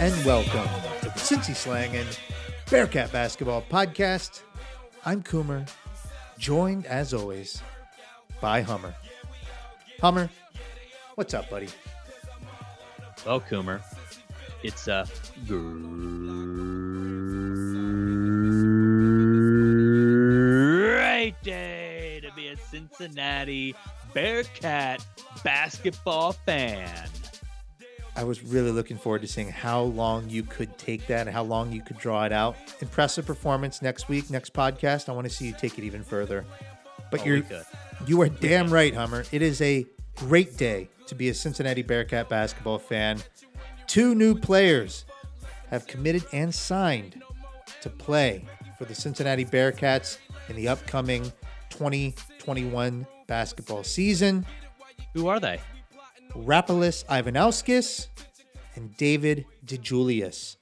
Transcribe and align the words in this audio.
And 0.00 0.24
welcome 0.24 0.66
to 1.02 1.10
the 1.10 1.10
Cincy 1.10 1.54
Slangin' 1.54 2.06
Bearcat 2.70 3.12
Basketball 3.12 3.60
Podcast. 3.60 4.40
I'm 5.04 5.22
Coomer, 5.22 5.68
joined 6.38 6.86
as 6.86 7.12
always 7.12 7.60
by 8.40 8.62
Hummer. 8.62 8.94
Hummer, 10.00 10.30
what's 11.16 11.34
up, 11.34 11.50
buddy? 11.50 11.68
Well, 13.26 13.42
Coomer, 13.42 13.82
it's 14.62 14.88
a 14.88 15.06
great 20.96 21.34
day 21.42 22.20
to 22.22 22.32
be 22.34 22.48
a 22.48 22.56
Cincinnati 22.56 23.74
Bearcat 24.14 25.04
basketball 25.44 26.32
fan. 26.32 27.06
I 28.16 28.24
was 28.24 28.42
really 28.42 28.70
looking 28.70 28.98
forward 28.98 29.22
to 29.22 29.28
seeing 29.28 29.48
how 29.48 29.82
long 29.82 30.28
you 30.28 30.42
could 30.42 30.76
take 30.78 31.06
that 31.06 31.26
and 31.26 31.30
how 31.30 31.42
long 31.42 31.72
you 31.72 31.82
could 31.82 31.98
draw 31.98 32.24
it 32.24 32.32
out. 32.32 32.56
Impressive 32.80 33.24
performance 33.24 33.82
next 33.82 34.08
week, 34.08 34.30
next 34.30 34.52
podcast. 34.52 35.08
I 35.08 35.12
want 35.12 35.28
to 35.28 35.32
see 35.32 35.46
you 35.46 35.54
take 35.58 35.78
it 35.78 35.84
even 35.84 36.02
further. 36.02 36.44
But 37.10 37.22
Oh, 37.22 37.24
you're 37.24 37.42
you 38.06 38.20
are 38.22 38.28
damn 38.28 38.68
right, 38.70 38.94
Hummer. 38.94 39.24
It 39.32 39.42
is 39.42 39.60
a 39.60 39.86
great 40.16 40.56
day 40.56 40.88
to 41.06 41.14
be 41.14 41.28
a 41.28 41.34
Cincinnati 41.34 41.82
Bearcat 41.82 42.28
basketball 42.28 42.78
fan. 42.78 43.20
Two 43.86 44.14
new 44.14 44.34
players 44.34 45.04
have 45.70 45.86
committed 45.86 46.24
and 46.32 46.54
signed 46.54 47.22
to 47.80 47.90
play 47.90 48.44
for 48.78 48.84
the 48.84 48.94
Cincinnati 48.94 49.44
Bearcats 49.44 50.18
in 50.48 50.56
the 50.56 50.68
upcoming 50.68 51.32
2021 51.70 53.06
basketball 53.26 53.82
season. 53.84 54.44
Who 55.14 55.28
are 55.28 55.40
they? 55.40 55.60
Rapolas 56.34 57.04
Ivanauskas 57.06 58.08
and 58.76 58.96
David 58.96 59.46
DeJulius. 59.64 60.56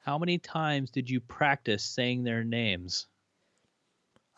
How 0.00 0.18
many 0.18 0.38
times 0.38 0.90
did 0.90 1.08
you 1.08 1.20
practice 1.20 1.84
saying 1.84 2.24
their 2.24 2.44
names? 2.44 3.06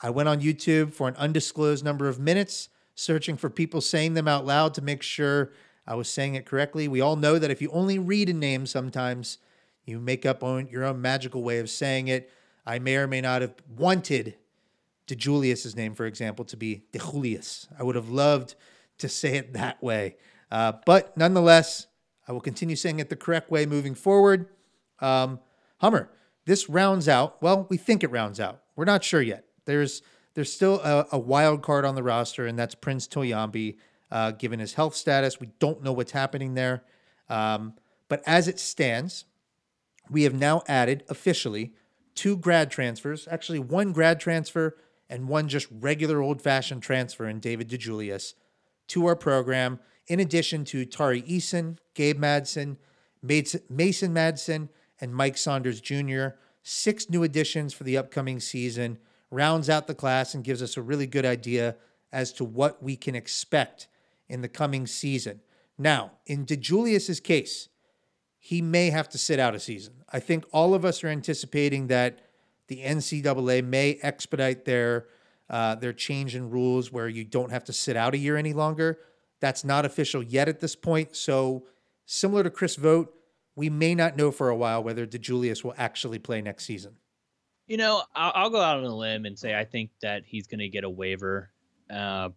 I 0.03 0.11
went 0.11 0.29
on 0.29 0.41
YouTube 0.41 0.93
for 0.93 1.09
an 1.09 1.17
undisclosed 1.17 1.85
number 1.85 2.09
of 2.09 2.21
minutes, 2.21 2.69
searching 2.95 3.37
for 3.37 3.49
people 3.49 3.81
saying 3.81 4.15
them 4.15 4.29
out 4.29 4.45
loud 4.45 4.75
to 4.75 4.83
make 4.83 5.03
sure 5.03 5.53
I 5.87 5.95
was 5.95 6.09
saying 6.09 6.35
it 6.35 6.47
correctly. 6.47 6.89
We 6.89 7.01
all 7.01 7.17
know 7.17 7.39
that 7.39 7.51
if 7.51 7.63
you 7.63 7.71
only 7.71 7.99
read 7.99 8.29
a 8.29 8.35
name, 8.35 8.67
sometimes 8.67 9.39
you 9.85 9.99
make 9.99 10.27
up 10.27 10.43
on 10.43 10.69
your 10.69 10.85
own 10.85 11.01
magical 11.01 11.43
way 11.43 11.59
of 11.59 11.71
saying 11.71 12.09
it. 12.09 12.31
I 12.67 12.79
may 12.79 12.97
or 12.97 13.07
may 13.07 13.21
not 13.21 13.43
have 13.43 13.55
wanted 13.77 14.35
DeJulius's 15.07 15.77
name, 15.77 15.95
for 15.95 16.05
example, 16.05 16.45
to 16.47 16.57
be 16.57 16.85
DeJulius. 16.93 17.69
I 17.79 17.83
would 17.83 17.95
have 17.95 18.11
loved 18.11 18.57
to 18.99 19.09
say 19.09 19.37
it 19.37 19.53
that 19.55 19.83
way. 19.83 20.17
Uh, 20.51 20.73
but 20.85 21.17
nonetheless, 21.17 21.87
I 22.29 22.33
will 22.33 22.41
continue 22.41 22.77
saying 22.77 22.99
it 22.99 23.09
the 23.09 23.17
correct 23.17 23.51
way 23.51 23.67
moving 23.67 23.95
forward. 23.95 24.49
Um, 25.01 25.41
Hummer, 25.79 26.11
this 26.45 26.69
rounds 26.69 27.09
out. 27.09 27.41
Well, 27.43 27.67
we 27.69 27.77
think 27.77 28.03
it 28.03 28.11
rounds 28.11 28.41
out. 28.41 28.63
We're 28.77 28.85
not 28.85 29.05
sure 29.05 29.23
yet. 29.23 29.45
There's 29.65 30.03
there's 30.35 30.53
still 30.53 30.81
a, 30.81 31.07
a 31.13 31.19
wild 31.19 31.63
card 31.63 31.85
on 31.85 31.95
the 31.95 32.03
roster, 32.03 32.47
and 32.47 32.59
that's 32.59 32.75
Prince 32.75 33.09
Toyambi. 33.09 33.77
Uh, 34.09 34.31
given 34.31 34.61
his 34.61 34.75
health 34.75 34.95
status, 34.95 35.41
we 35.41 35.49
don't 35.59 35.83
know 35.83 35.93
what's 35.93 36.13
happening 36.13 36.55
there. 36.55 36.85
Um, 37.29 37.75
but 38.09 38.23
as 38.25 38.47
it 38.47 38.61
stands, 38.61 39.25
we 40.09 40.23
have 40.23 40.35
now 40.35 40.63
added 40.69 41.03
officially 41.09 41.73
two 42.15 42.37
grad 42.37 42.71
transfers, 42.71 43.27
actually 43.31 43.59
one 43.59 43.93
grad 43.93 44.21
transfer 44.21 44.77
and 45.09 45.29
one 45.29 45.49
just 45.49 45.67
regular 45.71 46.21
old 46.21 46.41
fashioned 46.41 46.83
transfer 46.83 47.27
in 47.27 47.41
David 47.41 47.69
DeJulius 47.69 48.35
to 48.89 49.07
our 49.07 49.17
program, 49.17 49.81
in 50.09 50.21
addition 50.21 50.65
to 50.67 50.85
Tari 50.85 51.23
Eason, 51.23 51.79
Gabe 51.95 52.19
Madsen, 52.19 52.77
Mason 53.23 53.63
Madsen, 53.71 54.69
and 55.01 55.15
Mike 55.15 55.37
Saunders 55.37 55.81
Jr. 55.81 56.29
Six 56.63 57.11
new 57.11 57.23
additions 57.23 57.73
for 57.73 57.85
the 57.85 57.97
upcoming 57.97 58.41
season, 58.41 58.99
rounds 59.31 59.69
out 59.69 59.87
the 59.87 59.95
class 59.95 60.35
and 60.35 60.45
gives 60.45 60.63
us 60.63 60.77
a 60.77 60.83
really 60.83 61.07
good 61.07 61.27
idea 61.27 61.77
as 62.13 62.33
to 62.35 62.45
what 62.45 62.83
we 62.83 62.97
can 62.97 63.15
expect 63.15 63.89
in 64.29 64.43
the 64.43 64.49
coming 64.49 64.87
season. 64.87 65.41
Now, 65.79 66.13
in 66.27 66.47
DeJulius's 66.47 67.21
case, 67.21 67.69
he 68.39 68.63
may 68.63 68.91
have 68.91 69.09
to 69.11 69.19
sit 69.19 69.39
out 69.39 69.55
a 69.55 69.61
season. 69.61 69.95
I 70.13 70.21
think 70.21 70.45
all 70.53 70.75
of 70.75 70.85
us 70.85 71.03
are 71.03 71.09
anticipating 71.09 71.89
that 71.89 72.21
the 72.69 72.83
NCAA 72.83 73.65
may 73.65 73.99
expedite 74.03 74.65
their 74.65 75.07
uh, 75.49 75.77
their 75.77 75.93
change 75.93 76.35
in 76.35 76.51
rules 76.51 76.91
where 76.91 77.09
you 77.09 77.25
don't 77.25 77.53
have 77.53 77.63
to 77.65 77.73
sit 77.73 77.97
out 77.97 78.15
a 78.15 78.19
year 78.19 78.37
any 78.37 78.53
longer. 78.53 78.99
That's 79.41 79.65
not 79.65 79.85
official 79.85 80.23
yet 80.23 80.49
at 80.49 80.61
this 80.61 80.75
point. 80.75 81.17
So, 81.17 81.67
similar 82.05 82.43
to 82.43 82.51
Chris 82.51 82.77
Vogt, 82.77 83.13
we 83.55 83.71
may 83.71 83.95
not 83.95 84.17
know 84.17 84.31
for 84.31 84.49
a 84.49 84.57
while 84.57 84.83
whether 84.83 85.07
DeJulius 85.07 85.65
will 85.65 85.75
actually 85.77 86.19
play 86.19 86.41
next 86.41 86.65
season. 86.65 86.97
You 87.67 87.79
know, 87.79 88.03
I'll, 88.15 88.33
I'll 88.35 88.51
go 88.51 88.61
out 88.61 88.79
on 88.79 88.85
a 88.85 88.95
limb 88.95 89.25
and 89.25 89.39
say 89.39 89.55
I 89.59 89.65
think 89.65 89.91
that 90.03 90.23
he's 90.25 90.47
going 90.47 90.61
to 90.61 90.69
get 90.69 90.85
a 90.85 90.91
waiver. 90.91 91.51
Uh, 91.91 92.31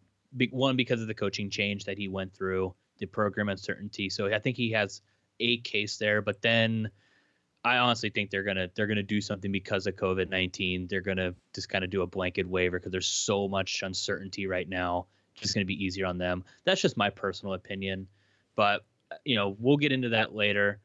one 0.52 0.76
because 0.76 1.02
of 1.02 1.08
the 1.08 1.14
coaching 1.14 1.50
change 1.50 1.86
that 1.86 1.98
he 1.98 2.08
went 2.08 2.34
through, 2.34 2.74
the 3.00 3.06
program 3.06 3.50
uncertainty. 3.50 4.10
So 4.10 4.34
I 4.34 4.40
think 4.40 4.58
he 4.58 4.72
has 4.72 5.02
a 5.40 5.58
case 5.60 5.98
there. 5.98 6.22
But 6.22 6.42
then 6.42 6.90
I 7.64 7.78
honestly 7.78 8.10
think 8.10 8.30
they're 8.30 8.44
gonna 8.44 8.70
they're 8.76 8.88
gonna 8.88 9.04
do 9.04 9.22
something 9.22 9.52
because 9.52 9.86
of 9.88 9.96
COVID 9.96 10.30
nineteen. 10.30 10.88
They're 10.88 11.02
gonna 11.02 11.34
just 11.54 11.70
kind 11.70 11.84
of 11.84 11.90
do 11.90 12.02
a 12.02 12.08
blanket 12.08 12.48
waiver 12.48 12.80
because 12.80 12.92
there's 12.92 13.08
so 13.08 13.48
much 13.48 13.82
uncertainty 13.84 14.48
right 14.48 14.68
now. 14.68 15.08
It's 15.40 15.48
just 15.48 15.56
gonna 15.56 15.66
be 15.66 15.84
easier 15.84 16.06
on 16.06 16.18
them. 16.18 16.44
That's 16.66 16.82
just 16.82 16.98
my 16.98 17.10
personal 17.10 17.54
opinion. 17.54 18.08
But 18.56 18.82
you 19.24 19.36
know, 19.36 19.56
we'll 19.60 19.78
get 19.78 19.92
into 19.92 20.10
that 20.10 20.36
later. 20.36 20.80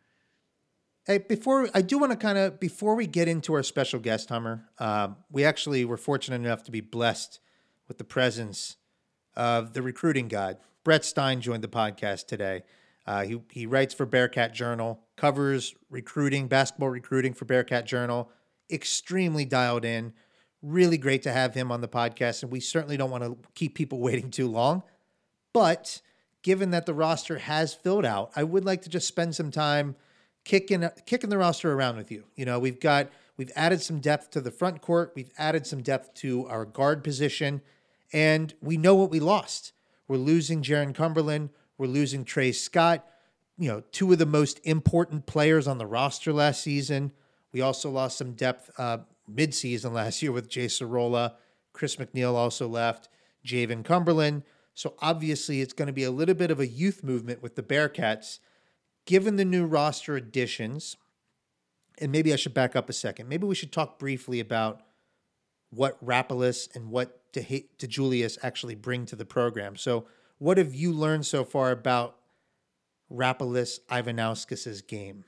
Hey, 1.07 1.19
before 1.19 1.69
I 1.75 1.83
do 1.83 1.99
want 1.99 2.13
to 2.13 2.17
kind 2.17 2.39
of 2.39 2.59
before 2.59 2.95
we 2.95 3.07
get 3.07 3.29
into 3.29 3.53
our 3.55 3.63
special 3.63 4.01
guest 4.01 4.29
Hummer, 4.31 4.69
um, 4.79 5.17
we 5.31 5.45
actually 5.45 5.85
were 5.85 5.99
fortunate 5.99 6.37
enough 6.37 6.63
to 6.65 6.71
be 6.71 6.81
blessed 6.81 7.41
with 7.89 7.99
the 7.99 8.05
presence 8.05 8.77
of 9.37 9.75
the 9.75 9.83
recruiting 9.83 10.29
god. 10.29 10.59
Brett 10.83 11.05
Stein 11.05 11.41
joined 11.41 11.63
the 11.63 11.69
podcast 11.69 12.27
today. 12.27 12.63
Uh, 13.07 13.25
he 13.25 13.43
he 13.51 13.67
writes 13.67 13.93
for 13.93 14.07
Bearcat 14.07 14.55
Journal, 14.55 15.01
covers 15.17 15.75
recruiting, 15.91 16.49
basketball 16.49 16.89
recruiting 16.89 17.35
for 17.35 17.45
Bearcat 17.45 17.87
Journal. 17.87 18.31
Extremely 18.71 19.45
dialed 19.45 19.85
in. 19.85 20.15
Really 20.65 20.97
great 20.97 21.23
to 21.25 21.33
have 21.33 21.53
him 21.53 21.71
on 21.71 21.83
the 21.83 21.89
podcast, 21.89 22.43
and 22.43 22.51
we 22.51 22.59
certainly 22.59 22.97
don't 22.97 23.11
want 23.11 23.23
to 23.23 23.37
keep 23.55 23.75
people 23.75 23.99
waiting 23.99 24.31
too 24.31 24.49
long. 24.49 24.83
But 25.53 26.01
given 26.41 26.71
that 26.71 26.87
the 26.87 26.95
roster 26.95 27.37
has 27.37 27.75
filled 27.75 28.07
out, 28.07 28.31
I 28.35 28.45
would 28.45 28.65
like 28.65 28.81
to 28.83 28.89
just 28.89 29.07
spend 29.07 29.35
some 29.35 29.51
time 29.51 29.95
kicking 30.45 30.89
kicking 31.05 31.29
the 31.29 31.37
roster 31.37 31.71
around 31.71 31.99
with 31.99 32.11
you. 32.11 32.25
You 32.35 32.47
know, 32.47 32.59
we've 32.59 32.81
got 32.81 33.11
we've 33.37 33.53
added 33.55 33.83
some 33.83 34.01
depth 34.01 34.31
to 34.31 34.41
the 34.41 34.51
front 34.51 34.81
court, 34.81 35.13
we've 35.15 35.33
added 35.37 35.67
some 35.67 35.83
depth 35.83 36.15
to 36.15 36.47
our 36.47 36.65
guard 36.65 37.05
position, 37.05 37.61
and 38.11 38.55
we 38.63 38.79
know 38.79 38.95
what 38.95 39.11
we 39.11 39.21
lost. 39.21 39.73
We're 40.09 40.17
losing 40.17 40.63
Jarron 40.63 40.95
Cumberland, 40.95 41.51
we're 41.77 41.89
losing 41.89 42.25
Trey 42.25 42.53
Scott, 42.53 43.07
you 43.59 43.69
know, 43.69 43.83
two 43.93 44.11
of 44.13 44.19
the 44.19 44.25
most 44.25 44.61
important 44.65 45.27
players 45.27 45.67
on 45.67 45.77
the 45.77 45.87
roster 45.87 46.33
last 46.33 46.63
season. 46.63 47.13
We 47.55 47.61
also 47.61 47.89
lost 47.89 48.19
some 48.19 48.33
depth 48.33 48.69
uh, 48.79 48.99
midseason 49.33 49.93
last 49.93 50.21
year 50.21 50.33
with 50.33 50.51
Jay 50.51 50.67
Sorolla. 50.67 51.35
Chris 51.73 51.97
McNeal 51.97 52.35
also 52.35 52.67
left, 52.67 53.09
Jaevin 53.47 53.85
Cumberland. 53.85 54.43
So 54.75 54.95
obviously, 54.99 55.61
it's 55.61 55.73
going 55.73 55.87
to 55.87 55.93
be 55.93 56.03
a 56.03 56.11
little 56.11 56.35
bit 56.35 56.51
of 56.51 56.59
a 56.59 56.67
youth 56.67 57.05
movement 57.05 57.43
with 57.43 57.55
the 57.55 57.63
Bearcats 57.63 58.41
given 59.07 59.37
the 59.37 59.45
new 59.45 59.67
roster 59.67 60.17
additions, 60.17 60.97
and 61.99 62.11
maybe 62.11 62.33
I 62.33 62.37
should 62.37 62.55
back 62.55 62.75
up 62.75 62.89
a 62.89 62.93
second. 62.93 63.29
Maybe 63.29 63.47
we 63.47 63.55
should 63.55 63.71
talk 63.71 64.01
briefly 64.01 64.41
about 64.41 64.81
what 65.71 66.05
Rapolas 66.05 66.75
and 66.75 66.91
what 66.91 67.21
De, 67.33 67.69
Julius 67.87 68.37
actually 68.43 68.75
bring 68.75 69.07
to 69.07 69.17
the 69.17 69.25
program. 69.25 69.77
So, 69.77 70.07
what 70.39 70.59
have 70.59 70.75
you 70.75 70.93
learned 70.93 71.25
so 71.25 71.45
far 71.45 71.71
about 71.71 72.17
Rapolas 73.13 73.79
Ivanauskas' 73.89 74.85
game? 74.85 75.25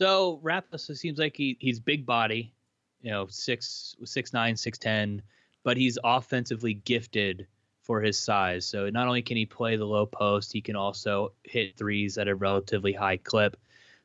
So 0.00 0.40
Rapolas 0.42 0.96
seems 0.96 1.18
like 1.18 1.36
he 1.36 1.58
he's 1.60 1.78
big 1.78 2.06
body, 2.06 2.54
you 3.02 3.10
know, 3.10 3.26
six 3.28 3.94
six 4.04 4.32
nine, 4.32 4.56
six 4.56 4.78
ten, 4.78 5.20
but 5.62 5.76
he's 5.76 5.98
offensively 6.02 6.72
gifted 6.72 7.46
for 7.82 8.00
his 8.00 8.18
size. 8.18 8.64
So 8.64 8.88
not 8.88 9.08
only 9.08 9.20
can 9.20 9.36
he 9.36 9.44
play 9.44 9.76
the 9.76 9.84
low 9.84 10.06
post, 10.06 10.54
he 10.54 10.62
can 10.62 10.74
also 10.74 11.32
hit 11.44 11.76
threes 11.76 12.16
at 12.16 12.28
a 12.28 12.34
relatively 12.34 12.94
high 12.94 13.18
clip 13.18 13.58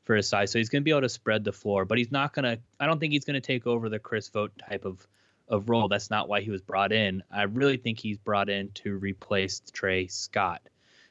for 0.03 0.17
his 0.17 0.27
size. 0.27 0.51
So 0.51 0.59
he's 0.59 0.67
going 0.67 0.81
to 0.81 0.83
be 0.83 0.91
able 0.91 1.01
to 1.01 1.09
spread 1.09 1.45
the 1.45 1.53
floor, 1.53 1.85
but 1.85 1.97
he's 1.97 2.11
not 2.11 2.33
going 2.33 2.43
to. 2.43 2.59
I 2.77 2.87
don't 2.87 2.99
think 2.99 3.13
he's 3.13 3.23
going 3.23 3.35
to 3.35 3.47
take 3.47 3.65
over 3.65 3.87
the 3.87 3.97
Chris 3.97 4.27
Vogt 4.27 4.61
type 4.67 4.83
of 4.83 5.07
of 5.47 5.69
role. 5.69 5.87
That's 5.87 6.09
not 6.09 6.27
why 6.27 6.41
he 6.41 6.51
was 6.51 6.61
brought 6.61 6.91
in. 6.91 7.23
I 7.31 7.43
really 7.43 7.77
think 7.77 7.99
he's 7.99 8.17
brought 8.17 8.49
in 8.49 8.69
to 8.83 8.97
replace 8.97 9.61
Trey 9.71 10.07
Scott. 10.07 10.61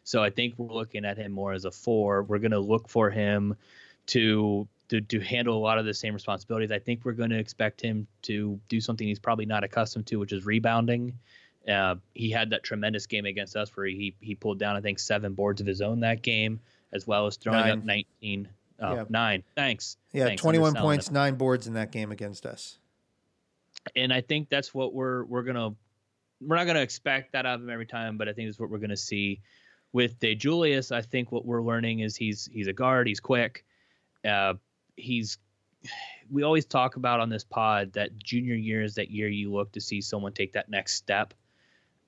So 0.02 0.22
I 0.22 0.28
think 0.28 0.58
we're 0.58 0.74
looking 0.74 1.06
at 1.06 1.16
him 1.16 1.32
more 1.32 1.54
as 1.54 1.64
a 1.64 1.70
four. 1.70 2.22
We're 2.22 2.38
going 2.38 2.50
to 2.50 2.60
look 2.60 2.90
for 2.90 3.08
him 3.08 3.56
to 4.08 4.68
to, 4.88 5.00
to 5.00 5.20
handle 5.20 5.56
a 5.56 5.62
lot 5.62 5.78
of 5.78 5.84
the 5.84 5.94
same 5.94 6.14
responsibilities. 6.14 6.70
I 6.70 6.78
think 6.78 7.04
we're 7.04 7.12
going 7.12 7.30
to 7.30 7.38
expect 7.38 7.80
him 7.80 8.06
to 8.22 8.60
do 8.68 8.80
something 8.80 9.06
he's 9.06 9.18
probably 9.18 9.46
not 9.46 9.64
accustomed 9.64 10.06
to, 10.08 10.16
which 10.18 10.32
is 10.32 10.44
rebounding. 10.44 11.18
Uh, 11.68 11.96
he 12.14 12.30
had 12.30 12.50
that 12.50 12.62
tremendous 12.62 13.06
game 13.06 13.24
against 13.24 13.56
us 13.56 13.74
where 13.74 13.86
he 13.86 14.14
he 14.20 14.34
pulled 14.34 14.58
down 14.58 14.76
I 14.76 14.82
think 14.82 14.98
seven 14.98 15.32
boards 15.32 15.62
of 15.62 15.66
his 15.66 15.80
own 15.80 16.00
that 16.00 16.20
game 16.20 16.60
as 16.92 17.06
well 17.06 17.26
as 17.26 17.36
throwing 17.36 17.60
nine. 17.60 17.78
up 17.78 17.84
19. 17.84 18.48
Oh, 18.80 18.94
yeah. 18.94 19.04
nine. 19.08 19.42
Thanks. 19.54 19.96
Yeah, 20.12 20.26
Thanks. 20.26 20.42
21 20.42 20.74
points, 20.74 21.10
nine 21.10 21.36
boards 21.36 21.66
in 21.66 21.74
that 21.74 21.90
game 21.90 22.12
against 22.12 22.44
us. 22.44 22.78
And 23.96 24.12
I 24.12 24.20
think 24.20 24.48
that's 24.48 24.72
what 24.72 24.94
we're 24.94 25.24
we're 25.24 25.42
gonna 25.42 25.74
we're 26.40 26.56
not 26.56 26.66
gonna 26.66 26.80
expect 26.80 27.32
that 27.32 27.46
out 27.46 27.56
of 27.56 27.62
him 27.62 27.70
every 27.70 27.86
time, 27.86 28.16
but 28.16 28.28
I 28.28 28.32
think 28.32 28.48
that's 28.48 28.58
what 28.58 28.70
we're 28.70 28.78
gonna 28.78 28.96
see 28.96 29.40
with 29.92 30.18
DeJulius. 30.20 30.92
I 30.92 31.02
think 31.02 31.32
what 31.32 31.44
we're 31.44 31.62
learning 31.62 32.00
is 32.00 32.16
he's 32.16 32.48
he's 32.52 32.66
a 32.66 32.72
guard, 32.72 33.06
he's 33.06 33.20
quick, 33.20 33.64
uh, 34.24 34.54
he's 34.96 35.38
we 36.30 36.42
always 36.42 36.64
talk 36.64 36.96
about 36.96 37.20
on 37.20 37.28
this 37.28 37.44
pod 37.44 37.92
that 37.92 38.16
junior 38.16 38.54
year 38.54 38.82
is 38.82 38.94
that 38.94 39.10
year 39.10 39.28
you 39.28 39.52
look 39.52 39.72
to 39.72 39.80
see 39.80 40.00
someone 40.00 40.32
take 40.32 40.54
that 40.54 40.70
next 40.70 40.94
step. 40.94 41.34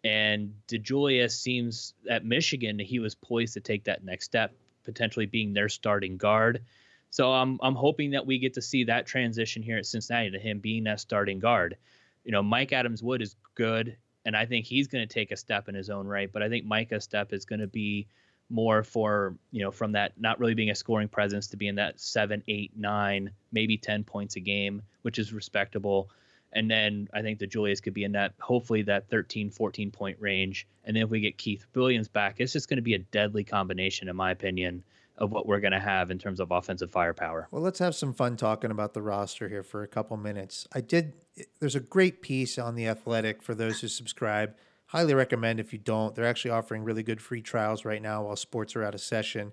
And 0.04 0.54
DeJulius 0.68 1.32
seems 1.32 1.94
at 2.08 2.24
Michigan 2.24 2.76
that 2.78 2.86
he 2.86 2.98
was 2.98 3.14
poised 3.14 3.54
to 3.54 3.60
take 3.60 3.84
that 3.84 4.04
next 4.04 4.26
step, 4.26 4.54
potentially 4.84 5.26
being 5.26 5.52
their 5.52 5.68
starting 5.68 6.16
guard. 6.16 6.62
So 7.10 7.32
I'm 7.32 7.58
I'm 7.62 7.74
hoping 7.74 8.10
that 8.12 8.26
we 8.26 8.38
get 8.38 8.54
to 8.54 8.62
see 8.62 8.84
that 8.84 9.06
transition 9.06 9.62
here 9.62 9.78
at 9.78 9.86
Cincinnati 9.86 10.30
to 10.30 10.38
him 10.38 10.58
being 10.58 10.84
that 10.84 11.00
starting 11.00 11.38
guard. 11.38 11.76
You 12.24 12.32
know, 12.32 12.42
Mika 12.42 12.74
Adams-Woods 12.74 13.22
is 13.22 13.36
good, 13.54 13.96
and 14.24 14.36
I 14.36 14.46
think 14.46 14.66
he's 14.66 14.88
going 14.88 15.06
to 15.06 15.12
take 15.12 15.30
a 15.30 15.36
step 15.36 15.68
in 15.68 15.74
his 15.74 15.90
own 15.90 16.06
right. 16.06 16.32
But 16.32 16.42
I 16.42 16.48
think 16.48 16.66
Mika's 16.66 17.04
step 17.04 17.32
is 17.32 17.44
going 17.44 17.60
to 17.60 17.66
be 17.66 18.08
more 18.48 18.82
for 18.82 19.36
you 19.50 19.62
know 19.62 19.70
from 19.70 19.92
that 19.92 20.12
not 20.18 20.38
really 20.38 20.54
being 20.54 20.70
a 20.70 20.74
scoring 20.74 21.08
presence 21.08 21.48
to 21.48 21.56
being 21.56 21.74
that 21.76 22.00
seven, 22.00 22.42
eight, 22.48 22.72
nine, 22.76 23.30
maybe 23.52 23.76
ten 23.76 24.04
points 24.04 24.36
a 24.36 24.40
game, 24.40 24.82
which 25.02 25.18
is 25.18 25.32
respectable. 25.32 26.10
And 26.52 26.70
then 26.70 27.08
I 27.12 27.20
think 27.22 27.38
DeJulius 27.38 27.82
could 27.82 27.92
be 27.92 28.04
in 28.04 28.12
that 28.12 28.32
hopefully 28.40 28.80
that 28.82 29.10
13, 29.10 29.50
14 29.50 29.90
point 29.90 30.16
range. 30.20 30.66
And 30.84 30.96
then 30.96 31.02
if 31.02 31.10
we 31.10 31.20
get 31.20 31.36
Keith 31.36 31.66
Williams 31.74 32.08
back, 32.08 32.36
it's 32.38 32.52
just 32.52 32.68
going 32.68 32.78
to 32.78 32.82
be 32.82 32.94
a 32.94 32.98
deadly 32.98 33.44
combination, 33.44 34.08
in 34.08 34.16
my 34.16 34.30
opinion, 34.30 34.82
of 35.18 35.32
what 35.32 35.46
we're 35.46 35.60
going 35.60 35.72
to 35.72 35.80
have 35.80 36.10
in 36.10 36.18
terms 36.18 36.40
of 36.40 36.52
offensive 36.52 36.90
firepower. 36.90 37.48
Well, 37.50 37.62
let's 37.62 37.78
have 37.80 37.94
some 37.94 38.14
fun 38.14 38.36
talking 38.36 38.70
about 38.70 38.94
the 38.94 39.02
roster 39.02 39.48
here 39.48 39.62
for 39.62 39.82
a 39.82 39.88
couple 39.88 40.16
minutes. 40.16 40.66
I 40.72 40.80
did. 40.80 41.12
There's 41.60 41.74
a 41.74 41.80
great 41.80 42.22
piece 42.22 42.58
on 42.58 42.74
the 42.74 42.86
Athletic 42.86 43.42
for 43.42 43.54
those 43.54 43.80
who 43.80 43.88
subscribe 43.88 44.54
Highly 44.86 45.14
recommend 45.14 45.58
if 45.58 45.72
you 45.72 45.78
don't. 45.78 46.14
They're 46.14 46.26
actually 46.26 46.52
offering 46.52 46.84
really 46.84 47.02
good 47.02 47.20
free 47.20 47.42
trials 47.42 47.84
right 47.84 48.00
now 48.00 48.22
while 48.24 48.36
sports 48.36 48.76
are 48.76 48.84
out 48.84 48.94
of 48.94 49.00
session. 49.00 49.52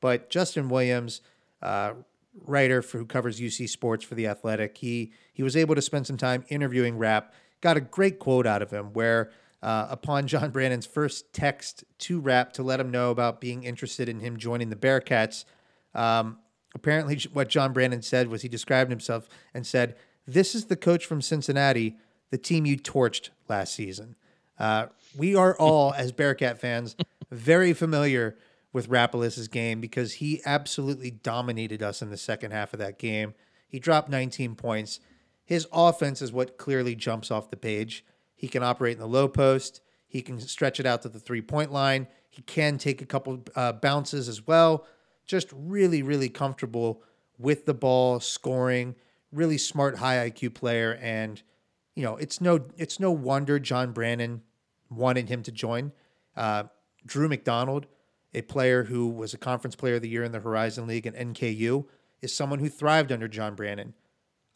But 0.00 0.30
Justin 0.30 0.68
Williams, 0.68 1.20
uh, 1.60 1.94
writer 2.46 2.80
for, 2.80 2.98
who 2.98 3.06
covers 3.06 3.40
UC 3.40 3.68
sports 3.68 4.04
for 4.04 4.14
the 4.14 4.28
Athletic, 4.28 4.78
he 4.78 5.12
he 5.32 5.42
was 5.42 5.56
able 5.56 5.74
to 5.74 5.82
spend 5.82 6.06
some 6.06 6.16
time 6.16 6.44
interviewing 6.48 6.98
Rap. 6.98 7.34
Got 7.60 7.76
a 7.76 7.80
great 7.80 8.18
quote 8.18 8.46
out 8.46 8.62
of 8.62 8.70
him 8.70 8.92
where. 8.92 9.30
Uh, 9.62 9.88
upon 9.90 10.26
John 10.26 10.50
Brannen's 10.52 10.86
first 10.86 11.34
text 11.34 11.84
to 11.98 12.18
Rap 12.18 12.54
to 12.54 12.62
let 12.62 12.80
him 12.80 12.90
know 12.90 13.10
about 13.10 13.42
being 13.42 13.62
interested 13.64 14.08
in 14.08 14.20
him 14.20 14.38
joining 14.38 14.70
the 14.70 14.74
Bearcats, 14.74 15.44
um, 15.94 16.38
apparently 16.74 17.20
what 17.34 17.50
John 17.50 17.74
Brannen 17.74 18.00
said 18.00 18.28
was 18.28 18.40
he 18.40 18.48
described 18.48 18.90
himself 18.90 19.28
and 19.52 19.66
said, 19.66 19.96
"This 20.26 20.54
is 20.54 20.64
the 20.64 20.76
coach 20.76 21.04
from 21.04 21.20
Cincinnati, 21.20 21.98
the 22.30 22.38
team 22.38 22.64
you 22.64 22.78
torched 22.78 23.28
last 23.50 23.74
season." 23.74 24.16
Uh, 24.60 24.86
we 25.16 25.34
are 25.34 25.56
all, 25.56 25.94
as 25.94 26.12
Bearcat 26.12 26.60
fans, 26.60 26.94
very 27.30 27.72
familiar 27.72 28.36
with 28.72 28.88
Rapolas's 28.88 29.48
game 29.48 29.80
because 29.80 30.14
he 30.14 30.40
absolutely 30.44 31.10
dominated 31.10 31.82
us 31.82 32.02
in 32.02 32.10
the 32.10 32.16
second 32.16 32.52
half 32.52 32.72
of 32.72 32.78
that 32.78 32.98
game. 32.98 33.34
He 33.66 33.78
dropped 33.78 34.10
19 34.10 34.54
points. 34.54 35.00
His 35.44 35.66
offense 35.72 36.22
is 36.22 36.30
what 36.30 36.58
clearly 36.58 36.94
jumps 36.94 37.30
off 37.30 37.50
the 37.50 37.56
page. 37.56 38.04
He 38.36 38.48
can 38.48 38.62
operate 38.62 38.94
in 38.94 39.00
the 39.00 39.08
low 39.08 39.28
post. 39.28 39.80
He 40.06 40.22
can 40.22 40.38
stretch 40.40 40.78
it 40.78 40.86
out 40.86 41.02
to 41.02 41.08
the 41.08 41.18
three 41.18 41.42
point 41.42 41.72
line. 41.72 42.06
He 42.28 42.42
can 42.42 42.78
take 42.78 43.02
a 43.02 43.06
couple 43.06 43.42
uh, 43.56 43.72
bounces 43.72 44.28
as 44.28 44.46
well. 44.46 44.86
Just 45.26 45.48
really, 45.52 46.02
really 46.02 46.28
comfortable 46.28 47.02
with 47.38 47.66
the 47.66 47.74
ball, 47.74 48.20
scoring. 48.20 48.94
Really 49.32 49.58
smart, 49.58 49.98
high 49.98 50.28
IQ 50.28 50.54
player, 50.54 50.98
and 51.00 51.40
you 51.94 52.02
know 52.02 52.16
it's 52.16 52.40
no 52.40 52.66
it's 52.76 52.98
no 52.98 53.12
wonder 53.12 53.60
John 53.60 53.92
Brannen 53.92 54.42
wanted 54.90 55.28
him 55.28 55.42
to 55.44 55.52
join. 55.52 55.92
Uh, 56.36 56.64
Drew 57.06 57.28
McDonald, 57.28 57.86
a 58.34 58.42
player 58.42 58.84
who 58.84 59.08
was 59.08 59.32
a 59.32 59.38
conference 59.38 59.76
player 59.76 59.96
of 59.96 60.02
the 60.02 60.08
year 60.08 60.24
in 60.24 60.32
the 60.32 60.40
Horizon 60.40 60.86
League 60.86 61.06
and 61.06 61.34
NKU, 61.34 61.86
is 62.20 62.34
someone 62.34 62.58
who 62.58 62.68
thrived 62.68 63.10
under 63.12 63.28
John 63.28 63.54
Brannen. 63.54 63.94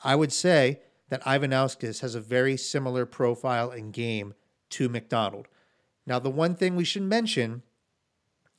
I 0.03 0.17
would 0.17 0.33
say 0.33 0.81
that 1.09 1.23
Ivanauskas 1.25 2.01
has 2.01 2.15
a 2.15 2.21
very 2.21 2.57
similar 2.57 3.07
profile 3.07 3.71
and 3.71 3.93
game 3.93 4.35
to 4.71 4.89
McDonald. 4.89 5.49
Now, 6.07 6.19
the 6.19 6.31
one 6.31 6.55
thing 6.55 6.77
we 6.77 6.85
should 6.85 7.03
mention 7.03 7.63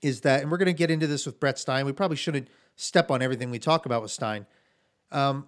is 0.01 0.21
that, 0.21 0.41
and 0.41 0.51
we're 0.51 0.57
going 0.57 0.67
to 0.67 0.73
get 0.73 0.91
into 0.91 1.07
this 1.07 1.25
with 1.25 1.39
Brett 1.39 1.59
Stein. 1.59 1.85
We 1.85 1.91
probably 1.91 2.17
shouldn't 2.17 2.47
step 2.75 3.11
on 3.11 3.21
everything 3.21 3.51
we 3.51 3.59
talk 3.59 3.85
about 3.85 4.01
with 4.01 4.11
Stein. 4.11 4.45
Um, 5.11 5.47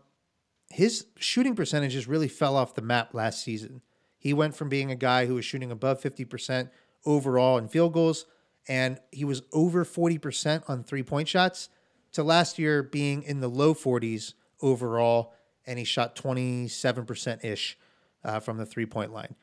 his 0.70 1.08
shooting 1.18 1.56
percentages 1.56 2.08
really 2.08 2.28
fell 2.28 2.56
off 2.56 2.76
the 2.76 2.82
map 2.82 3.14
last 3.14 3.44
season. 3.44 3.82
He 4.18 4.34
went 4.34 4.56
from 4.56 4.70
being 4.70 4.92
a 4.92 4.96
guy 4.96 5.26
who 5.26 5.36
was 5.36 5.46
shooting 5.46 5.72
above 5.72 6.02
50% 6.02 6.70
overall 7.06 7.58
in 7.58 7.68
field 7.68 7.94
goals, 7.94 8.26
and 8.68 9.00
he 9.12 9.24
was 9.24 9.44
over 9.54 9.86
40% 9.86 10.64
on 10.68 10.84
three 10.84 11.04
point 11.04 11.28
shots, 11.28 11.70
to 12.14 12.24
last 12.24 12.58
year 12.58 12.82
being 12.84 13.24
in 13.24 13.42
the 13.42 13.48
low 13.48 13.74
40s 13.74 14.34
overall, 14.62 15.34
and 15.66 15.78
he 15.78 15.86
shot 15.86 16.16
27% 16.16 17.44
ish 17.44 17.78
uh, 18.24 18.40
from 18.40 18.58
the 18.58 18.66
three 18.66 18.86
point 18.86 19.14
line. 19.14 19.36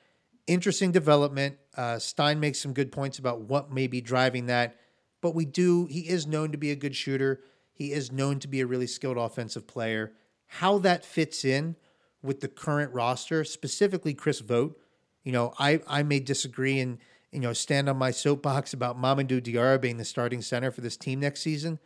Interesting 0.46 0.92
development. 0.92 1.56
Uh, 1.76 1.98
Stein 1.98 2.40
makes 2.40 2.58
some 2.58 2.72
good 2.72 2.92
points 2.92 3.18
about 3.18 3.42
what 3.42 3.72
may 3.72 3.86
be 3.86 4.00
driving 4.00 4.46
that, 4.46 4.76
but 5.20 5.34
we 5.34 5.44
do, 5.44 5.86
he 5.86 6.00
is 6.00 6.26
known 6.26 6.52
to 6.52 6.58
be 6.58 6.70
a 6.70 6.76
good 6.76 6.94
shooter. 6.94 7.40
He 7.72 7.92
is 7.92 8.12
known 8.12 8.40
to 8.40 8.48
be 8.48 8.60
a 8.60 8.66
really 8.66 8.86
skilled 8.86 9.16
offensive 9.16 9.66
player. 9.66 10.12
How 10.46 10.78
that 10.78 11.04
fits 11.04 11.44
in 11.44 11.76
with 12.24 12.40
the 12.40 12.48
current 12.48 12.92
roster, 12.92 13.44
specifically 13.44 14.14
Chris 14.14 14.40
Vogt. 14.40 14.76
You 15.22 15.32
know, 15.32 15.52
I, 15.58 15.80
I 15.86 16.02
may 16.02 16.20
disagree 16.20 16.80
and, 16.80 16.98
you 17.30 17.40
know, 17.40 17.52
stand 17.52 17.88
on 17.88 17.96
my 17.98 18.10
soapbox 18.10 18.72
about 18.72 19.00
Mamadou 19.00 19.40
Diarra 19.40 19.80
being 19.80 19.98
the 19.98 20.04
starting 20.04 20.42
center 20.42 20.70
for 20.70 20.80
this 20.80 20.96
team 20.96 21.20
next 21.20 21.42
season. 21.42 21.78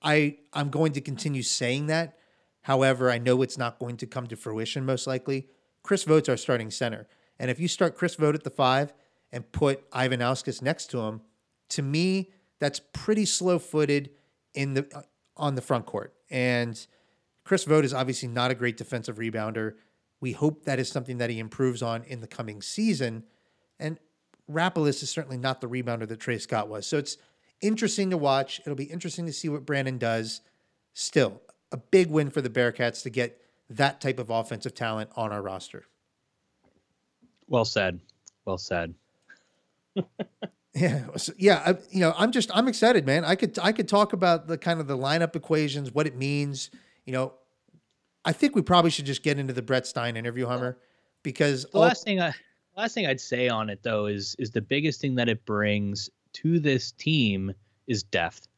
I 0.00 0.38
I'm 0.52 0.70
going 0.70 0.92
to 0.92 1.00
continue 1.00 1.42
saying 1.42 1.86
that. 1.88 2.18
However, 2.62 3.10
I 3.10 3.18
know 3.18 3.42
it's 3.42 3.58
not 3.58 3.78
going 3.78 3.96
to 3.98 4.06
come 4.06 4.26
to 4.28 4.36
fruition 4.36 4.86
most 4.86 5.06
likely. 5.06 5.48
Chris 5.82 6.04
Vogt's 6.04 6.28
our 6.28 6.36
starting 6.36 6.70
center. 6.70 7.06
And 7.38 7.50
if 7.50 7.58
you 7.58 7.68
start 7.68 7.96
Chris 7.96 8.14
Vogt 8.14 8.34
at 8.34 8.44
the 8.44 8.50
five 8.50 8.92
and 9.32 9.50
put 9.50 9.90
Ivanauskas 9.90 10.62
next 10.62 10.86
to 10.92 11.00
him, 11.00 11.20
to 11.70 11.82
me, 11.82 12.30
that's 12.60 12.80
pretty 12.92 13.24
slow 13.24 13.58
footed 13.58 14.10
in 14.54 14.74
the 14.74 14.86
uh, 14.94 15.02
on 15.36 15.56
the 15.56 15.62
front 15.62 15.86
court. 15.86 16.14
And 16.30 16.86
Chris 17.44 17.64
Vogt 17.64 17.84
is 17.84 17.94
obviously 17.94 18.28
not 18.28 18.50
a 18.50 18.54
great 18.54 18.76
defensive 18.76 19.16
rebounder. 19.16 19.74
We 20.20 20.32
hope 20.32 20.64
that 20.64 20.78
is 20.78 20.88
something 20.88 21.18
that 21.18 21.30
he 21.30 21.38
improves 21.38 21.82
on 21.82 22.02
in 22.04 22.20
the 22.20 22.26
coming 22.26 22.62
season. 22.62 23.24
And 23.78 23.98
Rapolas 24.50 25.02
is 25.02 25.10
certainly 25.10 25.36
not 25.36 25.60
the 25.60 25.68
rebounder 25.68 26.08
that 26.08 26.20
Trey 26.20 26.38
Scott 26.38 26.68
was. 26.68 26.86
So 26.86 26.96
it's 26.96 27.18
interesting 27.60 28.10
to 28.10 28.16
watch. 28.16 28.60
It'll 28.60 28.74
be 28.74 28.84
interesting 28.84 29.26
to 29.26 29.32
see 29.32 29.48
what 29.48 29.66
Brannen 29.66 29.98
does. 29.98 30.40
Still, 30.94 31.42
a 31.72 31.76
big 31.76 32.08
win 32.08 32.30
for 32.30 32.40
the 32.40 32.48
Bearcats 32.48 33.02
to 33.02 33.10
get 33.10 33.40
that 33.68 34.00
type 34.00 34.18
of 34.18 34.30
offensive 34.30 34.74
talent 34.74 35.10
on 35.16 35.32
our 35.32 35.42
roster. 35.42 35.84
Well 37.48 37.64
said. 37.64 38.00
Well 38.44 38.58
said. 38.58 38.94
yeah, 40.74 41.06
yeah. 41.36 41.62
I, 41.66 41.70
you 41.90 42.00
know, 42.00 42.14
I'm 42.16 42.32
just 42.32 42.50
I'm 42.54 42.68
excited, 42.68 43.04
man. 43.04 43.24
I 43.24 43.34
could 43.34 43.58
I 43.58 43.72
could 43.72 43.88
talk 43.88 44.12
about 44.12 44.46
the 44.46 44.56
kind 44.56 44.80
of 44.80 44.86
the 44.86 44.96
lineup 44.96 45.36
equations, 45.36 45.92
what 45.92 46.06
it 46.06 46.16
means 46.16 46.70
you 47.04 47.12
know, 47.12 47.34
I 48.24 48.32
think 48.32 48.56
we 48.56 48.62
probably 48.62 48.90
should 48.90 49.06
just 49.06 49.22
get 49.22 49.38
into 49.38 49.52
the 49.52 49.62
Brett 49.62 49.86
Stein 49.86 50.16
interview, 50.16 50.46
Hummer, 50.46 50.78
because 51.22 51.66
the 51.72 51.78
last 51.78 52.04
thing 52.04 52.20
I 52.20 52.32
last 52.76 52.94
thing 52.94 53.06
I'd 53.06 53.20
say 53.20 53.48
on 53.48 53.68
it 53.68 53.82
though 53.82 54.06
is 54.06 54.34
is 54.38 54.50
the 54.50 54.60
biggest 54.60 55.00
thing 55.00 55.14
that 55.16 55.28
it 55.28 55.44
brings 55.44 56.10
to 56.34 56.58
this 56.58 56.92
team 56.92 57.52
is 57.86 58.02
depth. 58.02 58.48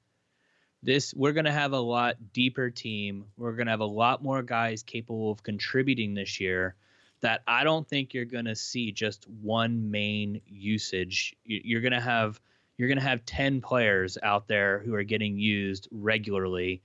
This 0.83 1.13
we're 1.15 1.33
gonna 1.33 1.53
have 1.53 1.73
a 1.73 1.81
lot 1.81 2.17
deeper 2.33 2.71
team. 2.71 3.25
We're 3.37 3.53
gonna 3.53 3.73
have 3.73 3.81
a 3.81 3.85
lot 3.85 4.23
more 4.23 4.43
guys 4.43 4.83
capable 4.83 5.33
of 5.33 5.43
contributing 5.43 6.15
this 6.15 6.41
year. 6.41 6.77
That 7.23 7.43
I 7.49 7.65
don't 7.65 7.89
think 7.89 8.15
you're 8.15 8.25
gonna 8.25 8.55
see 8.55 8.93
just 8.93 9.29
one 9.43 9.91
main 9.91 10.41
usage. 10.47 11.35
You're 11.45 11.81
gonna 11.81 12.01
have 12.01 12.41
you're 12.79 12.89
gonna 12.89 13.01
have 13.01 13.25
ten 13.25 13.61
players 13.61 14.17
out 14.23 14.47
there 14.47 14.79
who 14.81 14.95
are 14.95 15.03
getting 15.03 15.37
used 15.37 15.89
regularly 15.91 16.83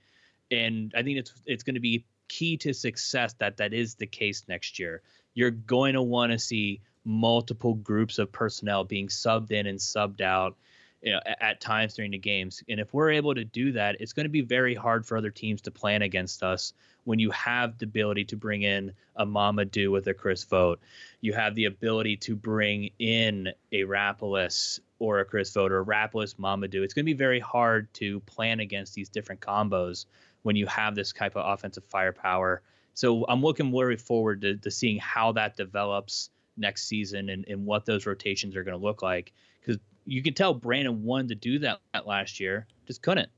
and 0.52 0.92
I 0.96 1.02
think 1.02 1.18
it's 1.18 1.32
it's 1.46 1.62
going 1.62 1.74
to 1.74 1.80
be 1.80 2.04
key 2.28 2.56
to 2.58 2.72
success 2.72 3.34
that 3.40 3.56
that 3.58 3.72
is 3.72 3.96
the 3.96 4.06
case 4.06 4.44
next 4.48 4.78
year. 4.78 5.02
You're 5.34 5.50
going 5.50 5.94
to 5.94 6.02
want 6.02 6.32
to 6.32 6.38
see 6.38 6.80
multiple 7.04 7.74
groups 7.74 8.18
of 8.18 8.30
personnel 8.30 8.84
being 8.84 9.08
subbed 9.08 9.50
in 9.50 9.66
and 9.66 9.78
subbed 9.78 10.20
out. 10.20 10.56
you 11.02 11.12
know, 11.12 11.20
at 11.40 11.60
times 11.60 11.94
during 11.94 12.12
the 12.12 12.18
games. 12.18 12.62
And 12.68 12.78
if 12.78 12.94
we're 12.94 13.10
able 13.10 13.34
to 13.34 13.44
do 13.44 13.72
that, 13.72 13.96
it's 14.00 14.12
going 14.12 14.24
to 14.24 14.30
be 14.30 14.42
very 14.42 14.74
hard 14.74 15.04
for 15.04 15.16
other 15.16 15.30
teams 15.30 15.62
to 15.62 15.70
plan 15.72 16.02
against 16.02 16.42
us 16.42 16.72
when 17.04 17.18
you 17.18 17.32
have 17.32 17.76
the 17.78 17.86
ability 17.86 18.26
to 18.26 18.36
bring 18.36 18.62
in 18.62 18.92
a 19.16 19.26
Mamadou 19.26 19.90
with 19.90 20.06
a 20.06 20.14
Chris 20.14 20.44
Vogt. 20.44 20.80
You 21.20 21.32
have 21.32 21.56
the 21.56 21.64
ability 21.64 22.18
to 22.18 22.36
bring 22.36 22.90
in 23.00 23.48
a 23.72 23.80
Rapolas 23.80 24.78
or 25.00 25.18
a 25.18 25.24
Chris 25.24 25.52
Vogt 25.52 25.72
or 25.72 25.80
a 25.80 25.84
Rapolas 25.84 26.36
Mamadou. 26.36 26.84
It's 26.84 26.94
going 26.94 27.04
to 27.04 27.12
be 27.12 27.14
very 27.14 27.40
hard 27.40 27.92
to 27.94 28.20
plan 28.20 28.60
against 28.60 28.94
these 28.94 29.08
different 29.08 29.40
combos 29.40 30.06
when 30.42 30.56
you 30.56 30.66
have 30.66 30.94
this 30.94 31.12
type 31.12 31.36
of 31.36 31.44
offensive 31.46 31.84
firepower. 31.84 32.62
So 32.94 33.24
I'm 33.28 33.42
looking 33.42 33.72
very 33.72 33.96
forward 33.96 34.42
to, 34.42 34.56
to 34.56 34.70
seeing 34.70 34.98
how 34.98 35.32
that 35.32 35.56
develops 35.56 36.30
next 36.56 36.86
season 36.86 37.30
and, 37.30 37.44
and 37.48 37.64
what 37.64 37.86
those 37.86 38.06
rotations 38.06 38.56
are 38.56 38.64
going 38.64 38.78
to 38.78 38.84
look 38.84 39.02
like. 39.02 39.32
Because 39.60 39.80
you 40.04 40.22
can 40.22 40.34
tell 40.34 40.52
Brannen 40.52 41.02
wanted 41.04 41.28
to 41.28 41.34
do 41.36 41.58
that 41.60 41.80
last 42.04 42.40
year, 42.40 42.66
just 42.86 43.02
couldn't. 43.02 43.30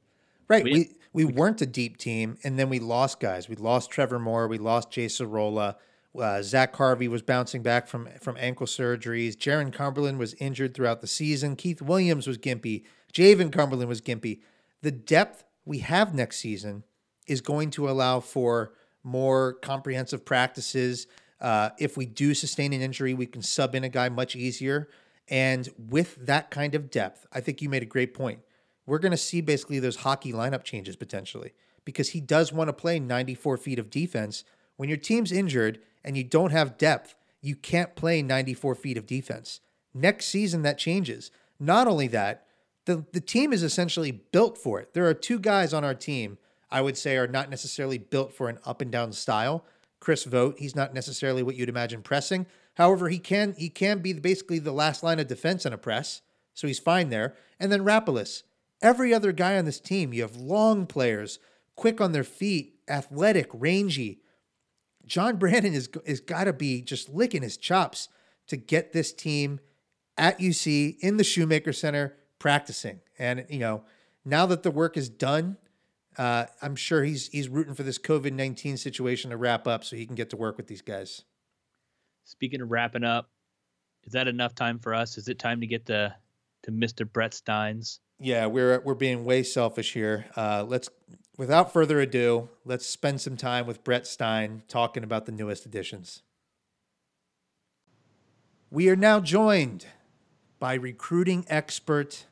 Right. 0.48 0.64
We, 0.64 0.72
we, 0.72 0.90
we 1.12 1.24
weren't 1.24 1.62
a 1.62 1.66
deep 1.66 1.96
team, 1.96 2.36
and 2.44 2.58
then 2.58 2.68
we 2.68 2.80
lost 2.80 3.20
guys. 3.20 3.48
We 3.48 3.56
lost 3.56 3.90
Trevor 3.90 4.18
Moore. 4.18 4.48
We 4.48 4.58
lost 4.58 4.90
Jay 4.90 5.06
Sorolla. 5.06 5.76
Uh, 6.18 6.42
Zach 6.42 6.74
Harvey 6.76 7.08
was 7.08 7.22
bouncing 7.22 7.62
back 7.62 7.88
from 7.88 8.08
from 8.20 8.36
ankle 8.38 8.66
surgeries. 8.66 9.34
Jarron 9.36 9.72
Cumberland 9.72 10.18
was 10.18 10.34
injured 10.34 10.74
throughout 10.74 11.00
the 11.00 11.06
season. 11.06 11.56
Keith 11.56 11.82
Williams 11.82 12.26
was 12.26 12.38
gimpy. 12.38 12.84
Jaevin 13.12 13.52
Cumberland 13.52 13.88
was 13.88 14.00
gimpy. 14.00 14.40
The 14.82 14.92
depth 14.92 15.44
we 15.64 15.78
have 15.78 16.14
next 16.14 16.38
season 16.38 16.84
is 17.26 17.40
going 17.40 17.70
to 17.70 17.88
allow 17.88 18.20
for 18.20 18.72
more 19.02 19.54
comprehensive 19.54 20.24
practices. 20.24 21.06
Uh, 21.40 21.70
if 21.78 21.96
we 21.96 22.06
do 22.06 22.34
sustain 22.34 22.72
an 22.72 22.80
injury, 22.80 23.14
we 23.14 23.26
can 23.26 23.42
sub 23.42 23.74
in 23.74 23.84
a 23.84 23.88
guy 23.88 24.08
much 24.08 24.34
easier. 24.34 24.88
And 25.28 25.68
with 25.78 26.26
that 26.26 26.50
kind 26.50 26.74
of 26.74 26.90
depth, 26.90 27.26
I 27.32 27.40
think 27.40 27.62
you 27.62 27.68
made 27.68 27.82
a 27.82 27.86
great 27.86 28.14
point. 28.14 28.40
We're 28.86 28.98
going 28.98 29.12
to 29.12 29.18
see 29.18 29.40
basically 29.40 29.78
those 29.78 29.96
hockey 29.96 30.32
lineup 30.32 30.64
changes 30.64 30.96
potentially 30.96 31.52
because 31.84 32.10
he 32.10 32.20
does 32.20 32.52
want 32.52 32.68
to 32.68 32.72
play 32.72 32.98
94 32.98 33.56
feet 33.56 33.78
of 33.78 33.90
defense. 33.90 34.44
When 34.76 34.88
your 34.88 34.98
team's 34.98 35.32
injured 35.32 35.80
and 36.04 36.16
you 36.16 36.24
don't 36.24 36.52
have 36.52 36.76
depth, 36.76 37.14
you 37.40 37.56
can't 37.56 37.94
play 37.94 38.22
94 38.22 38.74
feet 38.74 38.98
of 38.98 39.06
defense. 39.06 39.60
Next 39.94 40.26
season, 40.26 40.62
that 40.62 40.78
changes. 40.78 41.30
Not 41.60 41.86
only 41.86 42.08
that, 42.08 42.46
the, 42.86 43.04
the 43.12 43.20
team 43.20 43.52
is 43.52 43.62
essentially 43.62 44.10
built 44.10 44.58
for 44.58 44.80
it. 44.80 44.92
There 44.92 45.06
are 45.06 45.14
two 45.14 45.38
guys 45.38 45.72
on 45.72 45.84
our 45.84 45.94
team 45.94 46.38
I 46.74 46.80
would 46.80 46.98
say 46.98 47.16
are 47.16 47.28
not 47.28 47.50
necessarily 47.50 47.98
built 47.98 48.34
for 48.34 48.48
an 48.48 48.58
up 48.66 48.82
and 48.82 48.90
down 48.90 49.12
style. 49.12 49.64
Chris 50.00 50.24
Vogt, 50.24 50.58
he's 50.58 50.74
not 50.74 50.92
necessarily 50.92 51.40
what 51.40 51.54
you'd 51.54 51.68
imagine 51.68 52.02
pressing. 52.02 52.46
However, 52.74 53.08
he 53.08 53.20
can 53.20 53.54
he 53.56 53.68
can 53.68 54.00
be 54.00 54.12
basically 54.12 54.58
the 54.58 54.72
last 54.72 55.04
line 55.04 55.20
of 55.20 55.28
defense 55.28 55.64
in 55.64 55.72
a 55.72 55.78
press, 55.78 56.20
so 56.52 56.66
he's 56.66 56.80
fine 56.80 57.10
there. 57.10 57.36
And 57.60 57.70
then 57.70 57.84
Rapolas, 57.84 58.42
every 58.82 59.14
other 59.14 59.30
guy 59.30 59.56
on 59.56 59.66
this 59.66 59.78
team, 59.78 60.12
you 60.12 60.22
have 60.22 60.34
long 60.34 60.86
players, 60.86 61.38
quick 61.76 62.00
on 62.00 62.10
their 62.10 62.24
feet, 62.24 62.74
athletic, 62.88 63.48
rangy. 63.52 64.20
John 65.06 65.36
Brannen 65.36 65.74
is 65.74 65.88
is 66.04 66.18
got 66.18 66.44
to 66.44 66.52
be 66.52 66.82
just 66.82 67.08
licking 67.08 67.42
his 67.42 67.56
chops 67.56 68.08
to 68.48 68.56
get 68.56 68.92
this 68.92 69.12
team 69.12 69.60
at 70.18 70.40
UC 70.40 70.98
in 70.98 71.18
the 71.18 71.24
Shoemaker 71.24 71.72
Center 71.72 72.16
practicing. 72.40 72.98
And 73.16 73.46
you 73.48 73.60
know, 73.60 73.84
now 74.24 74.44
that 74.46 74.64
the 74.64 74.72
work 74.72 74.96
is 74.96 75.08
done, 75.08 75.56
uh, 76.18 76.46
I'm 76.62 76.76
sure 76.76 77.02
he's 77.02 77.28
he's 77.28 77.48
rooting 77.48 77.74
for 77.74 77.82
this 77.82 77.98
COVID 77.98 78.32
nineteen 78.32 78.76
situation 78.76 79.30
to 79.30 79.36
wrap 79.36 79.66
up 79.66 79.84
so 79.84 79.96
he 79.96 80.06
can 80.06 80.14
get 80.14 80.30
to 80.30 80.36
work 80.36 80.56
with 80.56 80.66
these 80.66 80.82
guys. 80.82 81.22
Speaking 82.24 82.60
of 82.60 82.70
wrapping 82.70 83.04
up, 83.04 83.30
is 84.04 84.12
that 84.12 84.28
enough 84.28 84.54
time 84.54 84.78
for 84.78 84.94
us? 84.94 85.18
Is 85.18 85.28
it 85.28 85.38
time 85.38 85.60
to 85.60 85.66
get 85.66 85.86
to 85.86 86.14
to 86.64 86.72
Mr. 86.72 87.10
Brett 87.10 87.34
Steins? 87.34 88.00
Yeah, 88.18 88.46
we're 88.46 88.80
we're 88.80 88.94
being 88.94 89.24
way 89.24 89.42
selfish 89.42 89.92
here. 89.92 90.26
Uh, 90.36 90.64
let's, 90.66 90.88
without 91.36 91.72
further 91.72 92.00
ado, 92.00 92.48
let's 92.64 92.86
spend 92.86 93.20
some 93.20 93.36
time 93.36 93.66
with 93.66 93.84
Brett 93.84 94.06
Stein 94.06 94.62
talking 94.68 95.04
about 95.04 95.26
the 95.26 95.32
newest 95.32 95.66
additions. 95.66 96.22
We 98.70 98.88
are 98.88 98.96
now 98.96 99.20
joined 99.20 99.86
by 100.58 100.74
recruiting 100.74 101.44
expert, 101.48 102.26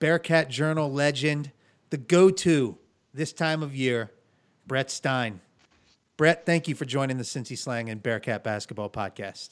Bearcat 0.00 0.50
Journal 0.50 0.92
legend, 0.92 1.52
the 1.90 1.96
go-to 1.96 2.78
this 3.12 3.32
time 3.32 3.62
of 3.62 3.74
year, 3.74 4.10
Brett 4.66 4.90
Stein. 4.90 5.40
Brett, 6.16 6.44
thank 6.44 6.68
you 6.68 6.74
for 6.74 6.84
joining 6.84 7.16
the 7.16 7.24
Cincy 7.24 7.56
Slangin' 7.56 8.02
Bearcat 8.02 8.42
Basketball 8.42 8.90
Podcast. 8.90 9.50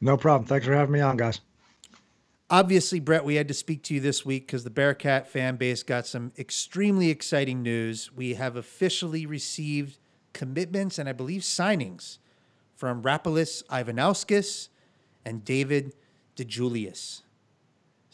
No 0.00 0.16
problem. 0.16 0.46
Thanks 0.46 0.66
for 0.66 0.74
having 0.74 0.92
me 0.92 1.00
on, 1.00 1.16
guys. 1.16 1.40
Obviously, 2.50 3.00
Brett, 3.00 3.24
we 3.24 3.36
had 3.36 3.48
to 3.48 3.54
speak 3.54 3.82
to 3.84 3.94
you 3.94 4.00
this 4.00 4.26
week 4.26 4.46
because 4.46 4.62
the 4.62 4.70
Bearcat 4.70 5.26
fan 5.26 5.56
base 5.56 5.82
got 5.82 6.06
some 6.06 6.32
extremely 6.38 7.08
exciting 7.08 7.62
news. 7.62 8.12
We 8.14 8.34
have 8.34 8.56
officially 8.56 9.24
received 9.24 9.98
commitments 10.34 10.98
and 10.98 11.08
I 11.08 11.12
believe 11.12 11.40
signings 11.40 12.18
from 12.74 13.02
Rapolas 13.02 13.62
Ivanauskas 13.68 14.68
and 15.24 15.44
David 15.44 15.94
DeJulius. 16.36 17.22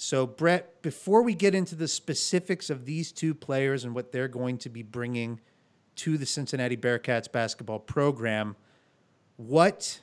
So, 0.00 0.28
Brett, 0.28 0.80
before 0.80 1.22
we 1.22 1.34
get 1.34 1.56
into 1.56 1.74
the 1.74 1.88
specifics 1.88 2.70
of 2.70 2.84
these 2.84 3.10
two 3.10 3.34
players 3.34 3.84
and 3.84 3.96
what 3.96 4.12
they're 4.12 4.28
going 4.28 4.58
to 4.58 4.68
be 4.68 4.84
bringing 4.84 5.40
to 5.98 6.16
the 6.16 6.24
Cincinnati 6.24 6.76
Bearcats 6.76 7.30
basketball 7.30 7.80
program. 7.80 8.54
What 9.36 10.00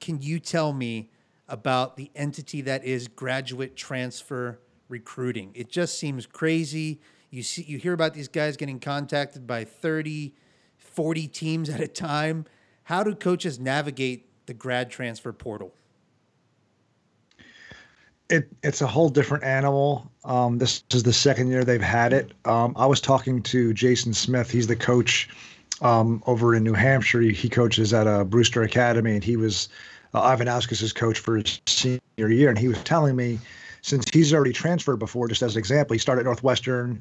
can 0.00 0.20
you 0.20 0.38
tell 0.38 0.74
me 0.74 1.10
about 1.48 1.96
the 1.96 2.10
entity 2.14 2.60
that 2.60 2.84
is 2.84 3.08
graduate 3.08 3.74
transfer 3.74 4.60
recruiting? 4.90 5.50
It 5.54 5.70
just 5.70 5.98
seems 5.98 6.26
crazy. 6.26 7.00
You 7.30 7.42
see 7.42 7.62
you 7.62 7.78
hear 7.78 7.94
about 7.94 8.12
these 8.12 8.28
guys 8.28 8.58
getting 8.58 8.78
contacted 8.78 9.46
by 9.46 9.64
30, 9.64 10.34
40 10.76 11.26
teams 11.28 11.70
at 11.70 11.80
a 11.80 11.88
time. 11.88 12.44
How 12.82 13.02
do 13.02 13.14
coaches 13.14 13.58
navigate 13.58 14.28
the 14.44 14.52
grad 14.52 14.90
transfer 14.90 15.32
portal? 15.32 15.72
It, 18.28 18.48
it's 18.62 18.80
a 18.80 18.86
whole 18.86 19.08
different 19.08 19.44
animal. 19.44 20.10
Um, 20.24 20.58
this 20.58 20.82
is 20.92 21.02
the 21.02 21.12
second 21.12 21.48
year 21.48 21.64
they've 21.64 21.80
had 21.80 22.12
it. 22.12 22.32
Um, 22.44 22.72
I 22.76 22.86
was 22.86 23.00
talking 23.00 23.42
to 23.42 23.74
Jason 23.74 24.14
Smith. 24.14 24.50
He's 24.50 24.66
the 24.66 24.76
coach 24.76 25.28
um, 25.80 26.22
over 26.26 26.54
in 26.54 26.62
New 26.62 26.72
Hampshire. 26.72 27.20
He, 27.20 27.32
he 27.32 27.48
coaches 27.48 27.92
at 27.92 28.06
a 28.06 28.20
uh, 28.20 28.24
Brewster 28.24 28.62
Academy, 28.62 29.14
and 29.14 29.24
he 29.24 29.36
was 29.36 29.68
uh, 30.14 30.22
Ivanauskas' 30.22 30.94
coach 30.94 31.18
for 31.18 31.36
his 31.36 31.60
senior 31.66 32.00
year. 32.16 32.48
And 32.48 32.58
he 32.58 32.68
was 32.68 32.82
telling 32.84 33.16
me, 33.16 33.38
since 33.82 34.08
he's 34.10 34.32
already 34.32 34.52
transferred 34.52 34.98
before, 34.98 35.28
just 35.28 35.42
as 35.42 35.56
an 35.56 35.58
example, 35.58 35.94
he 35.94 35.98
started 35.98 36.24
Northwestern, 36.24 37.00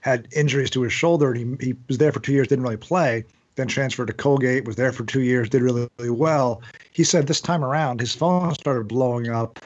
had 0.00 0.26
injuries 0.34 0.70
to 0.70 0.82
his 0.82 0.92
shoulder, 0.92 1.32
and 1.32 1.60
he, 1.60 1.66
he 1.66 1.74
was 1.88 1.98
there 1.98 2.10
for 2.10 2.20
two 2.20 2.32
years, 2.32 2.48
didn't 2.48 2.64
really 2.64 2.76
play. 2.76 3.24
Then 3.54 3.68
transferred 3.68 4.06
to 4.06 4.14
Colgate, 4.14 4.64
was 4.64 4.76
there 4.76 4.92
for 4.92 5.04
two 5.04 5.20
years, 5.20 5.50
did 5.50 5.60
really, 5.60 5.86
really 5.98 6.10
well. 6.10 6.62
He 6.92 7.04
said 7.04 7.26
this 7.26 7.40
time 7.40 7.62
around, 7.62 8.00
his 8.00 8.14
phone 8.14 8.54
started 8.54 8.88
blowing 8.88 9.28
up 9.28 9.58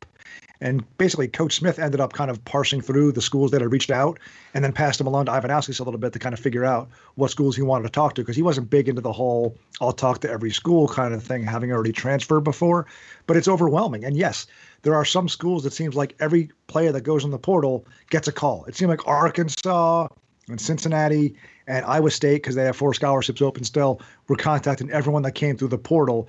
and 0.60 0.84
basically, 0.96 1.28
Coach 1.28 1.56
Smith 1.56 1.78
ended 1.78 2.00
up 2.00 2.14
kind 2.14 2.30
of 2.30 2.42
parsing 2.44 2.80
through 2.80 3.12
the 3.12 3.20
schools 3.20 3.50
that 3.50 3.60
had 3.60 3.70
reached 3.70 3.90
out 3.90 4.18
and 4.54 4.64
then 4.64 4.72
passed 4.72 4.98
them 4.98 5.06
along 5.06 5.26
to 5.26 5.32
Ivanauskas 5.32 5.80
a 5.80 5.84
little 5.84 6.00
bit 6.00 6.14
to 6.14 6.18
kind 6.18 6.32
of 6.32 6.40
figure 6.40 6.64
out 6.64 6.88
what 7.16 7.30
schools 7.30 7.56
he 7.56 7.62
wanted 7.62 7.84
to 7.84 7.90
talk 7.90 8.14
to 8.14 8.22
because 8.22 8.36
he 8.36 8.42
wasn't 8.42 8.70
big 8.70 8.88
into 8.88 9.02
the 9.02 9.12
whole 9.12 9.56
I'll 9.80 9.92
talk 9.92 10.20
to 10.22 10.30
every 10.30 10.50
school 10.50 10.88
kind 10.88 11.12
of 11.12 11.22
thing, 11.22 11.44
having 11.44 11.72
already 11.72 11.92
transferred 11.92 12.40
before. 12.40 12.86
But 13.26 13.36
it's 13.36 13.48
overwhelming. 13.48 14.04
And 14.04 14.16
yes, 14.16 14.46
there 14.82 14.94
are 14.94 15.04
some 15.04 15.28
schools 15.28 15.62
that 15.64 15.74
seems 15.74 15.94
like 15.94 16.14
every 16.20 16.50
player 16.68 16.92
that 16.92 17.02
goes 17.02 17.24
in 17.24 17.30
the 17.30 17.38
portal 17.38 17.84
gets 18.08 18.28
a 18.28 18.32
call. 18.32 18.64
It 18.64 18.76
seemed 18.76 18.90
like 18.90 19.06
Arkansas 19.06 20.08
and 20.48 20.60
Cincinnati 20.60 21.34
and 21.66 21.84
Iowa 21.84 22.10
State, 22.10 22.36
because 22.36 22.54
they 22.54 22.64
have 22.64 22.76
four 22.76 22.94
scholarships 22.94 23.42
open 23.42 23.64
still, 23.64 24.00
were 24.28 24.36
contacting 24.36 24.90
everyone 24.90 25.22
that 25.22 25.32
came 25.32 25.56
through 25.56 25.68
the 25.68 25.78
portal. 25.78 26.28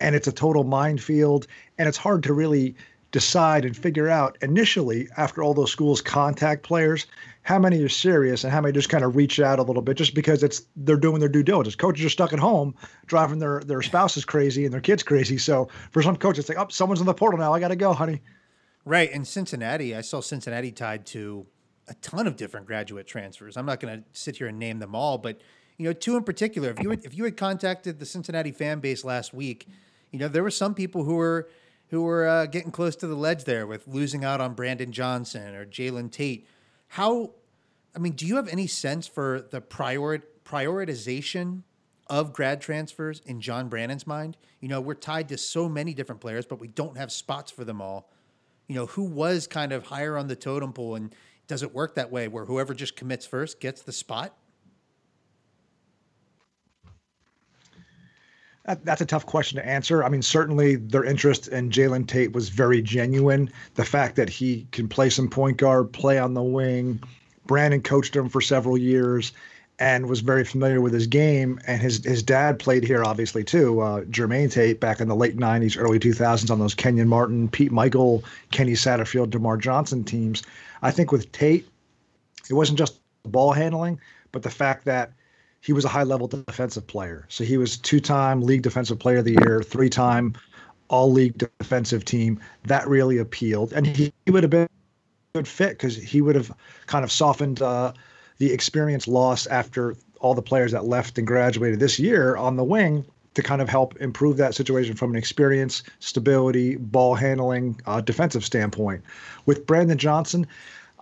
And 0.00 0.14
it's 0.14 0.28
a 0.28 0.32
total 0.32 0.64
minefield. 0.64 1.46
And 1.76 1.88
it's 1.88 1.98
hard 1.98 2.22
to 2.22 2.32
really 2.32 2.76
decide 3.16 3.64
and 3.64 3.74
figure 3.74 4.10
out 4.10 4.36
initially 4.42 5.08
after 5.16 5.42
all 5.42 5.54
those 5.54 5.72
schools 5.72 6.02
contact 6.02 6.62
players 6.62 7.06
how 7.44 7.58
many 7.58 7.82
are 7.82 7.88
serious 7.88 8.44
and 8.44 8.52
how 8.52 8.60
many 8.60 8.74
just 8.74 8.90
kind 8.90 9.02
of 9.02 9.16
reach 9.16 9.40
out 9.40 9.58
a 9.58 9.62
little 9.62 9.80
bit 9.80 9.96
just 9.96 10.14
because 10.14 10.42
it's 10.42 10.64
they're 10.76 10.98
doing 10.98 11.18
their 11.18 11.28
due 11.30 11.42
diligence. 11.42 11.74
Coaches 11.74 12.04
are 12.04 12.10
stuck 12.10 12.34
at 12.34 12.38
home 12.38 12.74
driving 13.06 13.38
their 13.38 13.60
their 13.60 13.80
spouses 13.80 14.26
crazy 14.26 14.66
and 14.66 14.74
their 14.74 14.82
kids 14.82 15.02
crazy. 15.02 15.38
So 15.38 15.70
for 15.92 16.02
some 16.02 16.14
coaches, 16.16 16.40
it's 16.40 16.50
like, 16.50 16.58
oh, 16.58 16.68
someone's 16.68 17.00
in 17.00 17.06
the 17.06 17.14
portal 17.14 17.38
now. 17.38 17.54
I 17.54 17.58
got 17.58 17.68
to 17.68 17.76
go, 17.76 17.94
honey. 17.94 18.20
Right. 18.84 19.10
In 19.10 19.24
Cincinnati, 19.24 19.96
I 19.96 20.02
saw 20.02 20.20
Cincinnati 20.20 20.72
tied 20.72 21.06
to 21.06 21.46
a 21.88 21.94
ton 21.94 22.26
of 22.26 22.36
different 22.36 22.66
graduate 22.66 23.06
transfers. 23.06 23.56
I'm 23.56 23.64
not 23.64 23.80
going 23.80 24.02
to 24.02 24.04
sit 24.12 24.36
here 24.36 24.48
and 24.48 24.58
name 24.58 24.78
them 24.78 24.94
all, 24.94 25.16
but 25.16 25.40
you 25.78 25.86
know, 25.86 25.94
two 25.94 26.18
in 26.18 26.22
particular. 26.22 26.68
If 26.68 26.82
you 26.82 26.90
had, 26.90 27.02
if 27.06 27.16
you 27.16 27.24
had 27.24 27.38
contacted 27.38 27.98
the 27.98 28.04
Cincinnati 28.04 28.52
fan 28.52 28.80
base 28.80 29.04
last 29.04 29.32
week, 29.32 29.66
you 30.10 30.18
know, 30.18 30.28
there 30.28 30.42
were 30.42 30.50
some 30.50 30.74
people 30.74 31.04
who 31.04 31.14
were 31.14 31.48
who 31.88 32.02
were 32.02 32.26
uh, 32.26 32.46
getting 32.46 32.70
close 32.70 32.96
to 32.96 33.06
the 33.06 33.14
ledge 33.14 33.44
there 33.44 33.66
with 33.66 33.86
losing 33.86 34.24
out 34.24 34.40
on 34.40 34.54
Brandon 34.54 34.92
Johnson 34.92 35.54
or 35.54 35.64
Jalen 35.64 36.10
Tate. 36.10 36.46
How, 36.88 37.32
I 37.94 37.98
mean, 37.98 38.12
do 38.12 38.26
you 38.26 38.36
have 38.36 38.48
any 38.48 38.66
sense 38.66 39.06
for 39.06 39.46
the 39.50 39.60
prior, 39.60 40.22
prioritization 40.44 41.62
of 42.08 42.32
grad 42.32 42.60
transfers 42.60 43.20
in 43.24 43.40
John 43.40 43.68
Brannen's 43.68 44.06
mind? 44.06 44.36
You 44.60 44.68
know, 44.68 44.80
we're 44.80 44.94
tied 44.94 45.28
to 45.28 45.38
so 45.38 45.68
many 45.68 45.94
different 45.94 46.20
players, 46.20 46.46
but 46.46 46.58
we 46.58 46.68
don't 46.68 46.96
have 46.96 47.12
spots 47.12 47.50
for 47.52 47.64
them 47.64 47.80
all. 47.80 48.10
You 48.68 48.74
know, 48.74 48.86
who 48.86 49.04
was 49.04 49.46
kind 49.46 49.72
of 49.72 49.86
higher 49.86 50.16
on 50.16 50.26
the 50.26 50.36
totem 50.36 50.72
pole? 50.72 50.96
And 50.96 51.14
does 51.46 51.62
it 51.62 51.72
work 51.72 51.94
that 51.94 52.10
way 52.10 52.26
where 52.26 52.46
whoever 52.46 52.74
just 52.74 52.96
commits 52.96 53.26
first 53.26 53.60
gets 53.60 53.82
the 53.82 53.92
spot? 53.92 54.36
That's 58.66 59.00
a 59.00 59.06
tough 59.06 59.26
question 59.26 59.58
to 59.58 59.66
answer. 59.66 60.02
I 60.02 60.08
mean, 60.08 60.22
certainly 60.22 60.76
their 60.76 61.04
interest 61.04 61.48
in 61.48 61.70
Jalen 61.70 62.08
Tate 62.08 62.32
was 62.32 62.48
very 62.48 62.82
genuine. 62.82 63.50
The 63.74 63.84
fact 63.84 64.16
that 64.16 64.28
he 64.28 64.66
can 64.72 64.88
play 64.88 65.08
some 65.08 65.28
point 65.28 65.56
guard, 65.56 65.92
play 65.92 66.18
on 66.18 66.34
the 66.34 66.42
wing, 66.42 67.00
Brannen 67.46 67.82
coached 67.82 68.16
him 68.16 68.28
for 68.28 68.40
several 68.40 68.76
years 68.76 69.32
and 69.78 70.08
was 70.08 70.20
very 70.20 70.44
familiar 70.44 70.80
with 70.80 70.92
his 70.92 71.06
game. 71.06 71.60
And 71.66 71.80
his 71.80 72.04
his 72.04 72.22
dad 72.22 72.58
played 72.58 72.82
here, 72.82 73.04
obviously, 73.04 73.44
too. 73.44 73.80
Uh, 73.80 74.00
Jermaine 74.04 74.50
Tate 74.50 74.80
back 74.80 75.00
in 75.00 75.08
the 75.08 75.14
late 75.16 75.36
90s, 75.36 75.76
early 75.78 75.98
2000s 75.98 76.50
on 76.50 76.58
those 76.58 76.74
Kenyon 76.74 77.08
Martin, 77.08 77.48
Pete 77.48 77.72
Mickeal, 77.72 78.24
Kenny 78.50 78.72
Satterfield, 78.72 79.28
DerMarr 79.28 79.60
Johnson 79.60 80.02
teams. 80.02 80.42
I 80.82 80.90
think 80.90 81.12
with 81.12 81.30
Tate, 81.32 81.68
it 82.50 82.54
wasn't 82.54 82.78
just 82.78 82.98
the 83.22 83.28
ball 83.28 83.52
handling, 83.52 84.00
but 84.32 84.42
the 84.42 84.50
fact 84.50 84.84
that 84.86 85.12
he 85.66 85.72
was 85.72 85.84
a 85.84 85.88
high 85.88 86.04
level 86.04 86.28
defensive 86.28 86.86
player. 86.86 87.26
So 87.28 87.42
he 87.42 87.56
was 87.56 87.76
two 87.76 87.98
time 87.98 88.40
league 88.40 88.62
defensive 88.62 89.00
player 89.00 89.18
of 89.18 89.24
the 89.24 89.32
year, 89.32 89.64
three 89.64 89.90
time 89.90 90.34
all 90.86 91.10
league 91.10 91.36
defensive 91.58 92.04
team. 92.04 92.38
That 92.66 92.86
really 92.86 93.18
appealed. 93.18 93.72
And 93.72 93.84
he, 93.84 94.12
he 94.24 94.30
would 94.30 94.44
have 94.44 94.50
been 94.50 94.68
a 94.68 95.38
good 95.38 95.48
fit 95.48 95.70
because 95.70 95.96
he 95.96 96.20
would 96.20 96.36
have 96.36 96.52
kind 96.86 97.04
of 97.04 97.10
softened 97.10 97.62
uh, 97.62 97.92
the 98.38 98.52
experience 98.52 99.08
loss 99.08 99.48
after 99.48 99.96
all 100.20 100.34
the 100.34 100.42
players 100.42 100.70
that 100.70 100.84
left 100.84 101.18
and 101.18 101.26
graduated 101.26 101.80
this 101.80 101.98
year 101.98 102.36
on 102.36 102.54
the 102.54 102.64
wing 102.64 103.04
to 103.34 103.42
kind 103.42 103.60
of 103.60 103.68
help 103.68 103.96
improve 103.96 104.36
that 104.36 104.54
situation 104.54 104.94
from 104.94 105.10
an 105.10 105.16
experience, 105.16 105.82
stability, 105.98 106.76
ball 106.76 107.16
handling, 107.16 107.80
uh, 107.86 108.00
defensive 108.00 108.44
standpoint. 108.44 109.02
With 109.46 109.66
Brandon 109.66 109.98
Johnson, 109.98 110.46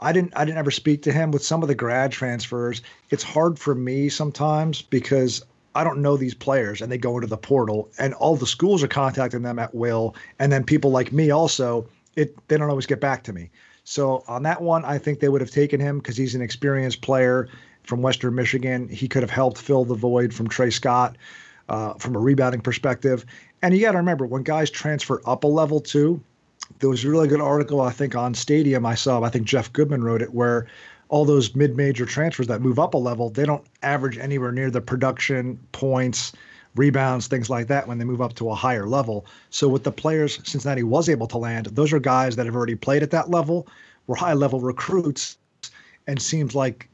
I 0.04 0.12
didn't 0.12 0.32
I 0.36 0.44
didn't 0.44 0.58
ever 0.58 0.70
speak 0.70 1.02
to 1.02 1.12
him 1.12 1.30
with 1.30 1.42
some 1.42 1.62
of 1.62 1.68
the 1.68 1.74
grad 1.74 2.12
transfers. 2.12 2.82
It's 3.10 3.22
hard 3.22 3.58
for 3.58 3.74
me 3.74 4.10
sometimes 4.10 4.82
because 4.82 5.42
I 5.74 5.82
don't 5.82 6.02
know 6.02 6.16
these 6.16 6.34
players 6.34 6.82
and 6.82 6.92
they 6.92 6.98
go 6.98 7.16
into 7.16 7.26
the 7.26 7.38
portal 7.38 7.88
and 7.98 8.12
all 8.14 8.36
the 8.36 8.46
schools 8.46 8.82
are 8.82 8.88
contacting 8.88 9.42
them 9.42 9.58
at 9.58 9.74
will 9.74 10.14
and 10.38 10.52
then 10.52 10.62
people 10.62 10.90
like 10.90 11.12
me 11.12 11.30
also 11.30 11.88
it 12.16 12.36
they 12.48 12.58
don't 12.58 12.68
always 12.68 12.86
get 12.86 13.00
back 13.00 13.24
to 13.24 13.32
me. 13.32 13.50
So 13.84 14.22
on 14.28 14.42
that 14.42 14.60
one 14.60 14.84
I 14.84 14.98
think 14.98 15.20
they 15.20 15.30
would 15.30 15.40
have 15.40 15.50
taken 15.50 15.80
him 15.80 16.02
cuz 16.02 16.16
he's 16.18 16.34
an 16.34 16.42
experienced 16.42 17.00
player 17.00 17.48
from 17.82 18.02
Western 18.02 18.34
Michigan. 18.34 18.88
He 18.88 19.08
could 19.08 19.22
have 19.22 19.30
helped 19.30 19.58
fill 19.58 19.86
the 19.86 19.94
void 19.94 20.34
from 20.34 20.48
Trey 20.48 20.70
Scott 20.70 21.16
uh, 21.68 21.94
from 21.94 22.14
a 22.14 22.18
rebounding 22.18 22.60
perspective. 22.60 23.24
And 23.62 23.74
you 23.74 23.80
got 23.80 23.92
to 23.92 23.98
remember 23.98 24.26
when 24.26 24.42
guys 24.42 24.70
transfer 24.70 25.22
up 25.24 25.44
a 25.44 25.46
level 25.46 25.80
too, 25.80 26.20
there 26.78 26.88
was 26.88 27.04
a 27.04 27.10
really 27.10 27.28
good 27.28 27.40
article 27.40 27.80
I 27.80 27.90
think 27.90 28.14
on 28.14 28.34
Stadium 28.34 28.84
I 28.84 28.94
saw. 28.94 29.22
I 29.22 29.30
think 29.30 29.46
Jeff 29.46 29.72
Goodman 29.72 30.04
wrote 30.04 30.22
it 30.22 30.34
where 30.34 30.66
all 31.08 31.24
those 31.24 31.54
mid-major 31.54 32.06
transfers 32.06 32.46
that 32.48 32.60
move 32.60 32.78
up 32.78 32.94
a 32.94 32.98
level, 32.98 33.30
they 33.30 33.44
don't 33.44 33.64
average 33.82 34.18
anywhere 34.18 34.52
near 34.52 34.70
the 34.70 34.80
production 34.80 35.58
points, 35.72 36.32
rebounds, 36.76 37.26
things 37.26 37.48
like 37.48 37.68
that 37.68 37.86
when 37.86 37.98
they 37.98 38.04
move 38.04 38.20
up 38.20 38.34
to 38.34 38.50
a 38.50 38.54
higher 38.54 38.86
level. 38.86 39.26
So 39.50 39.68
with 39.68 39.84
the 39.84 39.92
players 39.92 40.40
Cincinnati 40.44 40.82
was 40.82 41.08
able 41.08 41.26
to 41.28 41.38
land, 41.38 41.66
those 41.66 41.92
are 41.92 42.00
guys 42.00 42.36
that 42.36 42.46
have 42.46 42.56
already 42.56 42.74
played 42.74 43.02
at 43.02 43.10
that 43.12 43.30
level, 43.30 43.68
were 44.06 44.16
high-level 44.16 44.60
recruits, 44.60 45.38
and 46.06 46.20
seems 46.20 46.54
like 46.54 46.88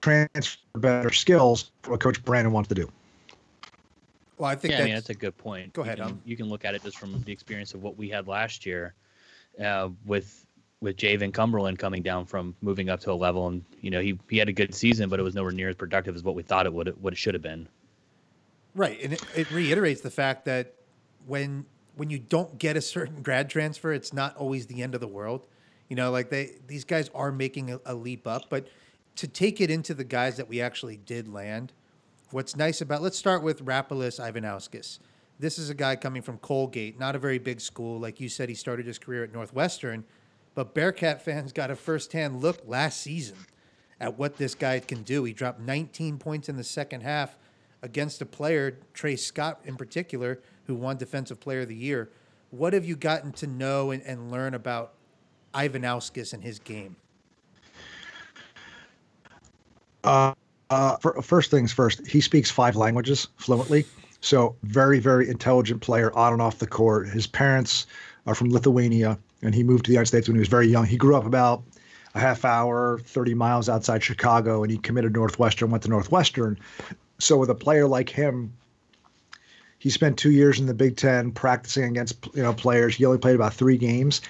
transfer 0.00 0.58
better 0.76 1.10
skills 1.10 1.70
for 1.82 1.92
what 1.92 2.00
Coach 2.00 2.22
Brannen 2.24 2.52
wants 2.52 2.68
to 2.68 2.74
do. 2.74 2.90
Well, 4.40 4.48
I 4.48 4.54
think 4.54 4.72
yeah, 4.72 4.78
that's, 4.78 4.84
I 4.84 4.86
mean, 4.86 4.94
that's 4.94 5.10
a 5.10 5.14
good 5.14 5.36
point. 5.36 5.74
Go 5.74 5.82
ahead. 5.82 5.98
You 5.98 6.04
can, 6.04 6.22
you 6.24 6.36
can, 6.36 6.48
look 6.48 6.64
at 6.64 6.74
it 6.74 6.82
just 6.82 6.96
from 6.96 7.20
the 7.24 7.30
experience 7.30 7.74
of 7.74 7.82
what 7.82 7.98
we 7.98 8.08
had 8.08 8.26
last 8.26 8.64
year 8.64 8.94
uh, 9.62 9.90
with 10.06 10.46
with 10.80 10.96
Jaevin 10.96 11.34
Cumberland 11.34 11.78
coming 11.78 12.02
down 12.02 12.24
from 12.24 12.56
moving 12.62 12.88
up 12.88 13.00
to 13.00 13.12
a 13.12 13.14
level, 13.14 13.48
and 13.48 13.62
you 13.82 13.90
know 13.90 14.00
he 14.00 14.18
he 14.30 14.38
had 14.38 14.48
a 14.48 14.52
good 14.52 14.74
season, 14.74 15.10
but 15.10 15.20
it 15.20 15.22
was 15.22 15.34
nowhere 15.34 15.52
near 15.52 15.68
as 15.68 15.76
productive 15.76 16.16
as 16.16 16.22
what 16.22 16.34
we 16.34 16.42
thought 16.42 16.64
it 16.64 16.72
would 16.72 16.88
what 17.02 17.12
it 17.12 17.18
should 17.18 17.34
have 17.34 17.42
been. 17.42 17.68
Right, 18.74 18.98
and 19.02 19.12
it, 19.12 19.22
it 19.36 19.50
reiterates 19.50 20.00
the 20.00 20.10
fact 20.10 20.46
that 20.46 20.74
when 21.26 21.66
when 21.96 22.08
you 22.08 22.18
don't 22.18 22.56
get 22.58 22.78
a 22.78 22.80
certain 22.80 23.20
grad 23.22 23.50
transfer, 23.50 23.92
it's 23.92 24.14
not 24.14 24.34
always 24.38 24.66
the 24.68 24.82
end 24.82 24.94
of 24.94 25.02
the 25.02 25.08
world. 25.08 25.46
You 25.90 25.96
know, 25.96 26.10
like 26.10 26.30
they 26.30 26.52
these 26.66 26.86
guys 26.86 27.10
are 27.14 27.30
making 27.30 27.72
a, 27.72 27.80
a 27.84 27.94
leap 27.94 28.26
up, 28.26 28.44
but 28.48 28.68
to 29.16 29.28
take 29.28 29.60
it 29.60 29.70
into 29.70 29.92
the 29.92 30.04
guys 30.04 30.38
that 30.38 30.48
we 30.48 30.62
actually 30.62 30.96
did 30.96 31.28
land 31.28 31.74
what's 32.32 32.56
nice 32.56 32.80
about 32.80 33.02
let's 33.02 33.18
start 33.18 33.42
with 33.42 33.64
Rapolas 33.64 34.20
Ivanauskas. 34.20 34.98
This 35.38 35.58
is 35.58 35.70
a 35.70 35.74
guy 35.74 35.96
coming 35.96 36.22
from 36.22 36.38
Colgate, 36.38 36.98
not 36.98 37.16
a 37.16 37.18
very 37.18 37.38
big 37.38 37.60
school. 37.60 37.98
Like 37.98 38.20
you 38.20 38.28
said, 38.28 38.48
he 38.48 38.54
started 38.54 38.86
his 38.86 38.98
career 38.98 39.24
at 39.24 39.32
Northwestern, 39.32 40.04
but 40.54 40.74
Bearcat 40.74 41.22
fans 41.24 41.52
got 41.52 41.70
a 41.70 41.76
firsthand 41.76 42.40
look 42.40 42.60
last 42.66 43.00
season 43.00 43.36
at 44.00 44.18
what 44.18 44.36
this 44.36 44.54
guy 44.54 44.80
can 44.80 45.02
do. 45.02 45.24
He 45.24 45.32
dropped 45.32 45.60
19 45.60 46.18
points 46.18 46.48
in 46.48 46.56
the 46.56 46.64
second 46.64 47.02
half 47.02 47.36
against 47.82 48.20
a 48.20 48.26
player, 48.26 48.78
Trey 48.94 49.16
Scott 49.16 49.60
in 49.64 49.76
particular, 49.76 50.40
who 50.66 50.74
won 50.74 50.96
Defensive 50.96 51.40
Player 51.40 51.60
of 51.60 51.68
the 51.68 51.74
Year. 51.74 52.10
What 52.50 52.72
have 52.72 52.84
you 52.84 52.96
gotten 52.96 53.32
to 53.32 53.46
know 53.46 53.90
and, 53.90 54.02
and 54.02 54.30
learn 54.30 54.54
about 54.54 54.92
Ivanauskas 55.54 56.32
and 56.32 56.42
his 56.42 56.58
game? 56.58 56.96
Uh, 60.02 60.34
uh, 60.70 60.96
for, 60.96 61.20
first 61.20 61.50
things 61.50 61.72
first, 61.72 62.06
he 62.06 62.20
speaks 62.20 62.50
five 62.50 62.76
languages 62.76 63.28
fluently. 63.36 63.84
So 64.20 64.56
very, 64.62 64.98
very 64.98 65.28
intelligent 65.28 65.80
player 65.80 66.16
on 66.16 66.32
and 66.32 66.42
off 66.42 66.58
the 66.58 66.66
court. 66.66 67.08
His 67.08 67.26
parents 67.26 67.86
are 68.26 68.34
from 68.34 68.50
Lithuania, 68.50 69.18
and 69.42 69.54
he 69.54 69.62
moved 69.62 69.84
to 69.84 69.88
the 69.88 69.94
United 69.94 70.06
States 70.06 70.28
when 70.28 70.36
he 70.36 70.40
was 70.40 70.48
very 70.48 70.68
young. 70.68 70.84
He 70.84 70.96
grew 70.96 71.16
up 71.16 71.26
about 71.26 71.62
a 72.14 72.20
half 72.20 72.44
hour, 72.44 73.00
30 73.04 73.34
miles 73.34 73.68
outside 73.68 74.02
Chicago, 74.02 74.62
and 74.62 74.70
he 74.70 74.78
committed 74.78 75.14
Northwestern, 75.14 75.70
went 75.70 75.82
to 75.84 75.88
Northwestern. 75.88 76.58
So 77.18 77.36
with 77.36 77.50
a 77.50 77.54
player 77.54 77.86
like 77.86 78.08
him, 78.08 78.52
he 79.78 79.88
spent 79.90 80.18
two 80.18 80.30
years 80.30 80.60
in 80.60 80.66
the 80.66 80.74
Big 80.74 80.96
Ten 80.96 81.32
practicing 81.32 81.84
against 81.84 82.28
you 82.34 82.42
know 82.42 82.52
players. 82.52 82.94
He 82.94 83.04
only 83.06 83.18
played 83.18 83.34
about 83.34 83.54
three 83.54 83.78
games, 83.78 84.20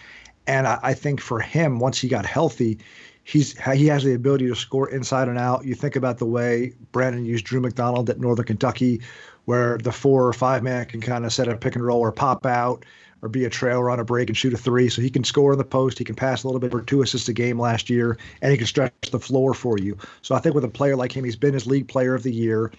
and 0.46 0.66
I, 0.66 0.78
I 0.82 0.94
think 0.94 1.20
for 1.20 1.40
him, 1.40 1.80
once 1.80 1.98
he 1.98 2.08
got 2.08 2.24
healthy, 2.24 2.78
he's 3.24 3.58
he 3.72 3.86
has 3.86 4.04
the 4.04 4.14
ability 4.14 4.46
to 4.48 4.54
score 4.54 4.90
inside 4.90 5.28
and 5.28 5.38
out. 5.38 5.64
You 5.64 5.74
think 5.74 5.96
about 5.96 6.18
the 6.18 6.26
way 6.26 6.72
Brannen 6.92 7.24
used 7.24 7.44
Drew 7.44 7.60
McDonald 7.60 8.10
at 8.10 8.20
Northern 8.20 8.46
Kentucky, 8.46 9.00
where 9.44 9.78
the 9.78 9.92
four 9.92 10.26
or 10.26 10.32
five 10.32 10.62
man 10.62 10.86
can 10.86 11.00
kind 11.00 11.24
of 11.24 11.32
set 11.32 11.48
a 11.48 11.56
pick 11.56 11.74
and 11.74 11.84
roll 11.84 12.00
or 12.00 12.12
pop 12.12 12.46
out 12.46 12.84
or 13.22 13.28
be 13.28 13.44
a 13.44 13.50
trailer 13.50 13.90
on 13.90 14.00
a 14.00 14.04
break 14.04 14.28
and 14.28 14.36
shoot 14.36 14.54
a 14.54 14.56
three. 14.56 14.88
So 14.88 15.02
he 15.02 15.10
can 15.10 15.24
score 15.24 15.52
in 15.52 15.58
the 15.58 15.64
post. 15.64 15.98
He 15.98 16.04
can 16.04 16.14
pass 16.14 16.42
a 16.42 16.48
little 16.48 16.60
bit 16.60 16.70
for 16.70 16.82
two 16.82 17.02
assists 17.02 17.28
a 17.28 17.32
game 17.32 17.60
last 17.60 17.90
year, 17.90 18.16
and 18.40 18.50
he 18.50 18.56
can 18.56 18.66
stretch 18.66 18.92
the 19.10 19.20
floor 19.20 19.54
for 19.54 19.78
you. 19.78 19.96
So 20.22 20.34
I 20.34 20.38
think 20.38 20.54
with 20.54 20.64
a 20.64 20.68
player 20.68 20.96
like 20.96 21.12
him, 21.12 21.24
he's 21.24 21.36
been 21.36 21.54
his 21.54 21.66
league 21.66 21.88
player 21.88 22.14
of 22.14 22.22
the 22.22 22.32
year. 22.32 22.72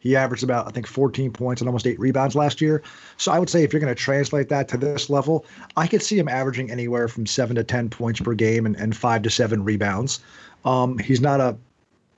He 0.00 0.16
averaged 0.16 0.42
about, 0.42 0.66
I 0.66 0.70
think, 0.70 0.86
14 0.86 1.30
points 1.30 1.60
and 1.60 1.68
almost 1.68 1.86
eight 1.86 2.00
rebounds 2.00 2.34
last 2.34 2.60
year. 2.60 2.82
So 3.18 3.30
I 3.30 3.38
would 3.38 3.50
say 3.50 3.62
if 3.62 3.72
you're 3.72 3.80
going 3.80 3.94
to 3.94 4.00
translate 4.00 4.48
that 4.48 4.66
to 4.68 4.76
this 4.76 5.08
level, 5.08 5.44
I 5.76 5.86
could 5.86 6.02
see 6.02 6.18
him 6.18 6.28
averaging 6.28 6.70
anywhere 6.70 7.06
from 7.06 7.26
seven 7.26 7.54
to 7.56 7.64
10 7.64 7.90
points 7.90 8.20
per 8.20 8.34
game 8.34 8.66
and, 8.66 8.74
and 8.76 8.96
five 8.96 9.22
to 9.22 9.30
seven 9.30 9.62
rebounds. 9.62 10.20
Um, 10.64 10.98
he's 10.98 11.20
not 11.20 11.40
a 11.40 11.56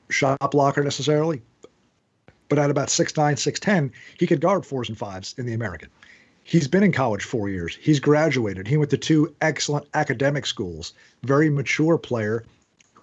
shot 0.09 0.51
blocker 0.53 0.83
necessarily, 0.83 1.43
but 2.49 2.59
at 2.59 2.71
about 2.71 2.89
6'9, 2.89 3.15
6'10, 3.35 3.91
he 4.19 4.27
could 4.27 4.41
guard 4.41 4.65
fours 4.65 4.89
and 4.89 4.97
fives 4.97 5.35
in 5.37 5.47
the 5.47 5.55
American. 5.55 5.89
He's 6.45 6.69
been 6.69 6.83
in 6.83 6.93
college 6.93 7.25
four 7.25 7.49
years. 7.49 7.79
He's 7.81 8.01
graduated. 8.01 8.67
He 8.67 8.77
went 8.77 8.91
to 8.91 8.97
two 8.97 9.35
excellent 9.41 9.87
academic 9.95 10.45
schools. 10.45 10.93
Very 11.23 11.49
mature 11.51 11.99
player 11.99 12.45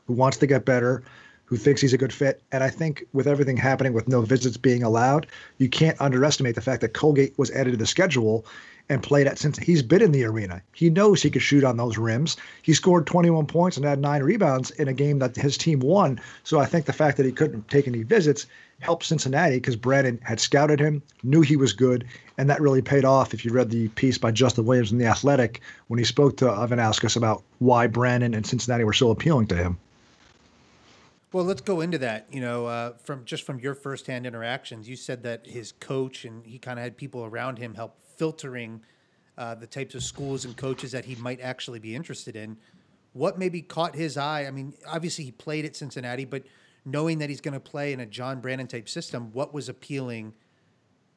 who 0.08 0.14
wants 0.14 0.38
to 0.38 0.48
get 0.48 0.66
better, 0.66 1.04
who 1.50 1.58
thinks 1.58 1.82
he's 1.82 1.94
a 1.94 1.98
good 1.98 2.14
fit. 2.14 2.44
And 2.52 2.64
I 2.64 2.70
think 2.70 3.04
with 3.12 3.28
everything 3.28 3.58
happening 3.58 3.94
with 3.94 4.08
no 4.08 4.22
visits 4.22 4.56
being 4.56 4.84
allowed, 4.84 5.26
you 5.58 5.68
can't 5.68 6.00
underestimate 6.00 6.54
the 6.54 6.62
fact 6.62 6.82
that 6.82 6.94
Colgate 6.94 7.38
was 7.40 7.50
added 7.50 7.72
to 7.72 7.78
the 7.78 7.88
schedule 7.88 8.46
and 8.88 9.02
played 9.02 9.26
at 9.26 9.40
since 9.40 9.58
he's 9.58 9.82
been 9.82 10.04
in 10.04 10.12
the 10.12 10.24
arena. 10.26 10.62
He 10.74 10.92
knows 10.92 11.24
he 11.24 11.32
could 11.32 11.42
shoot 11.42 11.64
on 11.64 11.78
those 11.78 11.98
rims. 11.98 12.38
He 12.62 12.76
scored 12.76 13.08
21 13.08 13.48
points 13.48 13.78
and 13.78 13.86
had 13.86 14.00
nine 14.00 14.22
rebounds 14.22 14.70
in 14.72 14.88
a 14.88 14.94
game 14.94 15.18
that 15.20 15.36
his 15.36 15.58
team 15.58 15.80
won. 15.80 16.22
So 16.44 16.60
I 16.60 16.68
think 16.68 16.86
the 16.86 16.94
fact 16.94 17.18
that 17.18 17.26
he 17.26 17.32
couldn't 17.32 17.68
take 17.68 17.88
any 17.88 18.04
visits 18.04 18.46
helped 18.80 19.06
Cincinnati 19.06 19.56
because 19.56 19.76
Brannen 19.76 20.20
had 20.22 20.40
scouted 20.40 20.80
him, 20.80 21.02
knew 21.24 21.42
he 21.42 21.56
was 21.56 21.74
good, 21.74 22.06
and 22.38 22.48
that 22.48 22.62
really 22.62 22.84
paid 22.84 23.06
off. 23.06 23.34
If 23.34 23.44
you 23.44 23.52
read 23.52 23.72
the 23.72 23.88
piece 23.90 24.20
by 24.20 24.30
Justin 24.30 24.66
Williams 24.66 24.92
in 24.92 25.00
the 25.00 25.06
Athletic 25.06 25.62
when 25.88 25.98
he 25.98 26.06
spoke 26.06 26.38
to 26.38 26.46
Ivanauskas 26.46 27.18
about 27.18 27.42
why 27.58 27.88
Brannen 27.88 28.36
and 28.36 28.46
Cincinnati 28.46 28.84
were 28.84 28.94
so 28.94 29.10
appealing 29.10 29.48
to 29.48 29.56
him. 29.56 29.80
Well, 31.32 31.44
let's 31.44 31.62
go 31.62 31.82
into 31.82 32.00
that. 32.00 32.28
You 32.32 32.42
know, 32.42 32.66
uh, 32.66 32.94
from 33.04 33.24
just 33.24 33.44
from 33.44 33.60
your 33.60 33.76
firsthand 33.76 34.26
interactions, 34.26 34.90
you 34.90 34.96
said 34.96 35.24
that 35.24 35.46
his 35.46 35.72
coach 35.74 36.26
and 36.26 36.46
he 36.46 36.58
kind 36.58 36.80
of 36.80 36.84
had 36.84 36.98
people 36.98 37.24
around 37.24 37.60
him 37.60 37.76
help 37.76 38.00
filtering 38.18 38.82
uh, 39.38 39.56
the 39.56 39.68
types 39.68 39.96
of 39.96 40.04
schools 40.04 40.46
and 40.46 40.58
coaches 40.58 40.92
that 40.92 41.06
he 41.06 41.16
might 41.16 41.40
actually 41.40 41.80
be 41.80 41.96
interested 41.96 42.36
in. 42.36 42.58
What 43.14 43.38
maybe 43.38 43.62
caught 43.62 43.96
his 43.96 44.18
eye? 44.18 44.46
I 44.46 44.52
mean, 44.52 44.74
obviously 44.88 45.24
he 45.24 45.32
played 45.32 45.66
at 45.66 45.76
Cincinnati, 45.76 46.26
but 46.26 46.44
knowing 46.84 47.20
that 47.20 47.30
he's 47.30 47.42
going 47.42 47.54
to 47.54 47.60
play 47.60 47.94
in 47.94 48.00
a 48.00 48.06
John 48.06 48.42
Brannen 48.42 48.68
type 48.68 48.90
system, 48.90 49.32
what 49.32 49.54
was 49.54 49.70
appealing 49.70 50.34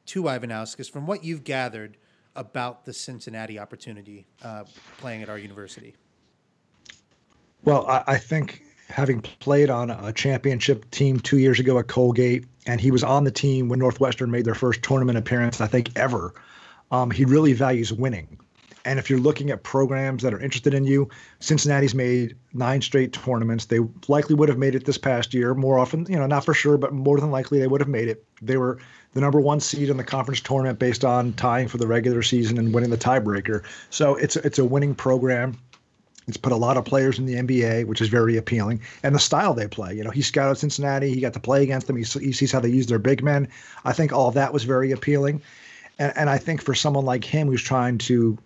to 0.07 0.23
Ivanauskas 0.23 0.89
from 0.89 1.07
what 1.07 1.23
you've 1.23 1.43
gathered 1.43 1.97
about 2.35 2.85
the 2.85 2.93
Cincinnati 2.93 3.59
opportunity 3.59 4.25
uh, 4.43 4.63
playing 4.97 5.23
at 5.23 5.29
our 5.29 5.37
university? 5.37 5.95
Well, 7.63 7.87
I, 7.87 8.03
I 8.07 8.17
think 8.17 8.63
having 8.93 9.21
played 9.21 9.71
on 9.71 9.89
a 9.89 10.13
championship 10.13 10.89
team 10.91 11.19
two 11.19 11.39
years 11.39 11.59
ago 11.59 11.79
at 11.79 11.87
Colgate, 11.87 12.45
and 12.67 12.79
he 12.79 12.91
was 12.91 13.03
on 13.03 13.23
the 13.23 13.31
team 13.31 13.67
when 13.67 13.79
Northwestern 13.79 14.29
made 14.29 14.45
their 14.45 14.53
first 14.53 14.83
tournament 14.83 15.17
appearance, 15.17 15.59
I 15.59 15.65
think, 15.65 15.89
ever. 15.95 16.31
Um, 16.91 17.09
he 17.09 17.25
really 17.25 17.53
values 17.53 17.91
winning. 17.91 18.37
And 18.85 18.99
if 18.99 19.09
you're 19.09 19.19
looking 19.19 19.49
at 19.49 19.63
programs 19.63 20.21
that 20.21 20.31
are 20.31 20.39
interested 20.39 20.75
in 20.75 20.83
you, 20.85 21.09
Cincinnati's 21.39 21.95
made 21.95 22.35
nine 22.53 22.81
straight 22.81 23.13
tournaments. 23.13 23.65
They 23.65 23.79
likely 24.07 24.35
would 24.35 24.49
have 24.49 24.59
made 24.59 24.75
it 24.75 24.85
this 24.85 24.99
past 24.99 25.33
year. 25.33 25.55
More 25.55 25.79
often, 25.79 26.05
you 26.07 26.17
know, 26.17 26.27
not 26.27 26.45
for 26.45 26.53
sure, 26.53 26.77
but 26.77 26.93
more 26.93 27.19
than 27.19 27.31
likely 27.31 27.59
they 27.59 27.67
would 27.67 27.81
have 27.81 27.89
made 27.89 28.09
it. 28.09 28.23
They 28.43 28.57
were 28.57 28.77
the 29.13 29.21
number 29.21 29.39
one 29.39 29.59
seed 29.59 29.89
in 29.89 29.97
the 29.97 30.03
conference 30.03 30.41
tournament 30.41 30.77
based 30.77 31.03
on 31.03 31.33
tying 31.33 31.67
for 31.67 31.77
the 31.77 31.87
regular 31.87 32.21
season 32.21 32.59
and 32.59 32.73
winning 32.75 32.91
the 32.91 32.97
tiebreaker. 32.97 33.63
So 33.89 34.15
it's 34.15 34.35
it's 34.35 34.59
a 34.59 34.65
winning 34.65 34.93
program. 34.93 35.57
It's 36.27 36.37
put 36.37 36.51
a 36.51 36.57
lot 36.57 36.77
of 36.77 36.85
players 36.85 37.19
in 37.19 37.25
the 37.25 37.35
NBA, 37.35 37.85
which 37.85 38.01
is 38.01 38.07
very 38.07 38.37
appealing, 38.37 38.81
and 39.03 39.13
the 39.13 39.19
style 39.19 39.53
they 39.53 39.67
play. 39.67 39.93
You 39.93 40.03
know, 40.03 40.11
he 40.11 40.21
scouted 40.21 40.57
Cincinnati. 40.57 41.13
He 41.13 41.21
got 41.21 41.33
to 41.33 41.39
play 41.39 41.63
against 41.63 41.87
them. 41.87 41.95
He, 41.95 42.03
he 42.03 42.31
sees 42.31 42.51
how 42.51 42.59
they 42.59 42.69
use 42.69 42.87
their 42.87 42.99
big 42.99 43.23
men. 43.23 43.47
I 43.85 43.93
think 43.93 44.13
all 44.13 44.27
of 44.27 44.33
that 44.35 44.53
was 44.53 44.63
very 44.63 44.91
appealing, 44.91 45.41
and 45.99 46.13
and 46.15 46.29
I 46.29 46.37
think 46.37 46.61
for 46.61 46.73
someone 46.73 47.05
like 47.05 47.23
him 47.23 47.47
who's 47.47 47.63
trying 47.63 47.97
to 47.99 48.37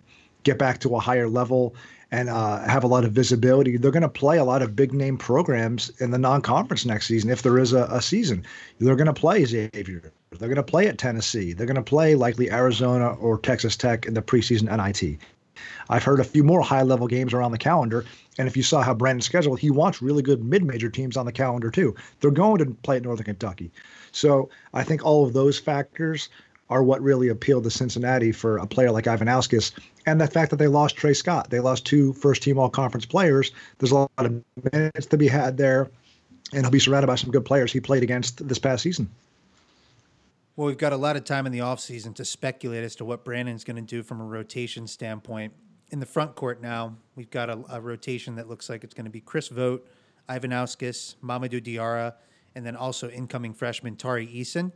get 0.42 0.58
back 0.58 0.80
to 0.80 0.96
a 0.96 1.00
higher 1.00 1.28
level 1.28 1.74
and 2.10 2.28
uh, 2.28 2.60
have 2.60 2.84
a 2.84 2.86
lot 2.86 3.04
of 3.04 3.12
visibility. 3.12 3.76
They're 3.76 3.90
going 3.90 4.02
to 4.02 4.08
play 4.08 4.38
a 4.38 4.44
lot 4.44 4.62
of 4.62 4.74
big 4.74 4.92
name 4.92 5.18
programs 5.18 5.90
in 6.00 6.10
the 6.10 6.18
non 6.18 6.40
conference 6.40 6.84
next 6.84 7.06
season 7.06 7.30
if 7.30 7.42
there 7.42 7.58
is 7.58 7.72
a, 7.72 7.84
a 7.90 8.00
season. 8.00 8.44
They're 8.78 8.96
going 8.96 9.06
to 9.06 9.12
play 9.12 9.44
Xavier. 9.44 10.12
They're 10.30 10.48
going 10.48 10.56
to 10.56 10.62
play 10.62 10.88
at 10.88 10.98
Tennessee. 10.98 11.52
They're 11.52 11.66
going 11.66 11.76
to 11.76 11.82
play 11.82 12.14
likely 12.14 12.50
Arizona 12.50 13.10
or 13.14 13.38
Texas 13.38 13.76
Tech 13.76 14.06
in 14.06 14.14
the 14.14 14.22
preseason 14.22 14.74
NIT. 14.74 15.18
I've 15.88 16.04
heard 16.04 16.20
a 16.20 16.24
few 16.24 16.44
more 16.44 16.62
high 16.62 16.82
level 16.82 17.06
games 17.06 17.32
around 17.32 17.52
the 17.52 17.58
calendar. 17.58 18.04
And 18.38 18.46
if 18.46 18.56
you 18.56 18.62
saw 18.62 18.82
how 18.82 18.94
Brannen's 18.94 19.26
scheduled, 19.26 19.58
he 19.58 19.70
wants 19.70 20.02
really 20.02 20.22
good 20.22 20.44
mid 20.44 20.64
major 20.64 20.90
teams 20.90 21.16
on 21.16 21.26
the 21.26 21.32
calendar 21.32 21.70
too. 21.70 21.94
They're 22.20 22.30
going 22.30 22.58
to 22.58 22.66
play 22.82 22.96
at 22.96 23.02
Northern 23.02 23.24
Kentucky. 23.24 23.70
So 24.12 24.50
I 24.74 24.84
think 24.84 25.04
all 25.04 25.26
of 25.26 25.32
those 25.32 25.58
factors 25.58 26.28
are 26.70 26.82
what 26.82 27.02
really 27.02 27.28
appealed 27.28 27.64
to 27.64 27.70
Cincinnati 27.70 28.32
for 28.32 28.58
a 28.58 28.66
player 28.66 28.90
like 28.90 29.06
Ivanauskas. 29.06 29.72
And 30.06 30.20
the 30.20 30.26
fact 30.26 30.50
that 30.50 30.58
they 30.58 30.66
lost 30.66 30.96
Trey 30.96 31.14
Scott, 31.14 31.50
they 31.50 31.60
lost 31.60 31.86
two 31.86 32.12
first 32.12 32.42
team 32.42 32.58
all 32.58 32.68
conference 32.68 33.06
players. 33.06 33.52
There's 33.78 33.92
a 33.92 33.96
lot 33.96 34.10
of 34.18 34.42
minutes 34.72 35.06
to 35.06 35.16
be 35.16 35.28
had 35.28 35.56
there, 35.56 35.88
and 36.52 36.62
he'll 36.62 36.70
be 36.70 36.78
surrounded 36.78 37.06
by 37.06 37.14
some 37.14 37.30
good 37.30 37.44
players 37.44 37.72
he 37.72 37.80
played 37.80 38.02
against 38.02 38.46
this 38.46 38.58
past 38.58 38.82
season. 38.82 39.08
Well, 40.58 40.66
we've 40.66 40.76
got 40.76 40.92
a 40.92 40.96
lot 40.96 41.14
of 41.14 41.22
time 41.22 41.46
in 41.46 41.52
the 41.52 41.60
offseason 41.60 42.16
to 42.16 42.24
speculate 42.24 42.82
as 42.82 42.96
to 42.96 43.04
what 43.04 43.24
Brannen's 43.24 43.62
going 43.62 43.76
to 43.76 43.82
do 43.82 44.02
from 44.02 44.20
a 44.20 44.24
rotation 44.24 44.88
standpoint. 44.88 45.52
In 45.92 46.00
the 46.00 46.04
front 46.04 46.34
court 46.34 46.60
now, 46.60 46.96
we've 47.14 47.30
got 47.30 47.48
a, 47.48 47.62
a 47.70 47.80
rotation 47.80 48.34
that 48.34 48.48
looks 48.48 48.68
like 48.68 48.82
it's 48.82 48.92
going 48.92 49.04
to 49.04 49.10
be 49.10 49.20
Chris 49.20 49.46
Vogt, 49.46 49.86
Ivanauskas, 50.28 51.14
Mamadou 51.22 51.62
Diarra, 51.62 52.14
and 52.56 52.66
then 52.66 52.74
also 52.74 53.08
incoming 53.08 53.54
freshman 53.54 53.94
Tari 53.94 54.26
Eason. 54.26 54.72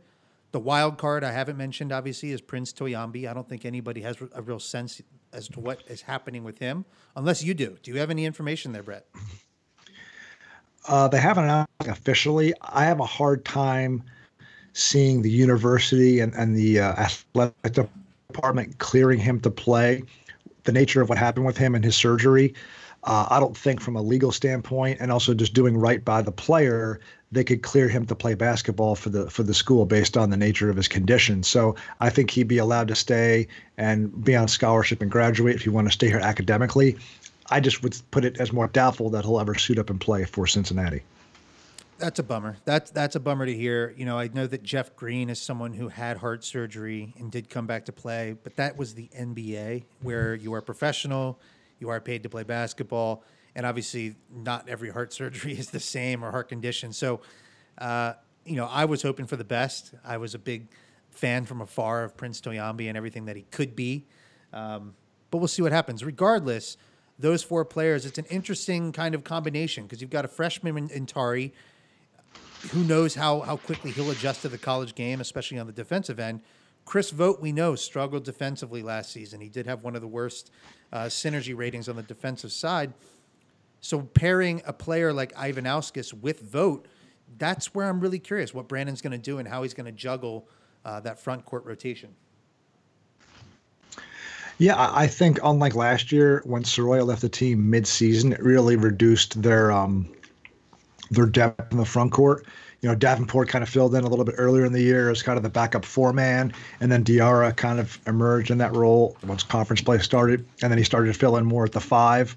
The 0.53 0.59
wild 0.61 0.97
card 0.97 1.21
I 1.21 1.33
haven't 1.33 1.57
mentioned, 1.57 1.91
obviously, 1.91 2.31
is 2.31 2.39
Prince 2.39 2.71
Toyambi. 2.71 3.29
I 3.29 3.33
don't 3.33 3.49
think 3.49 3.65
anybody 3.65 3.99
has 4.03 4.15
a 4.33 4.41
real 4.41 4.59
sense 4.59 5.01
as 5.33 5.49
to 5.49 5.59
what 5.59 5.83
is 5.89 6.03
happening 6.03 6.45
with 6.45 6.59
him, 6.59 6.85
unless 7.17 7.43
you 7.43 7.53
do. 7.53 7.77
Do 7.83 7.91
you 7.91 7.99
have 7.99 8.09
any 8.09 8.23
information 8.23 8.71
there, 8.71 8.83
Brett? 8.83 9.05
Uh, 10.87 11.09
they 11.09 11.19
haven't 11.19 11.43
announced 11.43 11.69
officially. 11.81 12.53
I 12.61 12.85
have 12.85 13.01
a 13.01 13.05
hard 13.05 13.43
time 13.43 14.03
seeing 14.73 15.21
the 15.21 15.29
university 15.29 16.19
and, 16.19 16.33
and 16.33 16.55
the 16.55 16.79
uh, 16.79 16.93
athletic 16.93 17.89
department 18.27 18.77
clearing 18.79 19.19
him 19.19 19.39
to 19.41 19.51
play. 19.51 20.03
The 20.63 20.71
nature 20.71 21.01
of 21.01 21.09
what 21.09 21.17
happened 21.17 21.45
with 21.45 21.57
him 21.57 21.75
and 21.75 21.83
his 21.83 21.95
surgery, 21.95 22.53
uh, 23.03 23.27
I 23.29 23.39
don't 23.39 23.55
think 23.55 23.81
from 23.81 23.95
a 23.95 24.01
legal 24.01 24.31
standpoint 24.31 24.99
and 25.01 25.11
also 25.11 25.33
just 25.33 25.53
doing 25.53 25.77
right 25.77 26.03
by 26.03 26.21
the 26.21 26.31
player 26.31 26.99
they 27.33 27.43
could 27.43 27.63
clear 27.63 27.89
him 27.89 28.05
to 28.05 28.15
play 28.15 28.35
basketball 28.35 28.95
for 28.95 29.09
the 29.09 29.29
for 29.29 29.41
the 29.41 29.53
school 29.55 29.85
based 29.85 30.15
on 30.15 30.29
the 30.29 30.37
nature 30.37 30.69
of 30.69 30.75
his 30.75 30.87
condition. 30.87 31.41
So 31.41 31.75
I 31.99 32.09
think 32.11 32.29
he'd 32.29 32.47
be 32.47 32.59
allowed 32.59 32.87
to 32.89 32.95
stay 32.95 33.47
and 33.77 34.23
be 34.23 34.35
on 34.35 34.47
scholarship 34.47 35.01
and 35.01 35.09
graduate 35.09 35.55
if 35.55 35.65
you 35.65 35.71
want 35.71 35.87
to 35.87 35.91
stay 35.91 36.07
here 36.07 36.19
academically. 36.19 36.95
I 37.49 37.59
just 37.59 37.83
would 37.83 37.99
put 38.11 38.23
it 38.23 38.37
as 38.39 38.53
more 38.53 38.67
doubtful 38.67 39.09
that 39.09 39.25
he'll 39.25 39.39
ever 39.39 39.55
suit 39.55 39.79
up 39.79 39.89
and 39.89 39.99
play 39.99 40.25
for 40.25 40.47
Cincinnati. 40.47 41.01
That's 41.97 42.19
a 42.19 42.23
bummer. 42.23 42.57
That's 42.65 42.91
that's 42.91 43.15
a 43.15 43.19
bummer 43.19 43.45
to 43.45 43.55
hear. 43.55 43.93
You 43.97 44.05
know, 44.05 44.17
I 44.17 44.27
know 44.27 44.47
that 44.47 44.63
Jeff 44.63 44.95
Green 44.95 45.29
is 45.29 45.41
someone 45.41 45.73
who 45.73 45.87
had 45.87 46.17
heart 46.17 46.43
surgery 46.43 47.13
and 47.17 47.31
did 47.31 47.49
come 47.49 47.67
back 47.67 47.85
to 47.85 47.91
play, 47.91 48.35
but 48.43 48.55
that 48.57 48.77
was 48.77 48.93
the 48.95 49.09
NBA 49.17 49.83
where 50.01 50.35
you 50.35 50.53
are 50.53 50.61
professional, 50.61 51.39
you 51.79 51.89
are 51.89 51.99
paid 52.01 52.23
to 52.23 52.29
play 52.29 52.43
basketball 52.43 53.23
and 53.55 53.65
obviously 53.65 54.15
not 54.31 54.67
every 54.67 54.89
heart 54.89 55.13
surgery 55.19 55.53
is 55.53 55.69
the 55.69 55.79
same 55.79 56.23
or 56.23 56.31
heart 56.31 56.49
condition. 56.49 56.93
So, 56.93 57.21
uh, 57.77 58.13
you 58.45 58.55
know, 58.55 58.65
I 58.65 58.85
was 58.85 59.01
hoping 59.01 59.25
for 59.25 59.35
the 59.35 59.43
best. 59.43 59.93
I 60.03 60.17
was 60.17 60.35
a 60.35 60.39
big 60.39 60.67
fan 61.11 61.45
from 61.45 61.61
afar 61.61 62.03
of 62.03 62.17
Prince 62.17 62.41
Toyambi 62.41 62.87
and 62.87 62.97
everything 62.97 63.25
that 63.25 63.35
he 63.35 63.43
could 63.51 63.75
be. 63.75 64.05
Um, 64.51 64.95
but 65.31 65.37
we'll 65.37 65.47
see 65.47 65.61
what 65.61 65.71
happens. 65.71 66.03
Regardless, 66.03 66.77
those 67.17 67.43
four 67.43 67.63
players, 67.63 68.05
it's 68.05 68.17
an 68.17 68.25
interesting 68.25 68.91
kind 68.91 69.15
of 69.15 69.23
combination 69.23 69.83
because 69.83 70.01
you've 70.01 70.09
got 70.09 70.25
a 70.25 70.27
freshman 70.27 70.77
in, 70.77 70.89
in 70.89 71.05
Tari. 71.05 71.53
Who 72.71 72.83
knows 72.83 73.15
how, 73.15 73.41
how 73.41 73.57
quickly 73.57 73.91
he'll 73.91 74.11
adjust 74.11 74.41
to 74.43 74.49
the 74.49 74.57
college 74.57 74.95
game, 74.95 75.19
especially 75.21 75.59
on 75.59 75.67
the 75.67 75.73
defensive 75.73 76.19
end. 76.19 76.41
Chris 76.85 77.11
Vogt, 77.11 77.41
we 77.41 77.51
know, 77.51 77.75
struggled 77.75 78.23
defensively 78.23 78.81
last 78.81 79.11
season. 79.11 79.41
He 79.41 79.49
did 79.49 79.65
have 79.67 79.83
one 79.83 79.95
of 79.95 80.01
the 80.01 80.07
worst 80.07 80.51
uh, 80.91 81.05
synergy 81.05 81.55
ratings 81.55 81.87
on 81.87 81.95
the 81.95 82.03
defensive 82.03 82.51
side. 82.51 82.93
So 83.81 84.01
pairing 84.01 84.61
a 84.65 84.73
player 84.73 85.11
like 85.11 85.33
Ivanauskas 85.33 86.13
with 86.13 86.41
Vogt, 86.41 86.87
that's 87.37 87.73
where 87.73 87.87
I'm 87.87 87.99
really 87.99 88.19
curious 88.19 88.53
what 88.53 88.67
Brannen's 88.67 89.01
going 89.01 89.11
to 89.11 89.17
do 89.17 89.39
and 89.39 89.47
how 89.47 89.63
he's 89.63 89.73
going 89.73 89.85
to 89.85 89.91
juggle 89.91 90.47
uh, 90.85 90.99
that 91.01 91.19
front 91.19 91.45
court 91.45 91.65
rotation. 91.65 92.15
Yeah, 94.57 94.75
I 94.77 95.07
think 95.07 95.39
unlike 95.43 95.75
last 95.75 96.11
year 96.11 96.41
when 96.45 96.63
Sorolla 96.63 97.05
left 97.05 97.21
the 97.21 97.29
team 97.29 97.69
mid-season, 97.69 98.33
it 98.33 98.41
really 98.41 98.75
reduced 98.75 99.41
their 99.41 99.71
um, 99.71 100.13
their 101.11 101.25
depth 101.25 101.71
in 101.71 101.77
the 101.77 101.85
front 101.85 102.11
court. 102.11 102.45
You 102.81 102.89
know, 102.89 102.95
Davenport 102.95 103.47
kind 103.47 103.63
of 103.63 103.69
filled 103.69 103.95
in 103.95 104.03
a 104.03 104.07
little 104.07 104.25
bit 104.25 104.35
earlier 104.37 104.65
in 104.65 104.73
the 104.73 104.81
year 104.81 105.09
as 105.09 105.23
kind 105.23 105.37
of 105.37 105.43
the 105.43 105.49
backup 105.49 105.85
four 105.85 106.11
man, 106.11 106.51
and 106.81 106.91
then 106.91 107.03
Diarra 107.03 107.55
kind 107.55 107.79
of 107.79 107.97
emerged 108.07 108.51
in 108.51 108.57
that 108.57 108.75
role 108.75 109.15
once 109.25 109.43
conference 109.43 109.81
play 109.81 109.99
started, 109.99 110.45
and 110.61 110.69
then 110.69 110.77
he 110.77 110.83
started 110.83 111.13
to 111.13 111.17
fill 111.17 111.37
in 111.37 111.45
more 111.45 111.63
at 111.63 111.71
the 111.71 111.79
five 111.79 112.35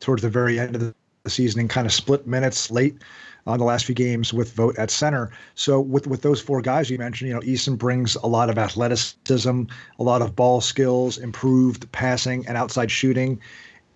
towards 0.00 0.22
the 0.22 0.28
very 0.28 0.58
end 0.58 0.74
of 0.74 0.80
the 0.80 0.94
season 1.30 1.60
and 1.60 1.70
kind 1.70 1.86
of 1.86 1.92
split 1.92 2.26
minutes 2.26 2.70
late 2.70 2.96
on 3.46 3.58
the 3.58 3.64
last 3.64 3.86
few 3.86 3.94
games 3.94 4.32
with 4.34 4.52
Vogt 4.52 4.78
at 4.78 4.90
center. 4.90 5.30
So 5.54 5.80
with 5.80 6.06
with 6.06 6.22
those 6.22 6.40
four 6.40 6.60
guys 6.60 6.90
you 6.90 6.98
mentioned, 6.98 7.28
you 7.28 7.34
know, 7.34 7.40
Eason 7.40 7.78
brings 7.78 8.14
a 8.16 8.26
lot 8.26 8.50
of 8.50 8.58
athleticism, 8.58 9.62
a 9.98 10.02
lot 10.02 10.22
of 10.22 10.36
ball 10.36 10.60
skills, 10.60 11.18
improved 11.18 11.90
passing 11.92 12.46
and 12.46 12.56
outside 12.56 12.90
shooting. 12.90 13.40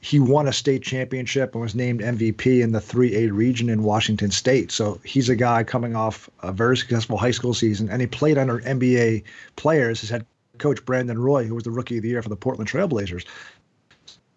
He 0.03 0.19
won 0.19 0.49
a 0.49 0.53
state 0.53 0.83
championship 0.83 1.55
and 1.55 1.63
was 1.63 1.75
named 1.75 2.01
MVP 2.01 2.61
in 2.61 2.73
the 2.73 2.81
3A 2.81 3.33
region 3.33 3.69
in 3.69 3.85
Washington 3.85 4.33
State. 4.33 4.73
So 4.73 5.01
he's 5.05 5.29
a 5.29 5.37
guy 5.37 5.63
coming 5.63 5.95
off 5.95 6.29
a 6.43 6.53
very 6.53 6.77
successful 6.77 7.17
high 7.17 7.31
school 7.31 7.55
season, 7.55 7.89
and 7.89 8.01
he 8.01 8.07
played 8.09 8.37
under 8.37 8.61
NBA 8.61 9.23
players. 9.57 10.01
His 10.01 10.11
head 10.11 10.27
coach 10.59 10.85
Brandon 10.85 11.19
Roy, 11.19 11.45
who 11.45 11.55
was 11.55 11.65
the 11.65 11.71
Rookie 11.71 11.99
of 11.99 12.03
the 12.03 12.09
Year 12.09 12.21
for 12.21 12.29
the 12.29 12.37
Portland 12.37 12.69
Trailblazers. 12.69 13.25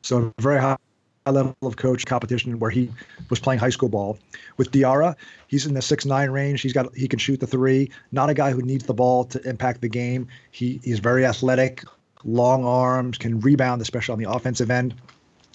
So 0.04 0.32
very 0.40 0.62
high 0.62 0.78
level 1.26 1.56
of 1.64 1.78
coach 1.78 2.06
competition 2.06 2.60
where 2.60 2.70
he 2.70 2.92
was 3.32 3.40
playing 3.40 3.60
high 3.60 3.72
school 3.72 3.90
ball. 3.90 4.20
With 4.58 4.72
Diarra, 4.72 5.16
he's 5.48 5.66
in 5.66 5.74
the 5.74 5.82
six 5.82 6.06
nine 6.06 6.30
range. 6.30 6.62
He's 6.62 6.74
got 6.74 6.94
he 6.96 7.08
can 7.08 7.18
shoot 7.18 7.40
the 7.40 7.48
three. 7.48 7.90
Not 8.12 8.30
a 8.30 8.36
guy 8.36 8.52
who 8.52 8.62
needs 8.62 8.86
the 8.86 8.94
ball 8.94 9.26
to 9.26 9.42
impact 9.50 9.82
the 9.82 9.90
game. 9.90 10.28
He 10.52 10.80
he's 10.84 11.00
very 11.00 11.26
athletic, 11.26 11.84
long 12.24 12.64
arms, 12.64 13.18
can 13.18 13.40
rebound, 13.40 13.82
especially 13.82 14.14
on 14.14 14.20
the 14.20 14.30
offensive 14.30 14.70
end. 14.70 14.94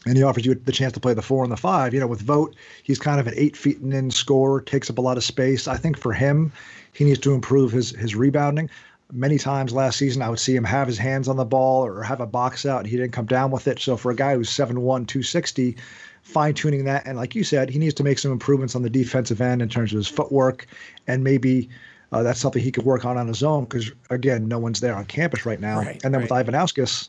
And 0.07 0.17
he 0.17 0.23
offers 0.23 0.47
you 0.47 0.55
the 0.55 0.73
chance 0.73 0.95
to 0.95 1.01
play 1.01 1.13
the 1.13 1.23
four 1.23 1.43
and 1.45 1.53
the 1.53 1.59
five. 1.59 1.93
You 1.93 2.01
know, 2.01 2.07
with 2.07 2.23
Vogt, 2.23 2.57
he's 2.83 2.99
kind 2.99 3.21
of 3.21 3.27
an 3.27 3.35
eight 3.37 3.57
feet 3.57 3.81
and 3.81 3.93
in 3.93 4.11
scorer, 4.11 4.63
takes 4.63 4.89
up 4.89 4.97
a 4.97 5.03
lot 5.03 5.19
of 5.19 5.25
space. 5.25 5.69
I 5.69 5.77
think 5.77 5.99
for 5.99 6.13
him, 6.13 6.53
he 6.93 7.05
needs 7.05 7.19
to 7.21 7.35
improve 7.35 7.73
his 7.73 7.91
his 7.91 8.15
rebounding 8.15 8.71
many 9.13 9.39
times 9.39 9.73
last 9.73 9.99
season, 9.99 10.23
I 10.23 10.29
would 10.29 10.39
see 10.39 10.55
him 10.55 10.65
have 10.65 10.87
his 10.87 10.99
hands 10.99 11.29
on 11.29 11.37
the 11.37 11.45
ball 11.45 11.85
or 11.85 12.03
have 12.03 12.21
a 12.21 12.27
box 12.27 12.67
out, 12.67 12.81
and 12.81 12.87
he 12.87 12.97
didn't 12.97 13.13
come 13.13 13.27
down 13.27 13.51
with 13.51 13.67
it. 13.67 13.79
So 13.79 13.97
for 13.97 14.11
a 14.11 14.15
guy 14.15 14.35
who's 14.35 14.51
7'1, 14.51 14.77
260, 14.77 15.77
fine 16.23 16.55
tuning 16.55 16.85
that. 16.85 17.07
And 17.07 17.17
like 17.17 17.35
you 17.35 17.45
said, 17.45 17.71
he 17.71 17.79
needs 17.79 17.95
to 17.95 18.05
make 18.05 18.19
some 18.19 18.33
improvements 18.33 18.75
on 18.75 18.83
the 18.83 18.91
defensive 18.91 19.41
end 19.41 19.63
in 19.63 19.69
terms 19.69 19.93
of 19.93 19.97
his 19.97 20.09
footwork. 20.09 20.67
And 21.07 21.25
maybe 21.25 21.69
uh, 22.13 22.23
that's 22.23 22.41
something 22.41 22.63
he 22.63 22.73
could 22.73 22.85
work 22.85 23.05
on 23.05 23.17
on 23.17 23.27
his 23.27 23.43
own 23.43 23.65
because, 23.65 23.91
again, 24.11 24.49
no 24.49 24.59
one's 24.59 24.81
there 24.81 24.95
on 24.95 25.05
campus 25.07 25.47
right 25.47 25.61
now. 25.61 25.79
Right, 25.79 26.01
and 26.05 26.15
then 26.15 26.23
right. 26.23 26.31
with 26.31 26.47
Ivanauskas, 26.47 27.09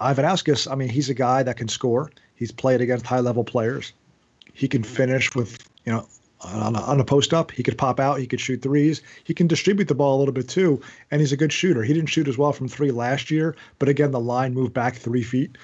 Ivanauskas, 0.00 0.70
I 0.70 0.74
mean, 0.74 0.88
he's 0.88 1.08
a 1.08 1.14
guy 1.14 1.42
that 1.42 1.56
can 1.56 1.68
score. 1.68 2.10
He's 2.34 2.52
played 2.52 2.80
against 2.80 3.06
high 3.06 3.20
level 3.20 3.44
players. 3.44 3.92
He 4.52 4.68
can 4.68 4.82
finish 4.82 5.34
with, 5.34 5.58
you 5.84 5.92
know, 5.92 6.06
on 6.40 6.74
a, 6.74 6.80
on 6.80 7.00
a 7.00 7.04
post 7.04 7.32
up. 7.32 7.50
He 7.50 7.62
could 7.62 7.78
pop 7.78 8.00
out. 8.00 8.18
He 8.18 8.26
could 8.26 8.40
shoot 8.40 8.62
threes. 8.62 9.02
He 9.24 9.34
can 9.34 9.46
distribute 9.46 9.88
the 9.88 9.94
ball 9.94 10.16
a 10.16 10.18
little 10.18 10.34
bit 10.34 10.48
too. 10.48 10.80
And 11.10 11.20
he's 11.20 11.32
a 11.32 11.36
good 11.36 11.52
shooter. 11.52 11.82
He 11.82 11.94
didn't 11.94 12.08
shoot 12.08 12.28
as 12.28 12.38
well 12.38 12.52
from 12.52 12.68
three 12.68 12.90
last 12.90 13.30
year, 13.30 13.56
but 13.78 13.88
again, 13.88 14.10
the 14.10 14.20
line 14.20 14.54
moved 14.54 14.74
back 14.74 14.96
three 14.96 15.22
feet. 15.22 15.56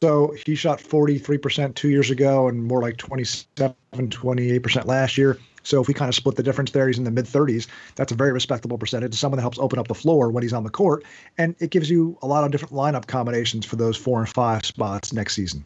So 0.00 0.34
he 0.46 0.54
shot 0.54 0.80
43% 0.80 1.74
two 1.74 1.90
years 1.90 2.10
ago 2.10 2.48
and 2.48 2.64
more 2.64 2.80
like 2.80 2.96
27, 2.96 3.74
28% 3.92 4.86
last 4.86 5.18
year. 5.18 5.38
So 5.62 5.80
if 5.80 5.88
we 5.88 5.94
kind 5.94 6.08
of 6.08 6.14
split 6.14 6.36
the 6.36 6.42
difference 6.42 6.70
there, 6.70 6.86
he's 6.86 6.98
in 6.98 7.04
the 7.04 7.10
mid 7.10 7.26
30s. 7.26 7.66
That's 7.96 8.12
a 8.12 8.14
very 8.14 8.32
respectable 8.32 8.78
percentage. 8.78 9.14
Someone 9.14 9.36
that 9.36 9.42
helps 9.42 9.58
open 9.58 9.78
up 9.78 9.88
the 9.88 9.94
floor 9.94 10.30
when 10.30 10.42
he's 10.42 10.52
on 10.52 10.64
the 10.64 10.70
court, 10.70 11.04
and 11.38 11.54
it 11.58 11.70
gives 11.70 11.90
you 11.90 12.18
a 12.22 12.26
lot 12.26 12.44
of 12.44 12.50
different 12.50 12.74
lineup 12.74 13.06
combinations 13.06 13.66
for 13.66 13.76
those 13.76 13.96
four 13.96 14.20
and 14.20 14.28
five 14.28 14.64
spots 14.64 15.12
next 15.12 15.34
season. 15.34 15.64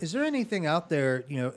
Is 0.00 0.12
there 0.12 0.24
anything 0.24 0.66
out 0.66 0.88
there? 0.88 1.24
You 1.28 1.36
know, 1.36 1.52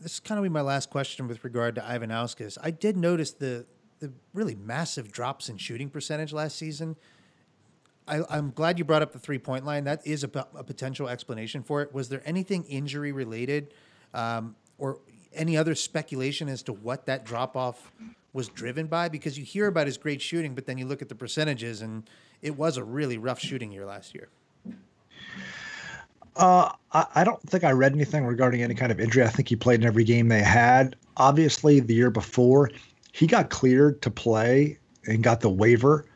this 0.00 0.14
is 0.14 0.20
kind 0.20 0.38
of 0.38 0.42
be 0.42 0.48
my 0.48 0.60
last 0.60 0.90
question 0.90 1.28
with 1.28 1.44
regard 1.44 1.74
to 1.76 1.80
Ivanauskas. 1.80 2.58
I 2.62 2.70
did 2.70 2.96
notice 2.96 3.32
the 3.32 3.66
the 4.00 4.12
really 4.34 4.54
massive 4.54 5.10
drops 5.10 5.48
in 5.48 5.56
shooting 5.56 5.88
percentage 5.88 6.32
last 6.32 6.56
season. 6.56 6.96
I, 8.06 8.22
am 8.36 8.50
glad 8.50 8.78
you 8.78 8.84
brought 8.84 9.00
up 9.00 9.12
the 9.12 9.18
three 9.18 9.38
point 9.38 9.64
line. 9.64 9.84
That 9.84 10.06
is 10.06 10.24
a, 10.24 10.46
a, 10.54 10.62
potential 10.62 11.08
explanation 11.08 11.62
for 11.62 11.80
it. 11.80 11.94
Was 11.94 12.10
there 12.10 12.20
anything 12.26 12.64
injury 12.64 13.12
related, 13.12 13.72
um, 14.12 14.56
or 14.76 14.98
any 15.34 15.56
other 15.56 15.74
speculation 15.74 16.48
as 16.48 16.62
to 16.64 16.72
what 16.72 17.06
that 17.06 17.24
drop 17.24 17.56
off 17.56 17.92
was 18.32 18.48
driven 18.48 18.86
by? 18.86 19.08
Because 19.08 19.38
you 19.38 19.44
hear 19.44 19.66
about 19.66 19.86
his 19.86 19.96
great 19.96 20.20
shooting, 20.20 20.54
but 20.54 20.66
then 20.66 20.78
you 20.78 20.86
look 20.86 21.02
at 21.02 21.08
the 21.08 21.14
percentages, 21.14 21.82
and 21.82 22.08
it 22.42 22.56
was 22.56 22.76
a 22.76 22.84
really 22.84 23.18
rough 23.18 23.40
shooting 23.40 23.72
year 23.72 23.86
last 23.86 24.14
year. 24.14 24.28
Uh, 26.36 26.72
I, 26.92 27.06
I 27.16 27.24
don't 27.24 27.40
think 27.42 27.64
I 27.64 27.70
read 27.70 27.92
anything 27.92 28.24
regarding 28.24 28.62
any 28.62 28.74
kind 28.74 28.90
of 28.90 28.98
injury. 28.98 29.22
I 29.22 29.28
think 29.28 29.48
he 29.48 29.56
played 29.56 29.80
in 29.80 29.86
every 29.86 30.04
game 30.04 30.28
they 30.28 30.42
had. 30.42 30.96
Obviously, 31.16 31.80
the 31.80 31.94
year 31.94 32.10
before, 32.10 32.70
he 33.12 33.26
got 33.26 33.50
cleared 33.50 34.02
to 34.02 34.10
play 34.10 34.78
and 35.06 35.22
got 35.22 35.40
the 35.40 35.50
waiver 35.50 36.06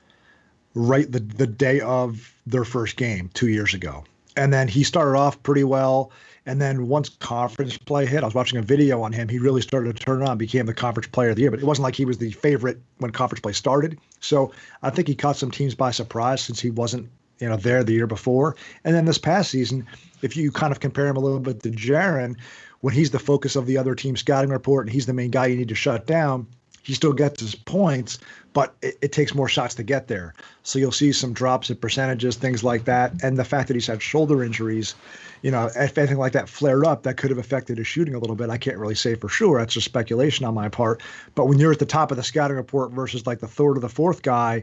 right 0.75 1.11
the, 1.11 1.21
the 1.21 1.47
day 1.47 1.81
of 1.81 2.35
their 2.47 2.65
first 2.65 2.97
game 2.97 3.31
two 3.35 3.49
years 3.49 3.75
ago. 3.75 4.05
And 4.39 4.53
then 4.53 4.69
he 4.69 4.85
started 4.85 5.19
off 5.19 5.43
pretty 5.43 5.65
well. 5.65 6.13
And 6.47 6.63
then 6.63 6.87
once 6.87 7.09
conference 7.09 7.77
play 7.77 8.07
hit, 8.07 8.23
I 8.23 8.27
was 8.27 8.35
watching 8.35 8.59
a 8.59 8.63
video 8.63 9.03
on 9.03 9.13
him. 9.13 9.29
He 9.29 9.39
really 9.39 9.61
started 9.61 9.95
to 9.95 10.03
turn 10.03 10.23
on, 10.23 10.39
became 10.39 10.65
the 10.65 10.73
conference 10.73 11.09
player 11.09 11.31
of 11.31 11.37
the 11.37 11.43
year. 11.43 11.51
But 11.51 11.61
it 11.61 11.67
wasn't 11.67 11.83
like 11.83 11.97
he 11.97 12.05
was 12.05 12.19
the 12.19 12.31
favorite 12.31 12.81
when 12.99 13.11
conference 13.11 13.41
play 13.41 13.53
started. 13.53 13.99
So 14.21 14.53
I 14.83 14.91
think 14.91 15.09
he 15.09 15.17
caught 15.17 15.37
some 15.37 15.51
teams 15.51 15.75
by 15.75 15.91
surprise 15.91 16.41
since 16.41 16.61
he 16.61 16.71
wasn't, 16.71 17.11
you 17.41 17.49
know, 17.49 17.57
there 17.57 17.83
the 17.83 17.93
year 17.93 18.07
before. 18.07 18.55
And 18.85 18.95
then 18.95 19.07
this 19.07 19.19
past 19.19 19.51
season, 19.51 19.85
if 20.23 20.37
you 20.37 20.53
kind 20.53 20.71
of 20.71 20.79
compare 20.79 21.09
him 21.09 21.17
a 21.17 21.21
little 21.21 21.41
bit 21.41 21.61
to 21.65 21.71
Jarron, 21.71 22.37
when 22.81 22.95
he's 22.95 23.11
the 23.11 23.19
focus 23.19 23.57
of 23.57 23.67
the 23.67 23.77
other 23.77 23.97
team 23.97 24.17
scouting 24.17 24.51
report 24.51 24.87
and 24.87 24.93
he's 24.93 25.07
the 25.07 25.13
main 25.13 25.33
guy 25.33 25.47
you 25.47 25.57
need 25.57 25.69
to 25.69 25.75
shut 25.75 26.07
down, 26.07 26.47
he 26.89 26.95
still 26.95 27.13
gets 27.13 27.43
his 27.43 27.55
points, 27.55 28.19
but 28.55 28.75
it, 28.81 28.97
it, 29.03 29.13
takes 29.13 29.35
more 29.35 29.47
shots 29.47 29.75
to 29.75 29.83
get 29.83 30.09
there. 30.09 30.33
So 30.63 30.79
you'll 30.79 30.91
see 30.91 31.13
some 31.13 31.35
drops 31.35 31.69
in 31.69 31.77
percentages, 31.77 32.37
things 32.37 32.65
like 32.65 32.87
that. 32.87 33.13
And 33.23 33.37
the 33.37 33.45
fact 33.45 33.69
that 33.69 33.75
he's 33.75 33.87
had 33.87 34.01
shoulder 34.01 34.43
injuries, 34.43 34.95
you 35.43 35.51
know, 35.51 35.71
if 35.77 35.99
anything 35.99 36.17
like 36.17 36.33
that 36.33 36.49
flared 36.49 36.87
up, 36.87 37.03
that 37.03 37.19
could 37.19 37.29
have 37.29 37.39
affected 37.39 37.77
his 37.77 37.87
shooting 37.87 38.15
a 38.15 38.19
little 38.19 38.35
bit. 38.35 38.49
I 38.49 38.57
can't 38.57 38.79
really 38.79 38.95
say 38.95 39.17
for 39.17 39.29
sure. 39.29 39.59
That's 39.59 39.75
just 39.75 39.85
speculation 39.85 40.47
on 40.47 40.55
my 40.55 40.71
part. 40.71 41.03
But 41.35 41.45
when 41.45 41.59
you're 41.59 41.73
at 41.73 41.79
the 41.79 41.85
top 41.85 42.11
of 42.11 42.17
the 42.17 42.23
scouting 42.23 42.57
report 42.57 42.91
versus 42.93 43.27
like 43.27 43.41
the 43.41 43.47
third 43.47 43.77
or 43.77 43.81
the 43.81 43.91
fourth 43.91 44.23
guy, 44.23 44.63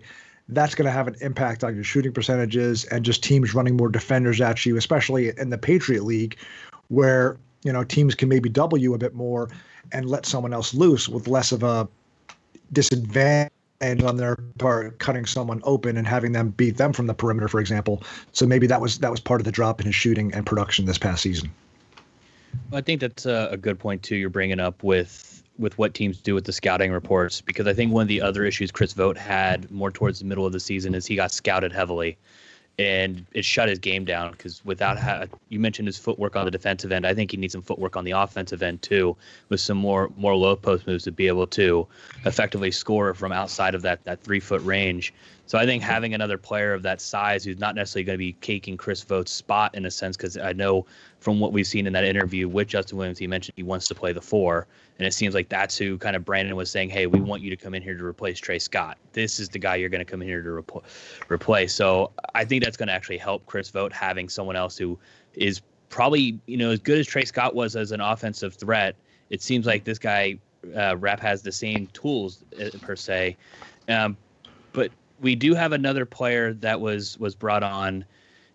that's 0.49 0.73
going 0.73 0.87
to 0.87 0.91
have 0.91 1.07
an 1.07 1.17
impact 1.21 1.63
on 1.63 1.75
your 1.75 1.83
shooting 1.83 2.11
percentages 2.11 2.85
and 2.85 3.05
just 3.05 3.23
teams 3.23 3.53
running 3.53 3.77
more 3.77 3.89
defenders 3.89 4.41
at 4.41 4.65
you, 4.65 4.77
especially 4.77 5.31
in 5.37 5.51
the 5.51 5.59
Patriot 5.59 6.03
League, 6.03 6.37
where 6.87 7.37
you 7.63 7.71
know 7.71 7.83
teams 7.83 8.15
can 8.15 8.29
maybe 8.29 8.49
double 8.49 8.79
you 8.79 8.95
a 8.95 8.97
bit 8.97 9.13
more 9.13 9.47
and 9.91 10.09
let 10.09 10.25
someone 10.25 10.53
else 10.53 10.73
loose 10.73 11.07
with 11.07 11.27
less 11.27 11.51
of 11.51 11.61
a 11.61 11.87
disadvantage 12.73 13.51
on 14.03 14.17
their 14.17 14.37
part 14.57 14.97
cutting 14.99 15.25
someone 15.25 15.61
open 15.63 15.97
and 15.97 16.07
having 16.07 16.31
them 16.31 16.49
beat 16.49 16.77
them 16.77 16.93
from 16.93 17.07
the 17.07 17.13
perimeter, 17.13 17.47
for 17.47 17.59
example. 17.59 18.03
So 18.31 18.45
maybe 18.45 18.67
that 18.67 18.81
was 18.81 18.99
that 18.99 19.11
was 19.11 19.19
part 19.19 19.41
of 19.41 19.45
the 19.45 19.51
drop 19.51 19.79
in 19.79 19.85
his 19.85 19.95
shooting 19.95 20.33
and 20.33 20.45
production 20.45 20.85
this 20.85 20.97
past 20.97 21.21
season. 21.21 21.51
Well, 22.71 22.79
I 22.79 22.81
think 22.81 23.01
that's 23.01 23.25
a, 23.25 23.49
a 23.51 23.57
good 23.57 23.79
point 23.79 24.01
too. 24.03 24.15
You're 24.15 24.29
bringing 24.29 24.59
up 24.59 24.83
with 24.83 25.43
with 25.57 25.77
what 25.77 25.93
teams 25.93 26.19
do 26.19 26.33
with 26.33 26.45
the 26.45 26.51
scouting 26.51 26.91
reports 26.91 27.41
because 27.41 27.67
I 27.67 27.73
think 27.73 27.93
one 27.93 28.01
of 28.01 28.07
the 28.07 28.21
other 28.21 28.43
issues 28.43 28.71
Chris 28.71 28.93
Vogt 28.93 29.17
had 29.17 29.69
more 29.71 29.91
towards 29.91 30.19
the 30.19 30.25
middle 30.25 30.45
of 30.45 30.51
the 30.51 30.59
season 30.59 30.93
is 30.93 31.05
he 31.05 31.15
got 31.15 31.31
scouted 31.31 31.71
heavily 31.71 32.17
and 32.77 33.25
it 33.33 33.45
shut 33.45 33.69
his 33.69 33.79
game 33.79 34.03
down 34.03 34.31
because 34.31 34.63
without 34.65 35.29
you 35.49 35.59
mentioned 35.59 35.87
his 35.87 35.97
footwork 35.97 36.35
on 36.35 36.45
the 36.45 36.51
defensive 36.51 36.91
end, 36.91 37.07
I 37.07 37.13
think 37.13 37.31
he 37.31 37.37
needs 37.37 37.53
some 37.53 37.61
footwork 37.61 37.95
on 37.95 38.03
the 38.03 38.11
offensive 38.11 38.61
end 38.61 38.81
too, 38.81 39.15
with 39.49 39.61
some 39.61 39.77
more 39.77 40.11
more 40.17 40.35
low 40.35 40.55
post 40.55 40.85
moves 40.87 41.05
to 41.05 41.11
be 41.11 41.27
able 41.27 41.47
to 41.47 41.87
effectively 42.25 42.71
score 42.71 43.13
from 43.13 43.31
outside 43.31 43.75
of 43.75 43.81
that 43.83 44.03
that 44.03 44.21
three 44.21 44.39
foot 44.39 44.61
range. 44.63 45.13
So 45.47 45.59
I 45.59 45.65
think 45.65 45.83
having 45.83 46.13
another 46.13 46.37
player 46.37 46.73
of 46.73 46.81
that 46.83 46.99
size 46.99 47.43
who's 47.43 47.59
not 47.59 47.75
necessarily 47.75 48.03
going 48.03 48.15
to 48.15 48.17
be 48.17 48.33
caking 48.41 48.77
Chris 48.77 49.03
Vogt's 49.03 49.31
spot 49.31 49.75
in 49.75 49.85
a 49.85 49.91
sense, 49.91 50.17
because 50.17 50.37
I 50.37 50.53
know 50.53 50.85
from 51.19 51.39
what 51.39 51.53
we've 51.53 51.67
seen 51.67 51.85
in 51.85 51.93
that 51.93 52.03
interview 52.03 52.49
with 52.49 52.67
Justin 52.67 52.97
Williams, 52.97 53.19
he 53.19 53.27
mentioned 53.27 53.53
he 53.55 53.63
wants 53.63 53.87
to 53.89 53.95
play 53.95 54.11
the 54.11 54.21
four, 54.21 54.67
and 54.97 55.07
it 55.07 55.13
seems 55.13 55.35
like 55.35 55.49
that's 55.49 55.77
who 55.77 55.97
kind 55.99 56.15
of 56.15 56.25
Brannen 56.25 56.55
was 56.55 56.71
saying, 56.71 56.89
"Hey, 56.89 57.05
we 57.05 57.19
want 57.19 57.43
you 57.43 57.49
to 57.51 57.55
come 57.55 57.75
in 57.75 57.83
here 57.83 57.95
to 57.95 58.03
replace 58.03 58.39
Trey 58.39 58.57
Scott. 58.57 58.97
This 59.13 59.39
is 59.39 59.49
the 59.49 59.59
guy 59.59 59.75
you're 59.75 59.89
going 59.89 60.03
to 60.03 60.11
come 60.11 60.21
in 60.21 60.27
here 60.27 60.41
to 60.41 60.51
rep- 60.51 60.85
replace." 61.29 61.73
So 61.75 62.11
I 62.33 62.43
think 62.43 62.63
that's 62.63 62.77
going 62.77 62.87
to 62.87 62.93
actually 62.93 63.17
help 63.19 63.45
Chris 63.45 63.69
Vogt 63.69 63.93
having 63.93 64.29
someone 64.29 64.55
else 64.55 64.77
who 64.77 64.97
is 65.33 65.61
probably 65.89 66.39
you 66.47 66.57
know 66.57 66.71
as 66.71 66.79
good 66.79 66.97
as 66.97 67.05
Trey 67.05 67.25
Scott 67.25 67.53
was 67.53 67.75
as 67.75 67.91
an 67.91 68.01
offensive 68.01 68.55
threat. 68.55 68.95
It 69.29 69.41
seems 69.43 69.65
like 69.67 69.83
this 69.83 69.99
guy 69.99 70.39
uh, 70.75 70.97
Rep 70.97 71.19
has 71.19 71.43
the 71.43 71.51
same 71.51 71.87
tools 71.87 72.43
uh, 72.59 72.69
per 72.81 72.95
se, 72.95 73.37
um, 73.89 74.17
but 74.73 74.91
we 75.21 75.35
do 75.35 75.53
have 75.53 75.71
another 75.71 76.05
player 76.05 76.53
that 76.53 76.79
was 76.81 77.17
was 77.19 77.35
brought 77.35 77.63
on, 77.63 78.05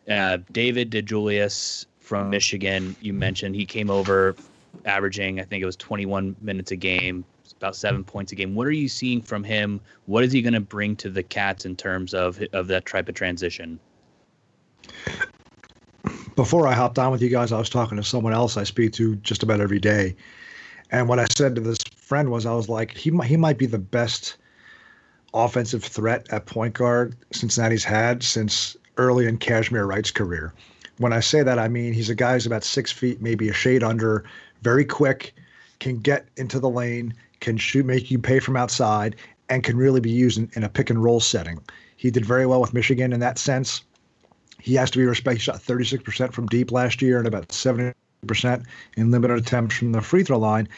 uh, 0.09 0.39
David 0.53 0.91
DeJulius 0.91 1.87
from 2.01 2.31
Michigan. 2.31 2.97
You 3.01 3.13
mentioned 3.13 3.55
he 3.55 3.67
came 3.67 3.91
over, 3.91 4.37
averaging 4.85 5.41
I 5.41 5.45
think 5.45 5.63
it 5.63 5.67
was 5.67 5.77
21 5.77 6.37
minutes 6.41 6.71
a 6.71 6.77
game, 6.77 7.25
about 7.57 7.77
seven 7.77 8.05
points 8.05 8.33
a 8.33 8.35
game. 8.35 8.55
What 8.55 8.67
are 8.67 8.73
you 8.73 8.89
seeing 8.89 9.23
from 9.23 9.45
him? 9.45 9.81
What 10.07 10.25
is 10.25 10.33
he 10.33 10.43
going 10.43 10.55
to 10.55 10.61
bring 10.61 10.97
to 10.97 11.11
the 11.11 11.23
Cats 11.23 11.65
in 11.65 11.77
terms 11.77 12.15
of 12.15 12.43
of 12.53 12.67
that 12.69 12.87
type 12.87 13.09
of 13.09 13.15
transition? 13.15 13.79
Before 16.37 16.67
I 16.67 16.73
hopped 16.73 16.99
on 16.99 17.13
with 17.13 17.21
you 17.21 17.29
guys, 17.29 17.53
I 17.53 17.59
was 17.59 17.69
talking 17.69 17.97
to 17.97 18.05
someone 18.05 18.33
else 18.33 18.57
I 18.57 18.65
speak 18.65 18.93
to 18.95 19.17
just 19.17 19.43
about 19.43 19.61
every 19.61 19.79
day, 19.79 20.17
and 20.91 21.09
what 21.09 21.19
I 21.19 21.27
said 21.37 21.55
to 21.55 21.61
this 21.61 21.79
friend 21.97 22.31
was, 22.31 22.47
I 22.47 22.55
was 22.55 22.69
like, 22.69 22.93
he 22.97 23.11
he 23.25 23.37
might 23.37 23.59
be 23.59 23.67
the 23.67 23.79
best 23.79 24.37
offensive 25.35 25.85
threat 25.85 26.27
at 26.31 26.47
point 26.47 26.75
guard 26.75 27.17
Cincinnati's 27.33 27.85
had 27.85 28.23
since 28.23 28.77
early 28.97 29.27
in 29.27 29.39
Cashmere 29.39 29.87
Wright's 29.87 30.11
career. 30.11 30.53
When 30.99 31.13
I 31.13 31.21
say 31.21 31.43
that, 31.43 31.59
I 31.59 31.69
mean 31.69 31.93
he's 31.93 32.11
a 32.11 32.15
guy 32.15 32.35
who's 32.35 32.47
about 32.47 32.65
six 32.65 32.93
feet, 32.93 33.23
maybe 33.23 33.49
a 33.49 33.53
shade 33.53 33.83
under, 33.83 34.25
very 34.63 34.85
quick, 34.85 35.35
can 35.79 35.99
get 35.99 36.27
into 36.37 36.61
the 36.61 36.69
lane, 36.69 37.15
can 37.41 37.57
shoot, 37.57 37.87
make 37.87 38.11
you 38.11 38.19
pay 38.19 38.39
from 38.39 38.57
outside, 38.57 39.17
and 39.49 39.63
can 39.63 39.77
really 39.77 40.01
be 40.01 40.11
used 40.11 40.39
in, 40.39 40.51
in 40.55 40.65
a 40.65 40.69
pick 40.69 40.91
and 40.91 41.03
roll 41.03 41.21
setting. 41.21 41.59
He 41.97 42.11
did 42.11 42.25
very 42.25 42.47
well 42.47 42.61
with 42.61 42.75
Michigan 42.75 43.13
in 43.13 43.21
that 43.21 43.39
sense. 43.39 43.83
He 44.61 44.75
has 44.75 44.91
to 44.91 44.99
be 44.99 45.05
respected. 45.05 45.39
He 45.39 45.45
shot 45.45 45.57
36% 45.57 46.33
from 46.33 46.47
deep 46.47 46.71
last 46.71 47.01
year 47.01 47.19
and 47.19 47.27
about 47.27 47.49
70% 47.49 47.95
in 48.97 49.11
limited 49.11 49.39
attempts 49.39 49.77
from 49.77 49.93
the 49.93 50.03
free 50.03 50.23
throw 50.23 50.39
line 50.39 50.69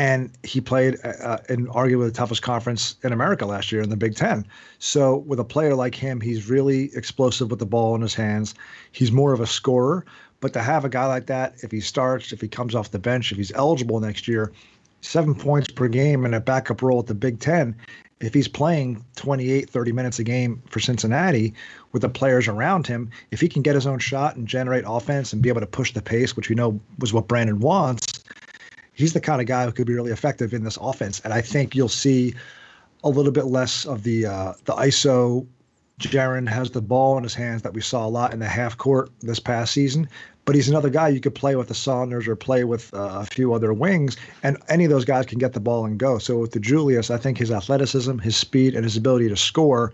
and 0.00 0.30
he 0.44 0.62
played 0.62 0.98
uh, 1.04 1.36
in 1.50 1.66
arguably 1.66 2.06
the 2.06 2.10
toughest 2.10 2.40
conference 2.40 2.96
in 3.02 3.12
America 3.12 3.44
last 3.44 3.70
year 3.70 3.82
in 3.82 3.90
the 3.90 3.98
Big 3.98 4.16
Ten. 4.16 4.46
So 4.78 5.18
with 5.18 5.38
a 5.38 5.44
player 5.44 5.74
like 5.74 5.94
him, 5.94 6.22
he's 6.22 6.48
really 6.48 6.84
explosive 6.96 7.50
with 7.50 7.58
the 7.58 7.66
ball 7.66 7.94
in 7.94 8.00
his 8.00 8.14
hands. 8.14 8.54
He's 8.92 9.12
more 9.12 9.34
of 9.34 9.40
a 9.40 9.46
scorer. 9.46 10.06
But 10.40 10.54
to 10.54 10.62
have 10.62 10.86
a 10.86 10.88
guy 10.88 11.04
like 11.04 11.26
that, 11.26 11.62
if 11.62 11.70
he 11.70 11.80
starts, 11.80 12.32
if 12.32 12.40
he 12.40 12.48
comes 12.48 12.74
off 12.74 12.92
the 12.92 12.98
bench, 12.98 13.30
if 13.30 13.36
he's 13.36 13.52
eligible 13.52 14.00
next 14.00 14.26
year, 14.26 14.52
seven 15.02 15.34
points 15.34 15.70
per 15.70 15.86
game 15.86 16.24
in 16.24 16.32
a 16.32 16.40
backup 16.40 16.80
role 16.80 17.00
at 17.00 17.06
the 17.06 17.14
Big 17.14 17.38
Ten, 17.38 17.76
if 18.20 18.32
he's 18.32 18.48
playing 18.48 19.04
28, 19.16 19.68
30 19.68 19.92
minutes 19.92 20.18
a 20.18 20.24
game 20.24 20.62
for 20.70 20.80
Cincinnati 20.80 21.52
with 21.92 22.00
the 22.00 22.08
players 22.08 22.48
around 22.48 22.86
him, 22.86 23.10
if 23.32 23.40
he 23.42 23.50
can 23.50 23.60
get 23.60 23.74
his 23.74 23.86
own 23.86 23.98
shot 23.98 24.36
and 24.36 24.48
generate 24.48 24.84
offense 24.86 25.34
and 25.34 25.42
be 25.42 25.50
able 25.50 25.60
to 25.60 25.66
push 25.66 25.92
the 25.92 26.00
pace, 26.00 26.36
which 26.36 26.48
we 26.48 26.54
know 26.54 26.80
was 27.00 27.12
what 27.12 27.28
Brannen 27.28 27.60
wants, 27.60 28.19
he's 29.00 29.12
the 29.12 29.20
kind 29.20 29.40
of 29.40 29.46
guy 29.46 29.64
who 29.64 29.72
could 29.72 29.86
be 29.86 29.94
really 29.94 30.12
effective 30.12 30.52
in 30.54 30.64
this 30.64 30.78
offense. 30.80 31.20
And 31.24 31.32
I 31.32 31.40
think 31.40 31.74
you'll 31.74 31.88
see 31.88 32.34
a 33.02 33.08
little 33.08 33.32
bit 33.32 33.46
less 33.46 33.86
of 33.86 34.02
the 34.02 34.26
uh, 34.26 34.52
the 34.64 34.74
ISO. 34.74 35.46
Jarron 35.98 36.48
has 36.48 36.70
the 36.70 36.80
ball 36.80 37.18
in 37.18 37.24
his 37.24 37.34
hands 37.34 37.60
that 37.60 37.74
we 37.74 37.82
saw 37.82 38.06
a 38.06 38.08
lot 38.08 38.32
in 38.32 38.38
the 38.38 38.48
half 38.48 38.78
court 38.78 39.10
this 39.20 39.38
past 39.38 39.74
season. 39.74 40.08
But 40.46 40.54
he's 40.54 40.68
another 40.68 40.88
guy 40.88 41.08
you 41.08 41.20
could 41.20 41.34
play 41.34 41.56
with 41.56 41.68
the 41.68 41.74
Saunders 41.74 42.26
or 42.26 42.34
play 42.34 42.64
with 42.64 42.92
uh, 42.94 43.20
a 43.20 43.26
few 43.26 43.52
other 43.52 43.74
wings, 43.74 44.16
and 44.42 44.56
any 44.68 44.84
of 44.84 44.90
those 44.90 45.04
guys 45.04 45.26
can 45.26 45.38
get 45.38 45.52
the 45.52 45.60
ball 45.60 45.84
and 45.84 45.98
go. 45.98 46.18
So 46.18 46.38
with 46.38 46.52
DeJulius, 46.52 47.10
I 47.10 47.18
think 47.18 47.36
his 47.36 47.50
athleticism, 47.50 48.18
his 48.18 48.36
speed, 48.36 48.74
and 48.74 48.82
his 48.82 48.96
ability 48.96 49.28
to 49.28 49.36
score 49.36 49.92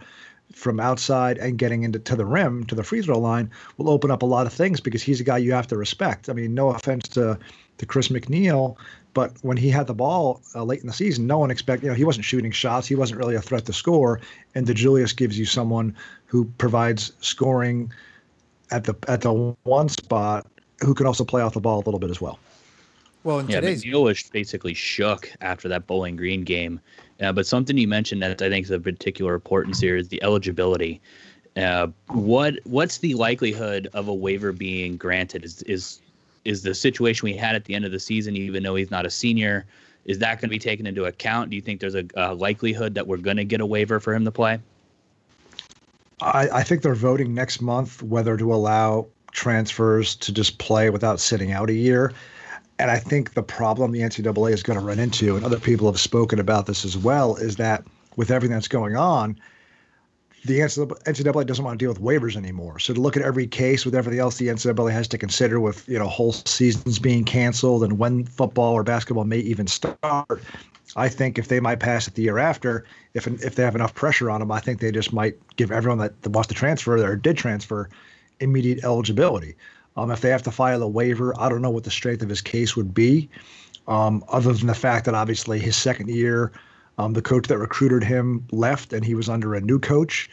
from 0.53 0.79
outside 0.79 1.39
and 1.39 1.59
getting 1.59 1.83
into 1.83 1.99
to 1.99 2.15
the 2.15 2.25
rim 2.25 2.65
to 2.65 2.75
the 2.75 2.85
free 2.85 3.03
throw 3.03 3.19
line 3.19 3.51
will 3.77 3.91
open 3.91 4.11
up 4.11 4.23
a 4.23 4.27
lot 4.27 4.47
of 4.47 4.53
things 4.53 4.81
because 4.81 5.03
he's 5.03 5.21
a 5.21 5.25
guy 5.25 5.37
you 5.37 5.53
have 5.53 5.67
to 5.67 5.77
respect. 5.77 6.29
I 6.29 6.33
mean, 6.33 6.55
no 6.55 6.69
offense 6.69 7.09
to 7.09 7.39
to 7.79 7.87
Chris 7.87 8.09
McNeal. 8.09 8.77
But 9.15 9.33
when 9.43 9.57
he 9.57 9.71
had 9.71 9.87
the 9.87 9.95
ball 9.95 10.43
uh, 10.55 10.63
late 10.63 10.81
in 10.81 10.87
the 10.87 10.93
season, 10.93 11.27
no 11.27 11.39
one 11.39 11.51
expected, 11.51 11.87
you 11.87 11.91
know, 11.91 11.97
he 11.97 12.05
wasn't 12.05 12.27
shooting 12.27 12.53
shots. 12.53 12.87
He 12.87 12.95
wasn't 12.95 13.19
really 13.19 13.35
a 13.35 13.41
threat 13.41 13.65
to 13.67 13.73
score. 13.73 14.21
And 14.55 14.67
DeJulius 14.67 15.17
gives 15.17 15.39
you 15.39 15.47
someone 15.47 15.97
who 16.27 16.45
provides 16.59 17.13
scoring 17.21 17.93
at 18.71 18.85
the 18.85 18.95
at 19.09 19.23
the 19.23 19.33
one 19.63 19.89
spot 19.89 20.47
who 20.81 20.93
can 20.93 21.07
also 21.07 21.25
play 21.25 21.41
off 21.41 21.55
the 21.55 21.61
ball 21.61 21.79
a 21.79 21.85
little 21.85 22.01
bit 22.01 22.11
as 22.11 22.21
well. 22.21 22.39
Well, 23.25 23.41
in 23.41 23.49
yeah, 23.49 23.61
today's 23.61 23.85
McNeal 23.85 24.05
was 24.05 24.23
basically 24.25 24.75
shook 24.75 25.33
after 25.41 25.69
that 25.69 25.87
Bowling 25.87 26.17
Green 26.17 26.45
game. 26.45 26.81
Uh, 27.21 27.33
but 27.33 27.47
something 27.47 27.79
you 27.79 27.89
mentioned 27.89 28.23
that 28.23 28.43
I 28.43 28.49
think 28.49 28.67
is 28.67 28.71
of 28.71 28.83
particular 28.85 29.35
importance 29.35 29.81
here 29.81 29.97
is 29.97 30.09
the 30.09 30.23
eligibility. 30.23 31.01
Uh, 31.57 31.89
what 32.09 32.55
what's 32.65 32.99
the 32.99 33.15
likelihood 33.15 33.89
of 33.95 34.09
a 34.09 34.15
waiver 34.15 34.53
being 34.53 34.97
granted? 34.97 35.45
Is 35.45 35.63
is 35.63 36.01
is 36.47 36.63
the 36.63 36.75
situation 36.75 37.27
we 37.27 37.37
had 37.37 37.57
at 37.57 37.65
the 37.65 37.75
end 37.75 37.85
of 37.85 37.93
the 37.93 37.99
season, 37.99 38.37
even 38.37 38.63
though 38.63 38.77
he's 38.77 38.91
not 38.91 39.05
a 39.05 39.11
senior, 39.11 39.67
is 40.05 40.21
that 40.21 40.41
going 40.41 40.49
to 40.49 40.49
be 40.49 40.59
taken 40.59 40.87
into 40.87 41.05
account? 41.05 41.51
Do 41.51 41.57
you 41.57 41.63
think 41.63 41.81
there's 41.81 41.97
a, 41.97 42.05
a 42.15 42.35
likelihood 42.35 42.95
that 42.95 43.07
we're 43.07 43.17
going 43.17 43.37
to 43.37 43.45
get 43.45 43.61
a 43.61 43.67
waiver 43.67 43.99
for 43.99 44.15
him 44.15 44.25
to 44.25 44.31
play? 44.31 44.61
I, 46.23 46.49
I 46.51 46.63
think 46.63 46.83
they're 46.83 46.95
voting 46.95 47.35
next 47.35 47.61
month 47.61 48.03
whether 48.03 48.37
to 48.37 48.55
allow 48.55 49.09
transfers 49.33 50.15
to 50.17 50.33
just 50.33 50.59
play 50.59 50.89
without 50.89 51.21
sitting 51.21 51.53
out 51.53 51.69
a 51.69 51.75
year. 51.75 52.13
And 52.79 52.91
I 52.91 52.99
think 52.99 53.35
the 53.35 53.43
problem 53.43 53.91
the 53.91 54.01
NCAA 54.01 54.53
is 54.53 54.63
going 54.63 54.79
to 54.79 54.85
run 54.85 54.99
into, 54.99 55.37
and 55.37 55.45
other 55.45 55.59
people 55.59 55.87
have 55.89 56.01
spoken 56.01 56.39
about 56.39 56.67
this 56.67 56.85
as 56.85 56.97
well, 56.97 57.37
is 57.37 57.57
that 57.57 57.85
with 58.17 58.31
everything 58.31 58.55
that's 58.55 58.69
going 58.69 58.97
on, 58.97 59.39
the 60.45 60.61
NCAA 60.61 61.47
doesn't 61.47 61.65
want 61.65 61.79
to 61.79 61.83
deal 61.83 61.93
with 61.93 62.01
waivers 62.01 62.37
anymore. 62.37 62.79
So 62.79 62.95
to 62.95 63.01
look 63.01 63.17
at 63.17 63.23
every 63.23 63.47
case 63.47 63.85
with 63.85 63.95
everything 63.95 64.21
else 64.21 64.37
the 64.37 64.49
NCAA 64.49 64.93
has 64.93 65.09
to 65.09 65.19
consider 65.19 65.59
with 65.61 65.89
you 65.89 65.99
know 65.99 66.07
whole 66.07 66.33
seasons 66.33 66.99
being 66.99 67.25
canceled 67.25 67.83
and 67.83 67.99
when 67.99 68.25
football 68.25 68.75
or 68.75 68.83
basketball 68.83 69.25
may 69.25 69.39
even 69.39 69.67
start, 69.67 70.41
I 70.95 71.09
think 71.09 71.39
if 71.39 71.49
they 71.49 71.61
might 71.61 71.81
pass 71.81 72.07
it 72.07 72.15
the 72.15 72.23
year 72.23 72.39
after, 72.39 72.85
if 73.15 73.27
if 73.27 73.57
they 73.57 73.63
have 73.63 73.75
enough 73.75 73.95
pressure 73.95 74.31
on 74.31 74.41
them, 74.41 74.53
I 74.53 74.61
think 74.61 74.81
they 74.81 74.93
just 74.93 75.13
might 75.13 75.37
give 75.57 75.73
everyone 75.73 75.99
that, 75.99 76.23
that 76.23 76.31
wants 76.31 76.49
to 76.49 76.55
transfer 76.55 76.97
or 76.97 77.17
did 77.17 77.37
transfer 77.37 77.89
immediate 78.41 78.85
eligibility. 78.85 79.57
Um, 79.97 80.11
if 80.11 80.21
they 80.21 80.29
have 80.29 80.43
to 80.43 80.51
file 80.51 80.83
a 80.83 80.89
waiver, 80.89 81.39
I 81.41 81.49
don't 81.49 81.63
know 81.63 81.71
what 81.71 81.85
the 81.85 81.91
strength 81.91 82.23
of 82.23 82.29
his 82.29 82.43
case 82.43 82.77
would 82.77 82.93
be, 82.93 83.31
um, 83.89 84.23
other 84.29 84.53
than 84.53 84.67
the 84.67 84.75
fact 84.75 85.07
that 85.07 85.15
obviously 85.15 85.59
his 85.59 85.75
second 85.75 86.11
year 86.11 86.53
um, 86.99 87.13
the 87.13 87.23
coach 87.23 87.49
that 87.49 87.59
recruited 87.59 88.03
him 88.03 88.47
left, 88.53 88.93
and 88.93 89.05
he 89.05 89.15
was 89.15 89.29
under 89.29 89.55
a 89.55 89.61
new 89.61 89.79
coach, 89.79 90.31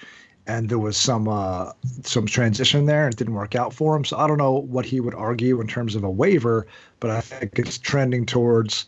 and 0.47 0.69
there 0.69 0.80
was 0.80 0.97
some 0.97 1.28
uh, 1.28 1.71
some 2.04 2.26
transition 2.26 2.86
there, 2.86 3.06
and 3.06 3.13
it 3.13 3.17
didn't 3.17 3.34
work 3.34 3.56
out 3.56 3.73
for 3.73 3.95
him. 3.95 4.06
So 4.06 4.17
I 4.17 4.28
don't 4.28 4.38
know 4.38 4.54
what 4.54 4.86
he 4.86 4.99
would 4.99 5.15
argue 5.15 5.62
in 5.62 5.67
terms 5.67 5.95
of 5.95 6.04
a 6.04 6.10
waiver, 6.10 6.67
but 6.99 7.10
I 7.10 7.21
think 7.21 7.60
it's 7.60 7.78
trending 7.78 8.26
towards 8.26 8.86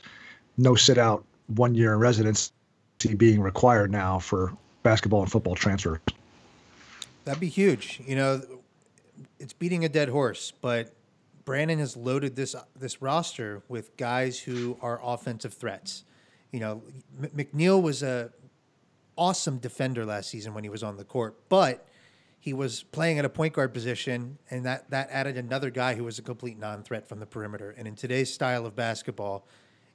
no 0.58 0.76
sit 0.76 0.98
out 0.98 1.26
one 1.48 1.76
year 1.76 1.94
in 1.94 2.00
residency 2.00 2.52
being 3.18 3.42
required 3.42 3.92
now 3.92 4.20
for 4.20 4.54
basketball 4.84 5.22
and 5.22 5.32
football 5.32 5.56
transfer. 5.56 6.00
That'd 7.26 7.42
be 7.42 7.50
huge. 7.50 8.02
You 8.06 8.16
know, 8.16 8.42
it's 9.40 9.54
beating 9.54 9.84
a 9.84 9.90
dead 9.90 10.10
horse, 10.10 10.54
but 10.62 10.94
Brannen 11.44 11.80
has 11.80 11.98
loaded 11.98 12.36
this 12.36 12.56
this 12.80 13.02
roster 13.02 13.62
with 13.68 13.96
guys 13.98 14.40
who 14.40 14.78
are 14.82 15.00
offensive 15.04 15.54
threats 15.54 16.04
you 16.52 16.60
know, 16.60 16.82
M- 17.22 17.30
McNeal 17.36 17.82
was 17.82 18.04
a 18.04 18.32
awesome 19.18 19.58
defender 19.60 20.06
last 20.06 20.30
season 20.30 20.54
when 20.54 20.64
he 20.64 20.70
was 20.70 20.84
on 20.84 20.98
the 20.98 21.04
court, 21.04 21.38
but 21.50 21.88
he 22.40 22.54
was 22.54 22.84
playing 22.84 23.18
at 23.18 23.26
a 23.26 23.30
point 23.30 23.54
guard 23.54 23.74
position, 23.74 24.38
and 24.52 24.66
that 24.66 24.90
that 24.92 25.10
added 25.10 25.38
another 25.38 25.70
guy 25.70 25.96
who 25.96 26.04
was 26.04 26.20
a 26.20 26.22
complete 26.22 26.60
non-threat 26.60 27.08
from 27.08 27.20
the 27.20 27.26
perimeter. 27.26 27.74
And 27.78 27.88
in 27.88 27.96
today's 27.96 28.32
style 28.34 28.66
of 28.66 28.76
basketball, 28.76 29.48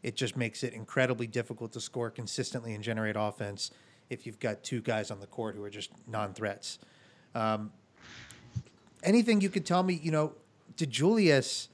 it 0.03 0.17
just 0.17 0.37
makes 0.37 0.65
it 0.65 0.73
incredibly 0.73 1.27
difficult 1.27 1.73
to 1.73 1.81
score 1.81 2.11
consistently 2.11 2.75
and 2.75 2.83
generate 2.83 3.17
offense 3.19 3.71
if 4.09 4.27
you've 4.27 4.41
got 4.41 4.65
two 4.65 4.81
guys 4.81 5.11
on 5.11 5.21
the 5.21 5.27
court 5.27 5.55
who 5.55 5.63
are 5.63 5.71
just 5.71 5.91
non-threats. 6.09 6.79
Um, 7.35 7.71
anything 9.05 9.41
you 9.41 9.49
could 9.49 9.65
tell 9.65 9.83
me, 9.83 10.01
you 10.03 10.11
know, 10.11 10.33
DeJulius, 10.77 11.69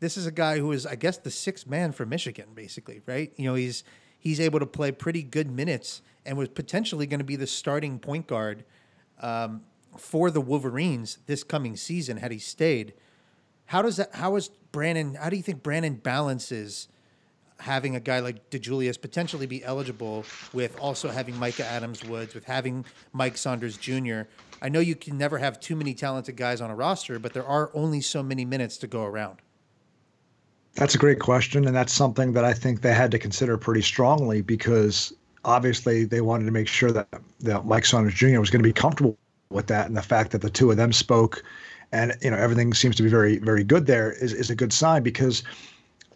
this 0.00 0.16
is 0.16 0.26
a 0.26 0.32
guy 0.32 0.58
who 0.58 0.72
is, 0.72 0.86
I 0.86 0.96
guess, 0.96 1.18
the 1.18 1.30
sixth 1.30 1.66
man 1.66 1.92
for 1.92 2.04
Michigan, 2.04 2.48
basically, 2.54 3.02
right? 3.06 3.32
You 3.36 3.44
know, 3.44 3.54
he's 3.54 3.84
he's 4.26 4.40
able 4.40 4.58
to 4.58 4.66
play 4.66 4.90
pretty 4.90 5.22
good 5.22 5.48
minutes 5.48 6.02
and 6.24 6.36
was 6.36 6.48
potentially 6.48 7.06
going 7.06 7.20
to 7.20 7.24
be 7.24 7.36
the 7.36 7.46
starting 7.46 7.96
point 8.00 8.26
guard 8.26 8.64
um, 9.20 9.62
for 9.96 10.32
the 10.32 10.40
Wolverines 10.40 11.18
this 11.26 11.44
coming 11.44 11.76
season 11.76 12.16
had 12.16 12.32
he 12.32 12.38
stayed. 12.40 12.92
How 13.66 13.82
does 13.82 13.98
that? 13.98 14.16
How 14.16 14.34
is 14.34 14.50
Brannen? 14.72 15.14
How 15.14 15.30
do 15.30 15.36
you 15.36 15.44
think 15.44 15.62
Brannen 15.62 15.94
balances 15.94 16.88
having 17.60 17.94
a 17.94 18.00
guy 18.00 18.18
like 18.18 18.50
DeJulius 18.50 19.00
potentially 19.00 19.46
be 19.46 19.64
eligible 19.64 20.24
with 20.52 20.76
also 20.80 21.08
having 21.08 21.38
Mika 21.38 21.64
Adams-Woods, 21.64 22.34
with 22.34 22.44
having 22.44 22.84
Mike 23.12 23.36
Saunders 23.36 23.78
Jr. 23.78 24.22
I 24.60 24.68
know 24.68 24.80
you 24.80 24.96
can 24.96 25.16
never 25.16 25.38
have 25.38 25.60
too 25.60 25.76
many 25.76 25.94
talented 25.94 26.36
guys 26.36 26.60
on 26.60 26.70
a 26.70 26.74
roster, 26.74 27.18
but 27.20 27.32
there 27.32 27.46
are 27.46 27.70
only 27.72 28.00
so 28.00 28.22
many 28.24 28.44
minutes 28.44 28.76
to 28.78 28.88
go 28.88 29.04
around. 29.04 29.40
That's 30.76 30.94
a 30.94 30.98
great 30.98 31.18
question. 31.18 31.66
And 31.66 31.74
that's 31.74 31.92
something 31.92 32.32
that 32.32 32.44
I 32.44 32.52
think 32.52 32.82
they 32.82 32.94
had 32.94 33.10
to 33.10 33.18
consider 33.18 33.56
pretty 33.58 33.82
strongly 33.82 34.42
because 34.42 35.12
obviously 35.44 36.04
they 36.04 36.20
wanted 36.20 36.44
to 36.44 36.52
make 36.52 36.68
sure 36.68 36.92
that, 36.92 37.08
that 37.40 37.66
Mike 37.66 37.86
Saunders 37.86 38.14
Jr. 38.14 38.40
was 38.40 38.50
going 38.50 38.62
to 38.62 38.68
be 38.68 38.72
comfortable 38.72 39.16
with 39.50 39.66
that. 39.68 39.86
And 39.86 39.96
the 39.96 40.02
fact 40.02 40.32
that 40.32 40.42
the 40.42 40.50
two 40.50 40.70
of 40.70 40.76
them 40.76 40.92
spoke 40.92 41.42
and, 41.92 42.14
you 42.20 42.30
know, 42.30 42.36
everything 42.36 42.74
seems 42.74 42.96
to 42.96 43.02
be 43.02 43.08
very, 43.08 43.38
very 43.38 43.64
good 43.64 43.86
there 43.86 44.12
is, 44.12 44.32
is 44.32 44.50
a 44.50 44.56
good 44.56 44.72
sign 44.72 45.02
because– 45.02 45.42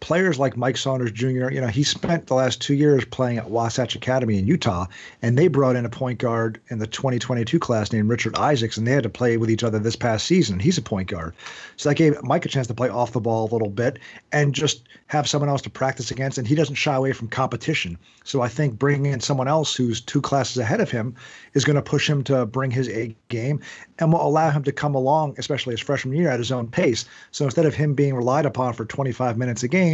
players 0.00 0.38
like 0.38 0.56
Mike 0.56 0.76
Saunders 0.76 1.12
Jr., 1.12 1.50
you 1.50 1.60
know, 1.60 1.68
he 1.68 1.82
spent 1.82 2.26
the 2.26 2.34
last 2.34 2.60
two 2.60 2.74
years 2.74 3.04
playing 3.04 3.38
at 3.38 3.50
Wasatch 3.50 3.94
Academy 3.94 4.38
in 4.38 4.46
Utah, 4.46 4.86
and 5.22 5.38
they 5.38 5.48
brought 5.48 5.76
in 5.76 5.84
a 5.84 5.90
point 5.90 6.18
guard 6.18 6.60
in 6.68 6.78
the 6.78 6.86
2022 6.86 7.58
class 7.58 7.92
named 7.92 8.08
Richard 8.08 8.34
Isaacs, 8.36 8.76
and 8.76 8.86
they 8.86 8.92
had 8.92 9.02
to 9.02 9.08
play 9.08 9.36
with 9.36 9.50
each 9.50 9.62
other 9.62 9.78
this 9.78 9.96
past 9.96 10.26
season. 10.26 10.58
He's 10.58 10.78
a 10.78 10.82
point 10.82 11.08
guard. 11.08 11.34
So 11.76 11.88
that 11.88 11.94
gave 11.96 12.20
Mike 12.22 12.44
a 12.44 12.48
chance 12.48 12.66
to 12.66 12.74
play 12.74 12.88
off 12.88 13.12
the 13.12 13.20
ball 13.20 13.48
a 13.48 13.52
little 13.52 13.70
bit 13.70 13.98
and 14.32 14.54
just 14.54 14.88
have 15.06 15.28
someone 15.28 15.48
else 15.48 15.62
to 15.62 15.70
practice 15.70 16.10
against, 16.10 16.38
and 16.38 16.46
he 16.46 16.54
doesn't 16.54 16.76
shy 16.76 16.94
away 16.94 17.12
from 17.12 17.28
competition. 17.28 17.98
So 18.24 18.40
I 18.42 18.48
think 18.48 18.78
bringing 18.78 19.12
in 19.12 19.20
someone 19.20 19.48
else 19.48 19.74
who's 19.74 20.00
two 20.00 20.20
classes 20.20 20.58
ahead 20.58 20.80
of 20.80 20.90
him 20.90 21.14
is 21.54 21.64
going 21.64 21.76
to 21.76 21.82
push 21.82 22.08
him 22.08 22.22
to 22.24 22.46
bring 22.46 22.70
his 22.70 22.88
A 22.88 23.14
game 23.28 23.60
and 23.98 24.12
will 24.12 24.26
allow 24.26 24.50
him 24.50 24.62
to 24.64 24.72
come 24.72 24.94
along, 24.94 25.34
especially 25.36 25.72
his 25.72 25.80
freshman 25.80 26.16
year, 26.16 26.30
at 26.30 26.38
his 26.38 26.52
own 26.52 26.68
pace. 26.68 27.04
So 27.32 27.44
instead 27.44 27.66
of 27.66 27.74
him 27.74 27.94
being 27.94 28.14
relied 28.14 28.46
upon 28.46 28.72
for 28.74 28.84
25 28.84 29.36
minutes 29.36 29.62
a 29.62 29.68
game, 29.68 29.89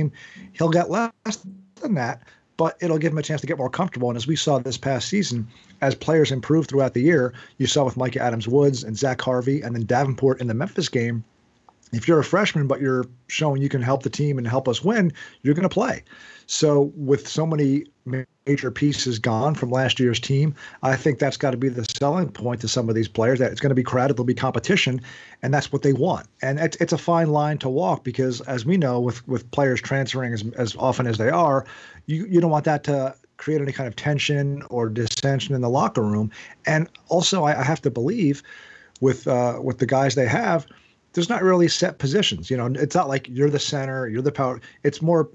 he'll 0.53 0.71
get 0.71 0.91
less 0.91 1.13
than 1.81 1.95
that, 1.95 2.23
but 2.57 2.77
it'll 2.81 2.99
give 2.99 3.13
him 3.13 3.19
a 3.19 3.23
chance 3.23 3.41
to 3.43 3.47
get 3.47 3.59
more 3.59 3.71
comfortable. 3.71 4.09
And 4.09 4.17
as 4.17 4.27
we 4.27 4.37
saw 4.37 4.59
this 4.59 4.79
past 4.79 5.09
season, 5.09 5.47
as 5.81 5.95
players 5.95 6.33
improve 6.33 6.67
throughout 6.67 6.95
the 6.95 7.03
year, 7.03 7.35
you 7.59 7.67
saw 7.67 7.85
with 7.85 7.97
Mika 7.97 8.21
Adams-Woods 8.21 8.85
and 8.85 8.97
Zach 8.97 9.21
Harvey 9.21 9.61
and 9.61 9.75
then 9.75 9.85
Davenport 9.85 10.41
in 10.41 10.47
the 10.47 10.55
Memphis 10.55 10.89
game. 10.89 11.23
If 11.93 12.09
you're 12.09 12.19
a 12.19 12.25
freshman, 12.25 12.67
but 12.67 12.81
you're 12.81 13.05
showing 13.29 13.63
you 13.63 13.69
can 13.69 13.83
help 13.83 14.03
the 14.03 14.11
team 14.11 14.39
and 14.39 14.47
help 14.47 14.69
us 14.69 14.83
win, 14.83 15.13
you're 15.43 15.55
going 15.55 15.69
to 15.69 15.69
play. 15.69 16.03
So 16.47 16.93
with 16.97 17.29
so 17.29 17.47
many 17.47 17.85
major 18.47 18.71
pieces 18.71 19.19
gone 19.19 19.55
from 19.55 19.71
last 19.71 19.99
year's 19.99 20.21
team, 20.21 20.55
I 20.83 20.97
think 20.97 21.19
that's 21.19 21.37
got 21.37 21.51
to 21.51 21.57
be 21.57 21.69
the 21.69 21.85
selling 21.99 22.31
point 22.31 22.61
to 22.61 22.69
some 22.69 22.89
of 22.89 22.95
these 22.95 23.09
players 23.09 23.39
that 23.41 23.51
it's 23.51 23.61
going 23.61 23.71
to 23.71 23.75
be 23.75 23.83
crowded, 23.83 24.17
there'll 24.17 24.25
be 24.25 24.35
competition, 24.35 25.01
and 25.43 25.53
that's 25.53 25.73
what 25.73 25.83
they 25.83 25.93
want. 25.93 26.27
And 26.43 26.59
it's, 26.59 26.77
it's 26.77 26.93
a 26.93 26.99
fine 26.99 27.31
line 27.31 27.59
to 27.59 27.69
walk 27.69 28.05
because, 28.05 28.41
as 28.43 28.65
we 28.65 28.77
know, 28.77 29.01
with 29.01 29.27
with 29.27 29.51
players 29.51 29.81
transferring 29.81 30.33
as, 30.33 30.45
as 30.57 30.77
often 30.77 31.07
as 31.07 31.19
they 31.19 31.29
are, 31.29 31.67
you 32.07 32.27
you 32.27 32.41
don't 32.41 32.51
want 32.51 32.65
that 32.65 32.85
to 32.85 33.15
create 33.37 33.61
any 33.61 33.73
kind 33.73 33.87
of 33.87 33.97
tension 33.97 34.63
or 34.71 34.89
dissension 34.89 35.55
in 35.55 35.61
the 35.61 35.69
locker 35.69 36.03
room. 36.03 36.31
And 36.65 36.89
also, 37.09 37.45
I, 37.45 37.61
I 37.61 37.65
have 37.65 37.83
to 37.83 37.91
believe 37.91 38.43
with 39.01 39.27
uh, 39.27 39.59
with 39.63 39.79
the 39.79 39.87
guys 39.87 40.15
they 40.15 40.29
have. 40.29 40.67
There's 41.13 41.29
not 41.31 41.43
really 41.43 41.69
set 41.69 41.99
positions. 41.99 42.51
You 42.51 42.59
know, 42.59 42.67
it's 42.67 42.95
not 42.95 43.09
like 43.09 43.27
you're 43.29 43.49
the 43.49 43.59
center, 43.59 44.07
you're 44.07 44.23
the 44.23 44.33
power. 44.33 44.61
It's 44.83 45.01
more 45.01 45.31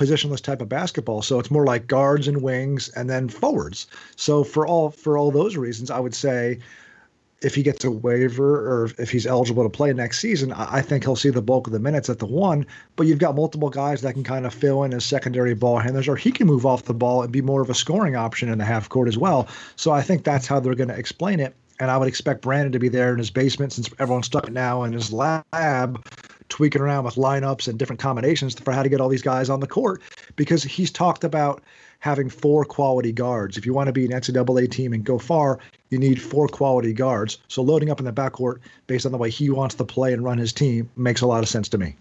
positionless 0.00 0.40
type 0.40 0.62
of 0.62 0.68
basketball. 0.68 1.20
So 1.20 1.38
it's 1.38 1.50
more 1.50 1.66
like 1.66 1.86
guards 1.86 2.26
and 2.26 2.40
wings 2.40 2.88
and 2.90 3.10
then 3.10 3.28
forwards. 3.28 3.86
So 4.16 4.42
for 4.42 4.66
all 4.66 4.90
for 4.90 5.18
all 5.18 5.30
those 5.30 5.56
reasons, 5.56 5.90
I 5.90 6.00
would 6.00 6.14
say 6.14 6.58
if 7.42 7.54
he 7.54 7.62
gets 7.62 7.84
a 7.84 7.90
waiver 7.90 8.56
or 8.56 8.90
if 8.98 9.10
he's 9.10 9.26
eligible 9.26 9.62
to 9.62 9.68
play 9.68 9.92
next 9.92 10.20
season, 10.20 10.52
I 10.52 10.80
think 10.80 11.04
he'll 11.04 11.16
see 11.16 11.30
the 11.30 11.42
bulk 11.42 11.66
of 11.66 11.72
the 11.72 11.78
minutes 11.78 12.08
at 12.08 12.18
the 12.18 12.26
one. 12.26 12.66
But 12.96 13.06
you've 13.06 13.18
got 13.18 13.34
multiple 13.34 13.70
guys 13.70 14.00
that 14.02 14.14
can 14.14 14.24
kind 14.24 14.46
of 14.46 14.54
fill 14.54 14.84
in 14.84 14.94
as 14.94 15.04
secondary 15.04 15.54
ball 15.54 15.78
handlers, 15.78 16.08
or 16.08 16.16
he 16.16 16.32
can 16.32 16.46
move 16.46 16.66
off 16.66 16.84
the 16.84 16.94
ball 16.94 17.22
and 17.22 17.32
be 17.32 17.42
more 17.42 17.60
of 17.60 17.70
a 17.70 17.74
scoring 17.74 18.16
option 18.16 18.50
in 18.50 18.58
the 18.58 18.64
half 18.64 18.88
court 18.88 19.08
as 19.08 19.18
well. 19.18 19.48
So 19.76 19.90
I 19.90 20.02
think 20.02 20.24
that's 20.24 20.46
how 20.46 20.60
they're 20.60 20.74
going 20.74 20.88
to 20.88 20.98
explain 20.98 21.40
it. 21.40 21.54
And 21.78 21.90
I 21.90 21.96
would 21.96 22.08
expect 22.08 22.42
Brannen 22.42 22.72
to 22.72 22.78
be 22.78 22.88
there 22.88 23.12
in 23.12 23.18
his 23.18 23.30
basement 23.30 23.72
since 23.72 23.88
everyone's 23.98 24.26
stuck 24.26 24.50
now 24.50 24.82
in 24.82 24.92
his 24.92 25.12
lab 25.12 26.04
tweaking 26.50 26.82
around 26.82 27.04
with 27.04 27.14
lineups 27.14 27.66
and 27.68 27.78
different 27.78 28.00
combinations 28.00 28.58
for 28.58 28.72
how 28.72 28.82
to 28.82 28.88
get 28.88 29.00
all 29.00 29.08
these 29.08 29.22
guys 29.22 29.48
on 29.48 29.60
the 29.60 29.66
court 29.66 30.02
because 30.36 30.62
he's 30.62 30.90
talked 30.90 31.24
about 31.24 31.62
having 32.00 32.28
four 32.28 32.64
quality 32.64 33.12
guards. 33.12 33.56
If 33.56 33.64
you 33.64 33.72
want 33.72 33.86
to 33.86 33.92
be 33.92 34.04
an 34.04 34.10
NCAA 34.10 34.70
team 34.70 34.92
and 34.92 35.04
go 35.04 35.18
far, 35.18 35.58
you 35.90 35.98
need 35.98 36.20
four 36.20 36.48
quality 36.48 36.92
guards. 36.92 37.38
So 37.48 37.62
loading 37.62 37.90
up 37.90 37.98
in 37.98 38.04
the 38.04 38.12
backcourt 38.12 38.58
based 38.86 39.06
on 39.06 39.12
the 39.12 39.18
way 39.18 39.30
he 39.30 39.48
wants 39.48 39.74
to 39.76 39.84
play 39.84 40.12
and 40.12 40.22
run 40.22 40.38
his 40.38 40.52
team 40.52 40.90
makes 40.96 41.20
a 41.20 41.26
lot 41.26 41.42
of 41.42 41.48
sense 41.48 41.68
to 41.70 41.78
me. 41.78 41.94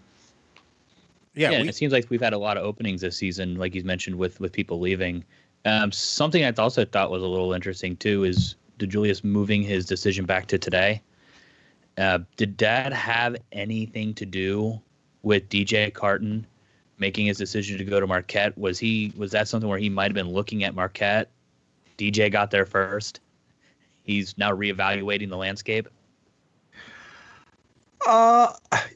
Yeah, 1.36 1.52
yeah 1.52 1.62
we, 1.62 1.70
it 1.70 1.76
seems 1.76 1.94
like 1.94 2.10
we've 2.10 2.22
had 2.22 2.34
a 2.34 2.38
lot 2.38 2.58
of 2.58 2.64
openings 2.64 3.02
this 3.02 3.16
season, 3.16 3.56
like 3.56 3.76
you 3.76 3.84
mentioned, 3.84 4.18
with 4.18 4.40
with 4.40 4.52
people 4.52 4.80
leaving. 4.80 5.24
Um, 5.66 5.92
something 5.92 6.44
I 6.44 6.52
also 6.52 6.86
thought 6.86 7.12
was 7.12 7.22
a 7.22 7.28
little 7.28 7.54
interesting 7.54 7.96
too 7.98 8.24
is 8.24 8.56
DeJulius 8.80 9.24
moving 9.24 9.62
his 9.62 9.86
decision 9.86 10.26
back 10.26 10.48
to 10.48 10.58
today. 10.58 11.02
Uh, 12.00 12.20
did 12.38 12.56
Dad 12.56 12.94
have 12.94 13.36
anything 13.52 14.14
to 14.14 14.26
do 14.26 14.80
with 15.22 15.50
DJ 15.50 15.94
Carton 15.94 16.48
making 16.98 17.26
his 17.26 17.38
decision 17.38 17.78
to 17.78 17.84
go 17.84 18.00
to 18.00 18.08
Marquette? 18.08 18.58
Was 18.58 18.80
he 18.80 19.12
was 19.18 19.32
that 19.32 19.50
something 19.50 19.70
where 19.70 19.78
he 19.78 19.90
might 19.90 20.06
have 20.06 20.14
been 20.14 20.32
looking 20.32 20.64
at 20.64 20.74
Marquette? 20.74 21.30
DJ 21.98 22.32
got 22.32 22.52
there 22.52 22.66
first. 22.66 23.20
He's 24.04 24.38
now 24.38 24.52
reevaluating 24.52 25.30
the 25.30 25.36
landscape. 25.36 25.90
Uh, 28.08 28.54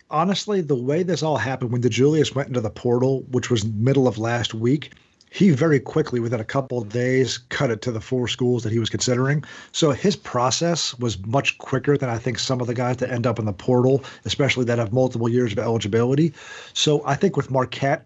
honestly, 0.10 0.62
the 0.62 0.76
way 0.76 1.04
this 1.04 1.22
all 1.24 1.36
happened 1.36 1.74
when 1.74 1.82
DeJulius 1.82 2.34
went 2.34 2.48
into 2.48 2.62
the 2.62 2.70
portal, 2.70 3.26
which 3.32 3.50
was 3.50 3.66
middle 3.66 4.08
of 4.08 4.18
last 4.18 4.54
week, 4.54 4.94
he 5.34 5.50
very 5.50 5.80
quickly, 5.80 6.20
within 6.20 6.40
a 6.40 6.46
couple 6.46 6.78
of 6.78 6.90
days, 6.90 7.40
cut 7.50 7.72
it 7.72 7.82
to 7.82 7.92
the 7.92 8.00
four 8.00 8.28
schools 8.28 8.62
that 8.62 8.72
he 8.72 8.78
was 8.78 8.92
considering. 8.92 9.44
So 9.72 9.90
his 9.90 10.16
process 10.16 10.94
was 11.00 11.18
much 11.26 11.58
quicker 11.58 11.98
than 11.98 12.08
I 12.08 12.20
think 12.20 12.38
some 12.38 12.62
of 12.62 12.68
the 12.68 12.76
guys 12.76 12.98
that 12.98 13.10
end 13.10 13.26
up 13.26 13.40
in 13.40 13.46
the 13.46 13.52
portal, 13.52 14.04
especially 14.26 14.64
that 14.66 14.78
have 14.78 14.94
multiple 14.94 15.28
years 15.28 15.52
of 15.52 15.58
eligibility. 15.58 16.34
So 16.74 17.02
I 17.08 17.16
think 17.16 17.36
with 17.36 17.50
Marquette, 17.50 18.06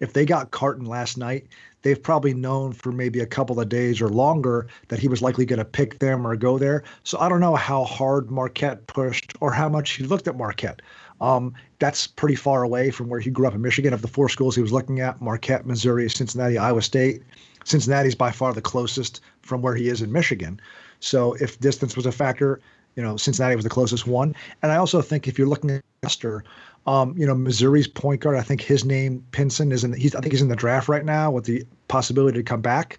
if 0.00 0.12
they 0.12 0.26
got 0.26 0.50
Carton 0.50 0.84
last 0.84 1.16
night, 1.16 1.46
they've 1.80 2.02
probably 2.02 2.34
known 2.34 2.74
for 2.74 2.92
maybe 2.92 3.20
a 3.20 3.26
couple 3.26 3.58
of 3.58 3.70
days 3.70 4.02
or 4.02 4.10
longer 4.10 4.66
that 4.88 4.98
he 4.98 5.08
was 5.08 5.22
likely 5.22 5.46
going 5.46 5.58
to 5.58 5.64
pick 5.64 6.00
them 6.00 6.26
or 6.26 6.36
go 6.36 6.58
there. 6.58 6.84
So 7.02 7.18
I 7.18 7.30
don't 7.30 7.40
know 7.40 7.54
how 7.54 7.84
hard 7.84 8.30
Marquette 8.30 8.86
pushed 8.88 9.32
or 9.40 9.52
how 9.52 9.70
much 9.70 9.92
he 9.92 10.04
looked 10.04 10.28
at 10.28 10.36
Marquette. 10.36 10.82
Um, 11.20 11.54
that's 11.78 12.06
pretty 12.06 12.36
far 12.36 12.62
away 12.62 12.90
from 12.90 13.08
where 13.08 13.20
he 13.20 13.30
grew 13.30 13.46
up 13.46 13.54
in 13.54 13.60
Michigan. 13.60 13.92
Of 13.92 14.02
the 14.02 14.08
four 14.08 14.28
schools 14.28 14.54
he 14.54 14.62
was 14.62 14.72
looking 14.72 15.00
at, 15.00 15.20
Marquette, 15.20 15.66
Missouri, 15.66 16.08
Cincinnati, 16.08 16.58
Iowa 16.58 16.82
State. 16.82 17.22
Cincinnati's 17.64 18.14
by 18.14 18.30
far 18.30 18.52
the 18.52 18.62
closest 18.62 19.20
from 19.42 19.62
where 19.62 19.74
he 19.74 19.88
is 19.88 20.00
in 20.00 20.12
Michigan. 20.12 20.60
So 21.00 21.34
if 21.34 21.60
distance 21.60 21.96
was 21.96 22.06
a 22.06 22.12
factor, 22.12 22.60
you 22.96 23.02
know, 23.02 23.16
Cincinnati 23.16 23.54
was 23.54 23.64
the 23.64 23.70
closest 23.70 24.06
one. 24.06 24.34
And 24.62 24.72
I 24.72 24.76
also 24.76 25.02
think 25.02 25.28
if 25.28 25.38
you're 25.38 25.48
looking 25.48 25.70
at 25.70 25.84
Esther, 26.02 26.44
um, 26.86 27.14
you 27.16 27.26
know, 27.26 27.34
Missouri's 27.34 27.86
point 27.86 28.20
guard, 28.20 28.36
I 28.36 28.42
think 28.42 28.60
his 28.60 28.84
name 28.84 29.24
Pinson 29.30 29.72
is 29.72 29.84
in. 29.84 29.92
He's 29.92 30.14
I 30.14 30.20
think 30.20 30.32
he's 30.32 30.42
in 30.42 30.48
the 30.48 30.56
draft 30.56 30.88
right 30.88 31.04
now 31.04 31.30
with 31.30 31.44
the 31.44 31.64
possibility 31.88 32.38
to 32.38 32.42
come 32.42 32.60
back. 32.60 32.98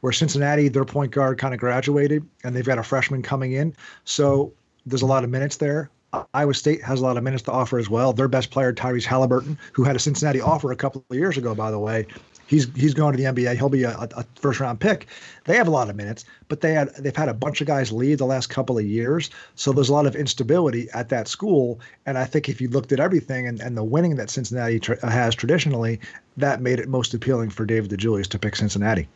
Where 0.00 0.12
Cincinnati, 0.12 0.68
their 0.68 0.84
point 0.84 1.12
guard 1.12 1.38
kind 1.38 1.52
of 1.52 1.60
graduated, 1.60 2.26
and 2.44 2.54
they've 2.54 2.64
got 2.64 2.78
a 2.78 2.82
freshman 2.82 3.22
coming 3.22 3.52
in, 3.52 3.74
so 4.04 4.52
there's 4.86 5.02
a 5.02 5.06
lot 5.06 5.24
of 5.24 5.30
minutes 5.30 5.56
there. 5.56 5.90
Iowa 6.34 6.54
State 6.54 6.82
has 6.82 7.00
a 7.00 7.02
lot 7.04 7.16
of 7.16 7.22
minutes 7.22 7.42
to 7.44 7.52
offer 7.52 7.78
as 7.78 7.88
well. 7.88 8.12
Their 8.12 8.28
best 8.28 8.50
player, 8.50 8.72
Tyrese 8.72 9.06
Haliburton, 9.06 9.56
who 9.72 9.84
had 9.84 9.96
a 9.96 9.98
Cincinnati 9.98 10.40
offer 10.40 10.72
a 10.72 10.76
couple 10.76 11.04
of 11.08 11.16
years 11.16 11.36
ago, 11.36 11.54
by 11.54 11.70
the 11.70 11.78
way, 11.78 12.06
he's 12.50 12.68
he's 12.74 12.94
going 12.94 13.16
to 13.16 13.22
the 13.22 13.28
NBA. 13.28 13.56
He'll 13.56 13.68
be 13.68 13.84
a, 13.84 13.96
a, 14.16 14.24
first 14.34 14.58
round 14.60 14.80
pick. 14.80 15.06
They 15.44 15.56
have 15.56 15.68
a 15.68 15.70
lot 15.70 15.88
of 15.88 15.96
minutes, 15.96 16.24
but 16.48 16.60
they 16.60 16.72
had 16.72 16.92
they've 16.96 17.14
had 17.14 17.28
a 17.28 17.34
bunch 17.34 17.60
of 17.60 17.66
guys 17.66 17.92
leave 17.92 18.18
the 18.18 18.26
last 18.26 18.48
couple 18.48 18.76
of 18.76 18.84
years, 18.84 19.30
so 19.54 19.72
there's 19.72 19.88
a 19.88 19.92
lot 19.92 20.06
of 20.06 20.16
instability 20.16 20.88
at 20.92 21.08
that 21.10 21.28
school. 21.28 21.80
And 22.06 22.18
I 22.18 22.24
think 22.24 22.48
if 22.48 22.60
you 22.60 22.68
looked 22.68 22.92
at 22.92 23.00
everything 23.00 23.46
and, 23.46 23.60
and 23.60 23.76
the 23.76 23.84
winning 23.84 24.16
that 24.16 24.30
Cincinnati 24.30 24.80
tra- 24.80 25.08
has 25.08 25.34
traditionally, 25.34 26.00
that 26.36 26.60
made 26.60 26.80
it 26.80 26.88
most 26.88 27.14
appealing 27.14 27.50
for 27.50 27.64
David 27.64 27.90
DeJulius 27.90 28.26
to 28.28 28.38
pick 28.38 28.56
Cincinnati. 28.56 29.08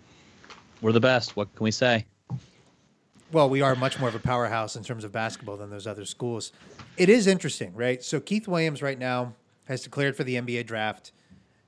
We're 0.81 0.93
the 0.93 1.01
best. 1.01 1.37
What 1.37 1.55
can 1.57 1.65
we 1.65 1.71
say? 1.71 2.07
Well, 3.33 3.49
we 3.49 3.63
are 3.63 3.75
much 3.75 3.99
more 3.99 4.09
of 4.09 4.15
a 4.15 4.21
powerhouse 4.21 4.77
in 4.77 4.85
terms 4.85 5.03
of 5.05 5.13
basketball 5.13 5.57
than 5.57 5.71
those 5.71 5.87
other 5.87 6.05
schools. 6.05 6.53
It 6.97 7.09
is 7.09 7.27
interesting, 7.27 7.75
right? 7.75 8.03
So 8.03 8.21
Keith 8.21 8.47
Williams 8.47 8.83
right 8.83 8.99
now 8.99 9.35
has 9.65 9.83
declared 9.83 10.17
for 10.17 10.25
the 10.25 10.37
NBA 10.37 10.67
draft. 10.67 11.13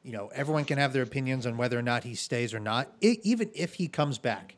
You 0.02 0.12
know, 0.12 0.30
everyone 0.34 0.64
can 0.64 0.78
have 0.78 0.92
their 0.92 1.02
opinions 1.02 1.46
on 1.46 1.56
whether 1.56 1.78
or 1.78 1.82
not 1.82 2.04
he 2.04 2.14
stays 2.14 2.54
or 2.54 2.60
not. 2.60 2.92
It, 3.00 3.18
even 3.22 3.50
if 3.54 3.74
he 3.74 3.88
comes 3.88 4.18
back, 4.18 4.56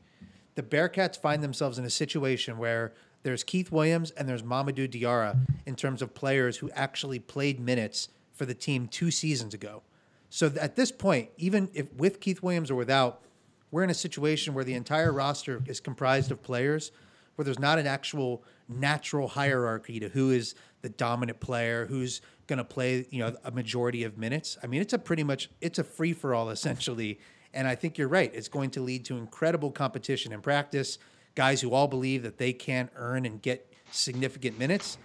the 0.54 0.62
Bearcats 0.62 1.16
find 1.16 1.42
themselves 1.42 1.78
in 1.78 1.84
a 1.84 1.90
situation 1.90 2.58
where 2.58 2.92
there's 3.22 3.44
Keith 3.44 3.72
Williams 3.72 4.10
and 4.12 4.28
there's 4.28 4.42
Mamadou 4.42 4.88
Diarra 4.88 5.38
in 5.66 5.76
terms 5.76 6.02
of 6.02 6.14
players 6.14 6.58
who 6.58 6.70
actually 6.70 7.18
played 7.18 7.60
minutes 7.60 8.08
for 8.32 8.44
the 8.44 8.54
team 8.54 8.88
two 8.88 9.10
seasons 9.10 9.54
ago. 9.54 9.82
So 10.30 10.52
at 10.60 10.76
this 10.76 10.92
point, 10.92 11.30
even 11.36 11.70
if 11.74 11.92
with 11.94 12.20
Keith 12.20 12.42
Williams 12.42 12.70
or 12.70 12.74
without, 12.74 13.22
we're 13.70 13.84
in 13.84 13.90
a 13.90 13.94
situation 13.94 14.54
where 14.54 14.64
the 14.64 14.74
entire 14.74 15.12
roster 15.12 15.62
is 15.66 15.80
comprised 15.80 16.30
of 16.30 16.42
players 16.42 16.90
where 17.38 17.44
there's 17.44 17.60
not 17.60 17.78
an 17.78 17.86
actual 17.86 18.42
natural 18.68 19.28
hierarchy 19.28 20.00
to 20.00 20.08
who 20.08 20.32
is 20.32 20.56
the 20.82 20.88
dominant 20.88 21.38
player, 21.38 21.86
who's 21.86 22.20
going 22.48 22.56
to 22.56 22.64
play, 22.64 23.06
you 23.10 23.20
know, 23.20 23.32
a 23.44 23.52
majority 23.52 24.02
of 24.02 24.18
minutes. 24.18 24.58
I 24.60 24.66
mean, 24.66 24.80
it's 24.80 24.92
a 24.92 24.98
pretty 24.98 25.22
much 25.22 25.48
it's 25.60 25.78
a 25.78 25.84
free 25.84 26.12
for 26.12 26.34
all 26.34 26.50
essentially, 26.50 27.20
and 27.54 27.68
I 27.68 27.76
think 27.76 27.96
you're 27.96 28.08
right. 28.08 28.32
It's 28.34 28.48
going 28.48 28.70
to 28.70 28.80
lead 28.80 29.04
to 29.04 29.16
incredible 29.16 29.70
competition 29.70 30.32
in 30.32 30.40
practice. 30.40 30.98
Guys 31.36 31.60
who 31.60 31.72
all 31.72 31.86
believe 31.86 32.24
that 32.24 32.38
they 32.38 32.52
can 32.52 32.90
earn 32.96 33.24
and 33.24 33.40
get 33.40 33.72
significant 33.92 34.58
minutes. 34.58 34.98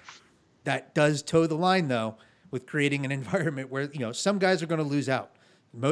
That 0.64 0.96
does 0.96 1.22
toe 1.22 1.46
the 1.46 1.54
line 1.54 1.88
though 1.88 2.16
with 2.50 2.66
creating 2.66 3.06
an 3.06 3.12
environment 3.22 3.70
where 3.70 3.92
you 3.92 4.00
know 4.00 4.12
some 4.12 4.40
guys 4.40 4.64
are 4.64 4.68
going 4.68 4.82
to 4.82 4.84
lose 4.84 5.08
out. 5.08 5.36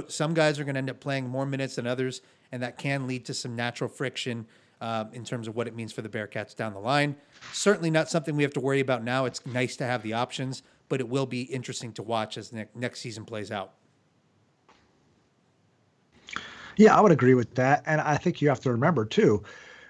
Some 0.07 0.34
guys 0.34 0.59
are 0.59 0.63
going 0.63 0.74
to 0.74 0.80
end 0.80 0.89
up 0.89 0.99
playing 0.99 1.30
more 1.30 1.45
minutes 1.45 1.76
than 1.76 1.86
others, 1.86 2.22
and 2.52 2.62
that 2.64 2.78
can 2.78 3.08
lead 3.08 3.26
to 3.26 3.34
some 3.34 3.56
natural 3.56 3.89
friction 3.89 4.45
uh, 4.82 5.06
in 5.14 5.24
terms 5.24 5.47
of 5.47 5.56
what 5.56 5.68
it 5.68 5.76
means 5.76 5.93
for 5.93 6.02
the 6.02 6.10
Bearcats 6.10 6.56
down 6.56 6.74
the 6.74 6.80
line. 6.80 7.16
Certainly 7.54 7.91
not 7.91 8.10
something 8.10 8.36
we 8.36 8.43
have 8.43 8.54
to 8.54 8.60
worry 8.60 8.80
about 8.80 9.04
now. 9.04 9.26
It's 9.26 9.45
nice 9.45 9.76
to 9.78 9.86
have 9.86 10.02
the 10.04 10.14
options, 10.14 10.64
but 10.89 10.99
it 10.99 11.08
will 11.08 11.28
be 11.28 11.43
interesting 11.43 11.93
to 11.93 12.04
watch 12.04 12.38
as 12.38 12.52
ne- 12.52 12.68
next 12.76 12.99
season 12.99 13.24
plays 13.24 13.52
out. 13.52 13.74
Yeah, 16.78 16.97
I 16.97 17.02
would 17.02 17.12
agree 17.12 17.36
with 17.36 17.54
that. 17.56 17.84
And 17.86 18.02
I 18.02 18.18
think 18.18 18.41
you 18.41 18.49
have 18.49 18.62
to 18.62 18.72
remember, 18.72 19.06
too, 19.06 19.43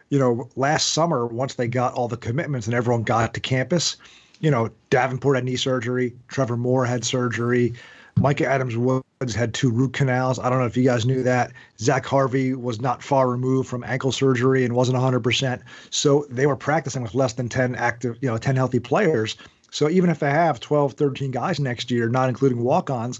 you 0.09 0.19
know, 0.19 0.49
last 0.55 0.89
summer, 0.89 1.25
once 1.25 1.53
they 1.53 1.67
got 1.67 1.93
all 1.93 2.07
the 2.07 2.17
commitments 2.17 2.67
and 2.67 2.75
everyone 2.75 3.03
got 3.03 3.33
to 3.33 3.39
campus, 3.39 3.95
you 4.41 4.51
know, 4.51 4.69
Davenport 4.89 5.37
had 5.37 5.45
knee 5.45 5.55
surgery, 5.55 6.13
Trevor 6.27 6.57
Moore 6.57 6.85
had 6.85 7.05
surgery, 7.05 7.73
Mika 8.21 8.45
Adams-Woods 8.45 9.33
had 9.33 9.53
two 9.53 9.71
root 9.71 9.93
canals. 9.93 10.37
I 10.37 10.49
don't 10.49 10.59
know 10.59 10.65
if 10.65 10.77
you 10.77 10.83
guys 10.83 11.07
knew 11.07 11.23
that. 11.23 11.51
Zach 11.79 12.05
Harvey 12.05 12.53
was 12.53 12.79
not 12.79 13.01
far 13.01 13.27
removed 13.27 13.67
from 13.67 13.83
ankle 13.83 14.11
surgery 14.11 14.63
and 14.63 14.75
wasn't 14.75 14.97
100%. 14.97 15.61
So 15.89 16.27
they 16.29 16.45
were 16.45 16.55
practicing 16.55 17.01
with 17.01 17.15
less 17.15 17.33
than 17.33 17.49
10 17.49 17.73
active, 17.75 18.17
you 18.21 18.29
know, 18.29 18.37
10 18.37 18.55
healthy 18.55 18.79
players. 18.79 19.37
So 19.71 19.89
even 19.89 20.11
if 20.11 20.19
they 20.19 20.29
have 20.29 20.59
12, 20.59 20.93
13 20.93 21.31
guys 21.31 21.59
next 21.59 21.89
year, 21.89 22.09
not 22.09 22.29
including 22.29 22.59
walk-ons, 22.59 23.19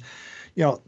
you 0.55 0.63
know, 0.63 0.81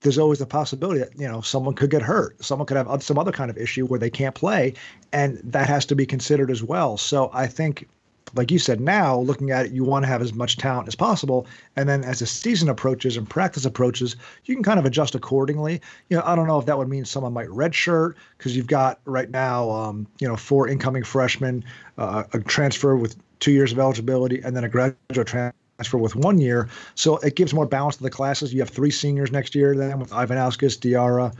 there's 0.00 0.18
always 0.18 0.38
the 0.38 0.46
possibility 0.46 1.00
that 1.00 1.10
you 1.18 1.26
know 1.26 1.40
someone 1.40 1.74
could 1.74 1.90
get 1.90 2.02
hurt 2.02 2.42
someone 2.42 2.66
could 2.66 2.76
have 2.76 3.02
some 3.02 3.18
other 3.18 3.32
kind 3.32 3.50
of 3.50 3.58
issue 3.58 3.84
where 3.84 3.98
they 3.98 4.08
can't 4.08 4.36
play 4.36 4.72
and 5.12 5.40
that 5.42 5.66
has 5.66 5.84
to 5.84 5.96
be 5.96 6.06
considered 6.06 6.52
as 6.52 6.62
well 6.62 6.96
so 6.96 7.30
i 7.32 7.48
think 7.48 7.88
like 8.34 8.50
you 8.50 8.58
said, 8.58 8.80
now 8.80 9.18
looking 9.18 9.50
at 9.50 9.66
it, 9.66 9.72
you 9.72 9.84
want 9.84 10.04
to 10.04 10.08
have 10.08 10.22
as 10.22 10.34
much 10.34 10.56
talent 10.56 10.88
as 10.88 10.94
possible. 10.94 11.46
And 11.76 11.88
then 11.88 12.04
as 12.04 12.20
the 12.20 12.26
season 12.26 12.68
approaches 12.68 13.16
and 13.16 13.28
practice 13.28 13.64
approaches, 13.64 14.16
you 14.44 14.54
can 14.54 14.62
kind 14.62 14.78
of 14.78 14.84
adjust 14.84 15.14
accordingly. 15.14 15.80
You 16.08 16.16
know, 16.16 16.22
I 16.24 16.34
don't 16.36 16.46
know 16.46 16.58
if 16.58 16.66
that 16.66 16.78
would 16.78 16.88
mean 16.88 17.04
someone 17.04 17.32
might 17.32 17.48
redshirt 17.48 18.14
because 18.36 18.56
you've 18.56 18.66
got 18.66 19.00
right 19.04 19.30
now, 19.30 19.70
um, 19.70 20.06
you 20.18 20.28
know, 20.28 20.36
four 20.36 20.68
incoming 20.68 21.04
freshmen, 21.04 21.64
uh, 21.96 22.24
a 22.32 22.40
transfer 22.40 22.96
with 22.96 23.16
two 23.40 23.52
years 23.52 23.72
of 23.72 23.78
eligibility, 23.78 24.40
and 24.42 24.56
then 24.56 24.64
a 24.64 24.68
graduate 24.68 25.26
transfer 25.26 25.98
with 25.98 26.16
one 26.16 26.38
year. 26.38 26.68
So 26.94 27.18
it 27.18 27.36
gives 27.36 27.54
more 27.54 27.66
balance 27.66 27.96
to 27.96 28.02
the 28.02 28.10
classes. 28.10 28.52
You 28.52 28.60
have 28.60 28.70
three 28.70 28.90
seniors 28.90 29.30
next 29.30 29.54
year 29.54 29.76
then 29.76 29.98
with 29.98 30.10
Ivanauskas, 30.10 30.78
Diarra, 30.78 31.32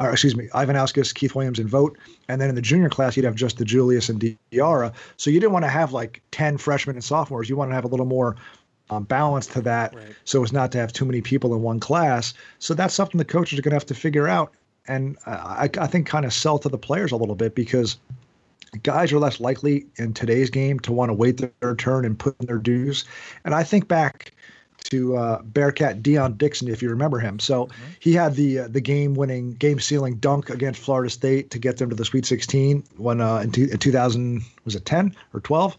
or 0.00 0.10
excuse 0.10 0.36
me, 0.36 0.48
Ivanauskas, 0.54 1.14
Keith 1.14 1.34
Williams, 1.34 1.58
and 1.58 1.68
Vogt. 1.68 1.98
And 2.28 2.40
then 2.40 2.48
in 2.48 2.54
the 2.54 2.62
junior 2.62 2.88
class, 2.88 3.16
you'd 3.16 3.24
have 3.24 3.34
just 3.34 3.58
DeJulius 3.58 4.08
and 4.08 4.20
Diarra. 4.50 4.92
So 5.16 5.30
you 5.30 5.38
didn't 5.38 5.52
want 5.52 5.64
to 5.64 5.70
have 5.70 5.92
like 5.92 6.20
10 6.32 6.58
freshmen 6.58 6.96
and 6.96 7.04
sophomores. 7.04 7.48
You 7.48 7.56
want 7.56 7.70
to 7.70 7.74
have 7.74 7.84
a 7.84 7.88
little 7.88 8.06
more 8.06 8.36
um, 8.90 9.04
balance 9.04 9.46
to 9.48 9.60
that 9.62 9.94
right. 9.94 10.14
so 10.24 10.42
as 10.42 10.52
not 10.52 10.72
to 10.72 10.78
have 10.78 10.92
too 10.92 11.04
many 11.04 11.20
people 11.20 11.54
in 11.54 11.62
one 11.62 11.80
class. 11.80 12.34
So 12.58 12.74
that's 12.74 12.94
something 12.94 13.18
the 13.18 13.24
coaches 13.24 13.58
are 13.58 13.62
going 13.62 13.70
to 13.70 13.76
have 13.76 13.86
to 13.86 13.94
figure 13.94 14.28
out. 14.28 14.52
And 14.86 15.16
I, 15.26 15.70
I 15.78 15.86
think 15.86 16.06
kind 16.06 16.26
of 16.26 16.32
sell 16.32 16.58
to 16.58 16.68
the 16.68 16.76
players 16.76 17.10
a 17.10 17.16
little 17.16 17.34
bit 17.34 17.54
because 17.54 17.96
guys 18.82 19.12
are 19.12 19.18
less 19.18 19.40
likely 19.40 19.86
in 19.96 20.12
today's 20.12 20.50
game 20.50 20.78
to 20.80 20.92
want 20.92 21.08
to 21.08 21.14
wait 21.14 21.40
their 21.60 21.76
turn 21.76 22.04
and 22.04 22.18
put 22.18 22.36
in 22.40 22.46
their 22.46 22.58
dues. 22.58 23.04
And 23.44 23.54
I 23.54 23.62
think 23.62 23.88
back 23.88 24.34
to 24.84 25.16
uh, 25.16 25.42
Bearcat 25.42 26.02
Dion 26.02 26.34
Dixon, 26.34 26.68
if 26.68 26.82
you 26.82 26.90
remember 26.90 27.18
him. 27.18 27.38
So 27.38 27.66
mm-hmm. 27.66 27.84
he 28.00 28.12
had 28.12 28.34
the 28.36 28.60
uh, 28.60 28.68
the 28.68 28.80
game 28.80 29.14
winning, 29.14 29.54
game 29.54 29.80
sealing 29.80 30.16
dunk 30.16 30.50
against 30.50 30.80
Florida 30.80 31.10
State 31.10 31.50
to 31.50 31.58
get 31.58 31.78
them 31.78 31.90
to 31.90 31.96
the 31.96 32.04
Sweet 32.04 32.26
16 32.26 32.84
when 32.96 33.20
uh, 33.20 33.38
in, 33.38 33.70
in 33.70 33.78
2000 33.78 34.42
was 34.64 34.74
it 34.74 34.84
10 34.84 35.14
or 35.32 35.40
12. 35.40 35.76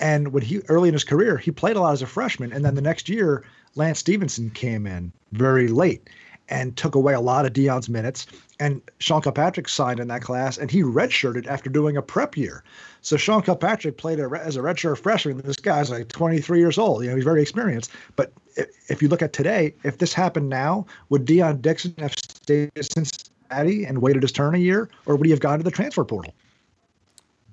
And 0.00 0.32
when 0.32 0.42
he 0.42 0.60
early 0.68 0.88
in 0.88 0.94
his 0.94 1.04
career, 1.04 1.38
he 1.38 1.50
played 1.50 1.76
a 1.76 1.80
lot 1.80 1.92
as 1.92 2.02
a 2.02 2.06
freshman, 2.06 2.52
and 2.52 2.64
then 2.64 2.74
the 2.74 2.82
next 2.82 3.08
year, 3.08 3.44
Lance 3.76 4.00
Stephenson 4.00 4.50
came 4.50 4.86
in 4.86 5.12
very 5.30 5.68
late 5.68 6.10
and 6.52 6.76
took 6.76 6.94
away 6.94 7.14
a 7.14 7.20
lot 7.20 7.46
of 7.46 7.54
Dion's 7.54 7.88
minutes. 7.88 8.26
And 8.60 8.82
Sean 8.98 9.22
Kilpatrick 9.22 9.70
signed 9.70 9.98
in 9.98 10.08
that 10.08 10.20
class, 10.20 10.58
and 10.58 10.70
he 10.70 10.82
redshirted 10.82 11.46
after 11.46 11.70
doing 11.70 11.96
a 11.96 12.02
prep 12.02 12.36
year. 12.36 12.62
So 13.00 13.16
Sean 13.16 13.40
Kilpatrick 13.40 13.96
played 13.96 14.20
a, 14.20 14.28
as 14.44 14.56
a 14.56 14.60
redshirt 14.60 14.98
freshman. 14.98 15.38
This 15.38 15.56
guy's 15.56 15.90
like 15.90 16.08
23 16.08 16.58
years 16.58 16.76
old. 16.76 17.02
You 17.02 17.08
know, 17.08 17.16
he's 17.16 17.24
very 17.24 17.40
experienced. 17.40 17.90
But 18.16 18.32
if, 18.56 18.68
if 18.90 19.02
you 19.02 19.08
look 19.08 19.22
at 19.22 19.32
today, 19.32 19.74
if 19.82 19.96
this 19.96 20.12
happened 20.12 20.50
now, 20.50 20.84
would 21.08 21.24
Dion 21.24 21.62
Dixon 21.62 21.94
have 21.96 22.12
stayed 22.12 22.70
at 22.76 22.84
Cincinnati 22.84 23.86
and 23.86 24.02
waited 24.02 24.22
his 24.22 24.30
turn 24.30 24.54
a 24.54 24.58
year, 24.58 24.90
or 25.06 25.16
would 25.16 25.24
he 25.24 25.30
have 25.30 25.40
gone 25.40 25.56
to 25.56 25.64
the 25.64 25.70
transfer 25.70 26.04
portal? 26.04 26.34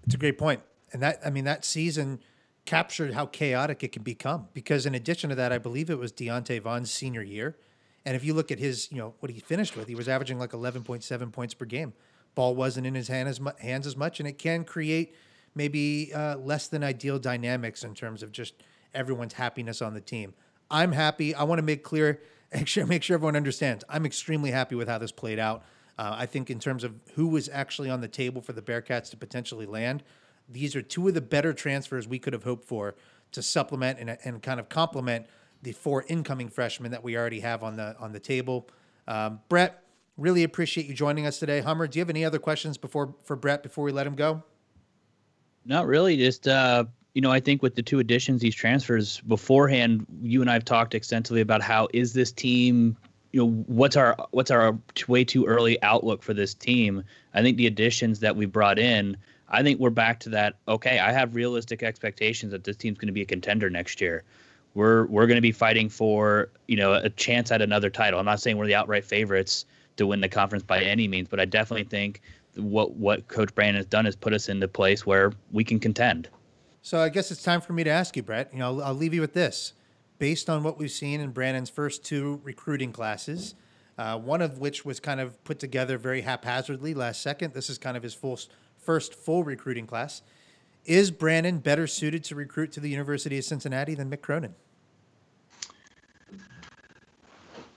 It's 0.05 0.15
a 0.15 0.17
great 0.17 0.37
point. 0.37 0.61
And 0.91 1.01
that, 1.01 1.21
I 1.25 1.29
mean, 1.29 1.45
that 1.45 1.63
season, 1.63 2.19
captured 2.65 3.13
how 3.13 3.25
chaotic 3.25 3.83
it 3.83 3.93
can 3.93 4.03
become. 4.03 4.49
Because 4.53 4.85
in 4.85 4.93
addition 4.93 5.29
to 5.29 5.35
that, 5.37 5.53
I 5.53 5.57
believe 5.57 5.89
it 5.89 5.97
was 5.97 6.11
Deonta 6.11 6.61
Vaughn's 6.61 6.91
senior 6.91 7.23
year. 7.23 7.55
And 8.09 8.15
if 8.15 8.23
you 8.23 8.33
look 8.33 8.51
at 8.51 8.57
his, 8.57 8.91
you 8.91 8.97
know, 8.97 9.13
what 9.19 9.31
he 9.31 9.39
finished 9.39 9.77
with, 9.77 9.87
he 9.87 9.93
was 9.93 10.09
averaging 10.09 10.39
like 10.39 10.49
11.7 10.49 11.31
points 11.31 11.53
per 11.53 11.65
game. 11.65 11.93
Ball 12.33 12.55
wasn't 12.55 12.87
in 12.87 12.95
his 12.95 13.07
hand 13.07 13.29
as 13.29 13.39
mu- 13.39 13.51
hands 13.59 13.85
as 13.85 13.95
much, 13.95 14.19
and 14.19 14.27
it 14.27 14.39
can 14.39 14.63
create 14.63 15.13
maybe 15.53 16.11
uh, 16.11 16.37
less 16.37 16.67
than 16.69 16.83
ideal 16.83 17.19
dynamics 17.19 17.83
in 17.83 17.93
terms 17.93 18.23
of 18.23 18.31
just 18.31 18.55
everyone's 18.95 19.33
happiness 19.33 19.79
on 19.79 19.93
the 19.93 20.01
team. 20.01 20.33
I'm 20.71 20.91
happy. 20.91 21.35
I 21.35 21.43
want 21.43 21.59
to 21.59 21.63
make 21.63 21.83
clear, 21.83 22.19
make 22.51 22.67
sure, 22.67 22.83
make 22.87 23.03
sure 23.03 23.13
everyone 23.13 23.35
understands. 23.35 23.83
I'm 23.87 24.07
extremely 24.07 24.49
happy 24.49 24.73
with 24.73 24.87
how 24.87 24.97
this 24.97 25.11
played 25.11 25.37
out. 25.37 25.61
Uh, 25.99 26.15
I 26.17 26.25
think 26.25 26.49
in 26.49 26.57
terms 26.57 26.83
of 26.83 26.95
who 27.13 27.27
was 27.27 27.47
actually 27.47 27.91
on 27.91 28.01
the 28.01 28.07
table 28.07 28.41
for 28.41 28.53
the 28.53 28.61
Bearcats 28.63 29.11
to 29.11 29.17
potentially 29.17 29.67
land, 29.67 30.01
these 30.49 30.75
are 30.75 30.81
two 30.81 31.07
of 31.07 31.13
the 31.13 31.21
better 31.21 31.53
transfers 31.53 32.07
we 32.07 32.17
could 32.17 32.33
have 32.33 32.43
hoped 32.43 32.65
for 32.65 32.95
to 33.33 33.43
supplement 33.43 33.99
and, 33.99 34.17
and 34.23 34.41
kind 34.41 34.59
of 34.59 34.67
complement 34.67 35.27
the 35.61 35.71
four 35.71 36.05
incoming 36.07 36.49
freshmen 36.49 36.91
that 36.91 37.03
we 37.03 37.17
already 37.17 37.41
have 37.41 37.63
on 37.63 37.75
the 37.75 37.95
on 37.99 38.11
the 38.11 38.19
table. 38.19 38.69
Um, 39.07 39.41
Brett, 39.49 39.83
really 40.17 40.43
appreciate 40.43 40.87
you 40.87 40.93
joining 40.93 41.25
us 41.25 41.39
today. 41.39 41.61
Hummer, 41.61 41.87
do 41.87 41.99
you 41.99 42.01
have 42.01 42.09
any 42.09 42.25
other 42.25 42.39
questions 42.39 42.77
before 42.77 43.15
for 43.23 43.35
Brett 43.35 43.63
before 43.63 43.83
we 43.83 43.91
let 43.91 44.07
him 44.07 44.15
go? 44.15 44.43
Not 45.65 45.87
really. 45.87 46.17
Just 46.17 46.47
uh, 46.47 46.85
you 47.13 47.21
know, 47.21 47.31
I 47.31 47.39
think 47.39 47.61
with 47.61 47.75
the 47.75 47.81
two 47.81 47.99
additions, 47.99 48.41
these 48.41 48.55
transfers 48.55 49.19
beforehand, 49.21 50.05
you 50.21 50.41
and 50.41 50.49
I 50.49 50.53
have 50.53 50.65
talked 50.65 50.93
extensively 50.93 51.41
about 51.41 51.61
how 51.61 51.87
is 51.93 52.13
this 52.13 52.31
team. 52.31 52.97
You 53.31 53.41
know, 53.41 53.51
what's 53.67 53.95
our 53.95 54.15
what's 54.31 54.51
our 54.51 54.77
way 55.07 55.23
too 55.23 55.45
early 55.45 55.81
outlook 55.83 56.23
for 56.23 56.33
this 56.33 56.53
team? 56.53 57.03
I 57.33 57.41
think 57.41 57.57
the 57.57 57.67
additions 57.67 58.21
that 58.21 58.35
we 58.35 58.45
brought 58.45 58.79
in, 58.79 59.17
I 59.49 59.61
think 59.63 59.79
we're 59.79 59.91
back 59.91 60.19
to 60.21 60.29
that. 60.29 60.55
Okay, 60.67 60.97
I 60.99 61.11
have 61.11 61.35
realistic 61.35 61.83
expectations 61.83 62.51
that 62.51 62.63
this 62.63 62.75
team's 62.75 62.97
going 62.97 63.07
to 63.07 63.13
be 63.13 63.21
a 63.21 63.25
contender 63.25 63.69
next 63.69 64.01
year. 64.01 64.23
We're 64.79 65.07
we're 65.07 65.27
going 65.27 65.35
to 65.35 65.41
be 65.41 65.51
fighting 65.51 65.89
for 65.89 66.51
you 66.69 66.77
know 66.77 66.93
a 66.93 67.09
chance 67.09 67.51
at 67.51 67.61
another 67.61 67.89
title. 67.89 68.17
I'm 68.17 68.25
not 68.25 68.39
saying 68.39 68.55
we're 68.55 68.65
the 68.65 68.75
outright 68.75 69.03
favorites 69.03 69.65
to 69.97 70.07
win 70.07 70.21
the 70.21 70.29
conference 70.29 70.63
by 70.63 70.79
any 70.79 71.05
means, 71.05 71.27
but 71.27 71.37
I 71.37 71.43
definitely 71.43 71.83
think 71.83 72.21
what 72.55 72.93
what 72.95 73.27
Coach 73.27 73.53
Brannen 73.53 73.75
has 73.75 73.85
done 73.85 74.05
is 74.05 74.15
put 74.15 74.31
us 74.31 74.47
in 74.47 74.61
the 74.61 74.69
place 74.69 75.05
where 75.05 75.33
we 75.51 75.65
can 75.65 75.81
contend. 75.81 76.29
So 76.81 77.01
I 77.01 77.09
guess 77.09 77.29
it's 77.29 77.43
time 77.43 77.59
for 77.59 77.73
me 77.73 77.83
to 77.83 77.89
ask 77.89 78.15
you, 78.15 78.23
Brett. 78.23 78.53
You 78.53 78.59
know, 78.59 78.67
I'll, 78.67 78.83
I'll 78.85 78.93
leave 78.93 79.13
you 79.13 79.19
with 79.19 79.33
this. 79.33 79.73
Based 80.17 80.49
on 80.49 80.63
what 80.63 80.77
we've 80.77 80.89
seen 80.89 81.19
in 81.19 81.31
Brannen's 81.31 81.69
first 81.69 82.05
two 82.05 82.39
recruiting 82.45 82.93
classes, 82.93 83.55
uh, 83.97 84.17
one 84.17 84.41
of 84.41 84.59
which 84.59 84.85
was 84.85 85.01
kind 85.01 85.19
of 85.19 85.43
put 85.43 85.59
together 85.59 85.97
very 85.97 86.21
haphazardly 86.21 86.93
last 86.93 87.21
second. 87.21 87.53
This 87.53 87.69
is 87.69 87.77
kind 87.77 87.97
of 87.97 88.03
his 88.03 88.13
full 88.13 88.39
first 88.77 89.13
full 89.13 89.43
recruiting 89.43 89.87
class. 89.87 90.21
Is 90.85 91.11
Brandon 91.11 91.57
better 91.59 91.85
suited 91.85 92.23
to 92.23 92.35
recruit 92.35 92.71
to 92.71 92.79
the 92.79 92.89
University 92.89 93.37
of 93.37 93.43
Cincinnati 93.43 93.93
than 93.93 94.09
Mick 94.09 94.21
Cronin? 94.21 94.55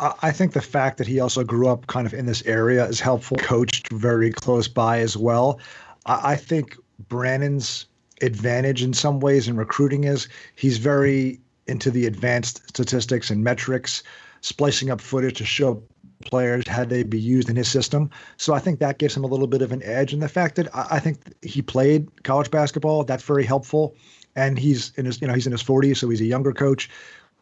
I 0.00 0.32
think 0.32 0.52
the 0.52 0.60
fact 0.60 0.98
that 0.98 1.06
he 1.06 1.20
also 1.20 1.44
grew 1.44 1.68
up 1.68 1.86
kind 1.86 2.06
of 2.06 2.14
in 2.14 2.26
this 2.26 2.42
area 2.44 2.84
is 2.86 3.00
helpful. 3.00 3.36
Coached 3.36 3.88
very 3.92 4.32
close 4.32 4.66
by 4.66 4.98
as 4.98 5.16
well. 5.16 5.60
I 6.06 6.34
think 6.34 6.76
Brannen's 7.08 7.86
advantage 8.20 8.82
in 8.82 8.92
some 8.92 9.20
ways 9.20 9.48
in 9.48 9.56
recruiting 9.56 10.04
is 10.04 10.28
he's 10.56 10.78
very 10.78 11.40
into 11.66 11.90
the 11.90 12.06
advanced 12.06 12.62
statistics 12.68 13.30
and 13.30 13.44
metrics, 13.44 14.02
splicing 14.40 14.90
up 14.90 15.00
footage 15.00 15.38
to 15.38 15.44
show 15.44 15.82
players 16.24 16.66
how 16.66 16.84
they 16.84 17.02
be 17.02 17.20
used 17.20 17.48
in 17.48 17.56
his 17.56 17.68
system. 17.68 18.10
So 18.36 18.54
I 18.54 18.58
think 18.58 18.78
that 18.80 18.98
gives 18.98 19.16
him 19.16 19.24
a 19.24 19.28
little 19.28 19.46
bit 19.46 19.62
of 19.62 19.72
an 19.72 19.82
edge. 19.84 20.12
And 20.12 20.22
the 20.22 20.28
fact 20.28 20.56
that 20.56 20.68
I 20.74 20.98
think 20.98 21.18
he 21.42 21.62
played 21.62 22.24
college 22.24 22.50
basketball, 22.50 23.04
that's 23.04 23.24
very 23.24 23.44
helpful. 23.44 23.94
And 24.34 24.58
he's 24.58 24.92
in 24.96 25.04
his, 25.04 25.20
you 25.20 25.28
know, 25.28 25.34
he's 25.34 25.46
in 25.46 25.52
his 25.52 25.62
40s, 25.62 25.98
so 25.98 26.08
he's 26.08 26.20
a 26.20 26.24
younger 26.24 26.52
coach 26.52 26.88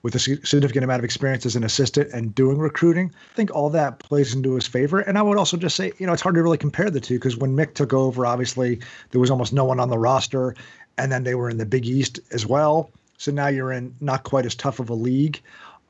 with 0.02 0.14
a 0.14 0.18
significant 0.18 0.82
amount 0.82 1.00
of 1.00 1.04
experience 1.04 1.44
as 1.44 1.56
an 1.56 1.64
assistant 1.64 2.10
and 2.12 2.34
doing 2.34 2.58
recruiting. 2.58 3.12
I 3.32 3.34
think 3.34 3.54
all 3.54 3.68
that 3.70 3.98
plays 3.98 4.34
into 4.34 4.54
his 4.54 4.66
favor. 4.66 5.00
And 5.00 5.18
I 5.18 5.22
would 5.22 5.36
also 5.36 5.56
just 5.56 5.76
say, 5.76 5.92
you 5.98 6.06
know, 6.06 6.12
it's 6.12 6.22
hard 6.22 6.36
to 6.36 6.42
really 6.42 6.58
compare 6.58 6.90
the 6.90 7.00
two 7.00 7.14
because 7.14 7.36
when 7.36 7.54
Mick 7.54 7.74
took 7.74 7.92
over, 7.92 8.24
obviously 8.24 8.80
there 9.10 9.20
was 9.20 9.30
almost 9.30 9.52
no 9.52 9.64
one 9.64 9.78
on 9.78 9.90
the 9.90 9.98
roster, 9.98 10.54
and 10.96 11.12
then 11.12 11.24
they 11.24 11.34
were 11.34 11.50
in 11.50 11.58
the 11.58 11.66
Big 11.66 11.86
East 11.86 12.20
as 12.32 12.46
well. 12.46 12.90
So 13.18 13.30
now 13.30 13.48
you're 13.48 13.72
in 13.72 13.94
not 14.00 14.24
quite 14.24 14.46
as 14.46 14.54
tough 14.54 14.80
of 14.80 14.88
a 14.88 14.94
league. 14.94 15.40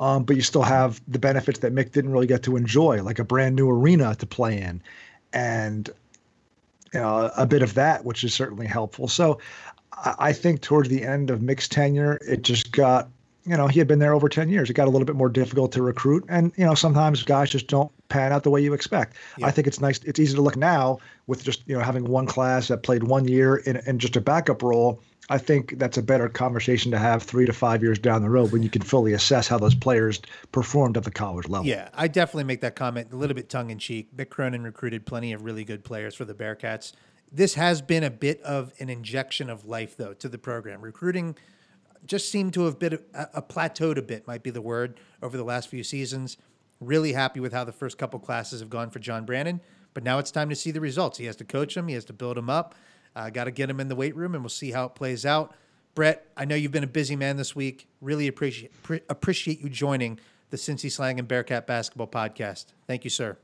Um, 0.00 0.24
but 0.24 0.34
you 0.34 0.40
still 0.40 0.62
have 0.62 0.98
the 1.06 1.18
benefits 1.18 1.58
that 1.58 1.74
Mick 1.74 1.92
didn't 1.92 2.12
really 2.12 2.26
get 2.26 2.42
to 2.44 2.56
enjoy, 2.56 3.02
like 3.02 3.18
a 3.18 3.24
brand 3.24 3.54
new 3.54 3.68
arena 3.68 4.14
to 4.14 4.26
play 4.26 4.58
in, 4.58 4.80
and 5.34 5.90
you 6.94 7.00
know, 7.00 7.30
a 7.36 7.46
bit 7.46 7.62
of 7.62 7.74
that, 7.74 8.04
which 8.04 8.24
is 8.24 8.32
certainly 8.32 8.66
helpful. 8.66 9.08
So 9.08 9.38
I 9.92 10.32
think 10.32 10.62
towards 10.62 10.88
the 10.88 11.04
end 11.04 11.30
of 11.30 11.40
Mick's 11.40 11.68
tenure, 11.68 12.18
it 12.26 12.42
just 12.42 12.72
got 12.72 13.10
you 13.44 13.56
know, 13.56 13.66
he 13.66 13.78
had 13.78 13.88
been 13.88 13.98
there 13.98 14.14
over 14.14 14.28
10 14.28 14.48
years. 14.48 14.68
It 14.68 14.74
got 14.74 14.86
a 14.86 14.90
little 14.90 15.06
bit 15.06 15.16
more 15.16 15.28
difficult 15.28 15.72
to 15.72 15.82
recruit. 15.82 16.24
And, 16.28 16.52
you 16.56 16.64
know, 16.64 16.74
sometimes 16.74 17.22
guys 17.22 17.50
just 17.50 17.66
don't 17.68 17.90
pan 18.08 18.32
out 18.32 18.42
the 18.42 18.50
way 18.50 18.60
you 18.60 18.74
expect. 18.74 19.16
Yeah. 19.38 19.46
I 19.46 19.50
think 19.50 19.66
it's 19.66 19.80
nice. 19.80 19.98
It's 20.04 20.20
easy 20.20 20.34
to 20.34 20.42
look 20.42 20.56
now 20.56 20.98
with 21.26 21.42
just, 21.44 21.62
you 21.66 21.76
know, 21.76 21.82
having 21.82 22.04
one 22.04 22.26
class 22.26 22.68
that 22.68 22.82
played 22.82 23.04
one 23.04 23.26
year 23.26 23.56
in, 23.56 23.76
in 23.86 23.98
just 23.98 24.16
a 24.16 24.20
backup 24.20 24.62
role. 24.62 25.00
I 25.30 25.38
think 25.38 25.78
that's 25.78 25.96
a 25.96 26.02
better 26.02 26.28
conversation 26.28 26.90
to 26.90 26.98
have 26.98 27.22
three 27.22 27.46
to 27.46 27.52
five 27.52 27.82
years 27.82 27.98
down 27.98 28.22
the 28.22 28.30
road 28.30 28.52
when 28.52 28.62
you 28.62 28.68
can 28.68 28.82
fully 28.82 29.12
assess 29.12 29.46
how 29.46 29.58
those 29.58 29.76
players 29.76 30.20
performed 30.50 30.96
at 30.96 31.04
the 31.04 31.10
college 31.10 31.48
level. 31.48 31.66
Yeah, 31.66 31.88
I 31.94 32.08
definitely 32.08 32.44
make 32.44 32.62
that 32.62 32.74
comment 32.74 33.12
a 33.12 33.16
little 33.16 33.34
bit 33.34 33.48
tongue 33.48 33.70
in 33.70 33.78
cheek. 33.78 34.14
Mick 34.16 34.28
Cronin 34.28 34.64
recruited 34.64 35.06
plenty 35.06 35.32
of 35.32 35.44
really 35.44 35.64
good 35.64 35.84
players 35.84 36.16
for 36.16 36.24
the 36.24 36.34
Bearcats. 36.34 36.92
This 37.30 37.54
has 37.54 37.80
been 37.80 38.02
a 38.02 38.10
bit 38.10 38.42
of 38.42 38.72
an 38.80 38.88
injection 38.88 39.48
of 39.48 39.64
life, 39.64 39.96
though, 39.96 40.14
to 40.14 40.28
the 40.28 40.38
program. 40.38 40.82
Recruiting– 40.82 41.36
just 42.06 42.30
seemed 42.30 42.54
to 42.54 42.64
have 42.64 42.78
been 42.78 42.98
a, 43.14 43.26
a 43.34 43.42
plateaued 43.42 43.98
a 43.98 44.02
bit, 44.02 44.26
might 44.26 44.42
be 44.42 44.50
the 44.50 44.62
word, 44.62 44.98
over 45.22 45.36
the 45.36 45.44
last 45.44 45.68
few 45.68 45.82
seasons. 45.82 46.36
Really 46.80 47.12
happy 47.12 47.40
with 47.40 47.52
how 47.52 47.64
the 47.64 47.72
first 47.72 47.98
couple 47.98 48.18
classes 48.18 48.60
have 48.60 48.70
gone 48.70 48.90
for 48.90 48.98
John 48.98 49.24
Brannen, 49.24 49.60
but 49.92 50.02
now 50.02 50.18
it's 50.18 50.30
time 50.30 50.48
to 50.48 50.56
see 50.56 50.70
the 50.70 50.80
results. 50.80 51.18
He 51.18 51.26
has 51.26 51.36
to 51.36 51.44
coach 51.44 51.74
them, 51.74 51.88
he 51.88 51.94
has 51.94 52.04
to 52.06 52.12
build 52.12 52.36
them 52.36 52.48
up. 52.48 52.74
Uh, 53.14 53.28
Got 53.28 53.44
to 53.44 53.50
get 53.50 53.68
him 53.68 53.80
in 53.80 53.88
the 53.88 53.96
weight 53.96 54.16
room, 54.16 54.34
and 54.34 54.42
we'll 54.42 54.48
see 54.48 54.70
how 54.70 54.86
it 54.86 54.94
plays 54.94 55.26
out. 55.26 55.54
Brett, 55.94 56.26
I 56.36 56.44
know 56.44 56.54
you've 56.54 56.72
been 56.72 56.84
a 56.84 56.88
busy 56.88 57.16
man 57.16 57.36
this 57.36 57.54
week. 57.56 57.88
Really 58.00 58.28
appreciate 58.28 58.82
pre- 58.82 59.02
appreciate 59.08 59.60
you 59.60 59.68
joining 59.68 60.20
the 60.50 60.56
Cincy 60.56 60.86
Slangin' 60.86 61.26
Bearcat 61.26 61.66
Basketball 61.66 62.06
Podcast. 62.06 62.66
Thank 62.86 63.04
you, 63.04 63.10
sir. 63.10 63.36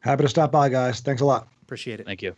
Happy 0.00 0.22
to 0.22 0.28
stop 0.28 0.52
by, 0.52 0.68
guys. 0.68 1.00
Thanks 1.00 1.20
a 1.20 1.24
lot. 1.24 1.48
Appreciate 1.62 2.00
it. 2.00 2.06
Thank 2.06 2.22
you. 2.22 2.34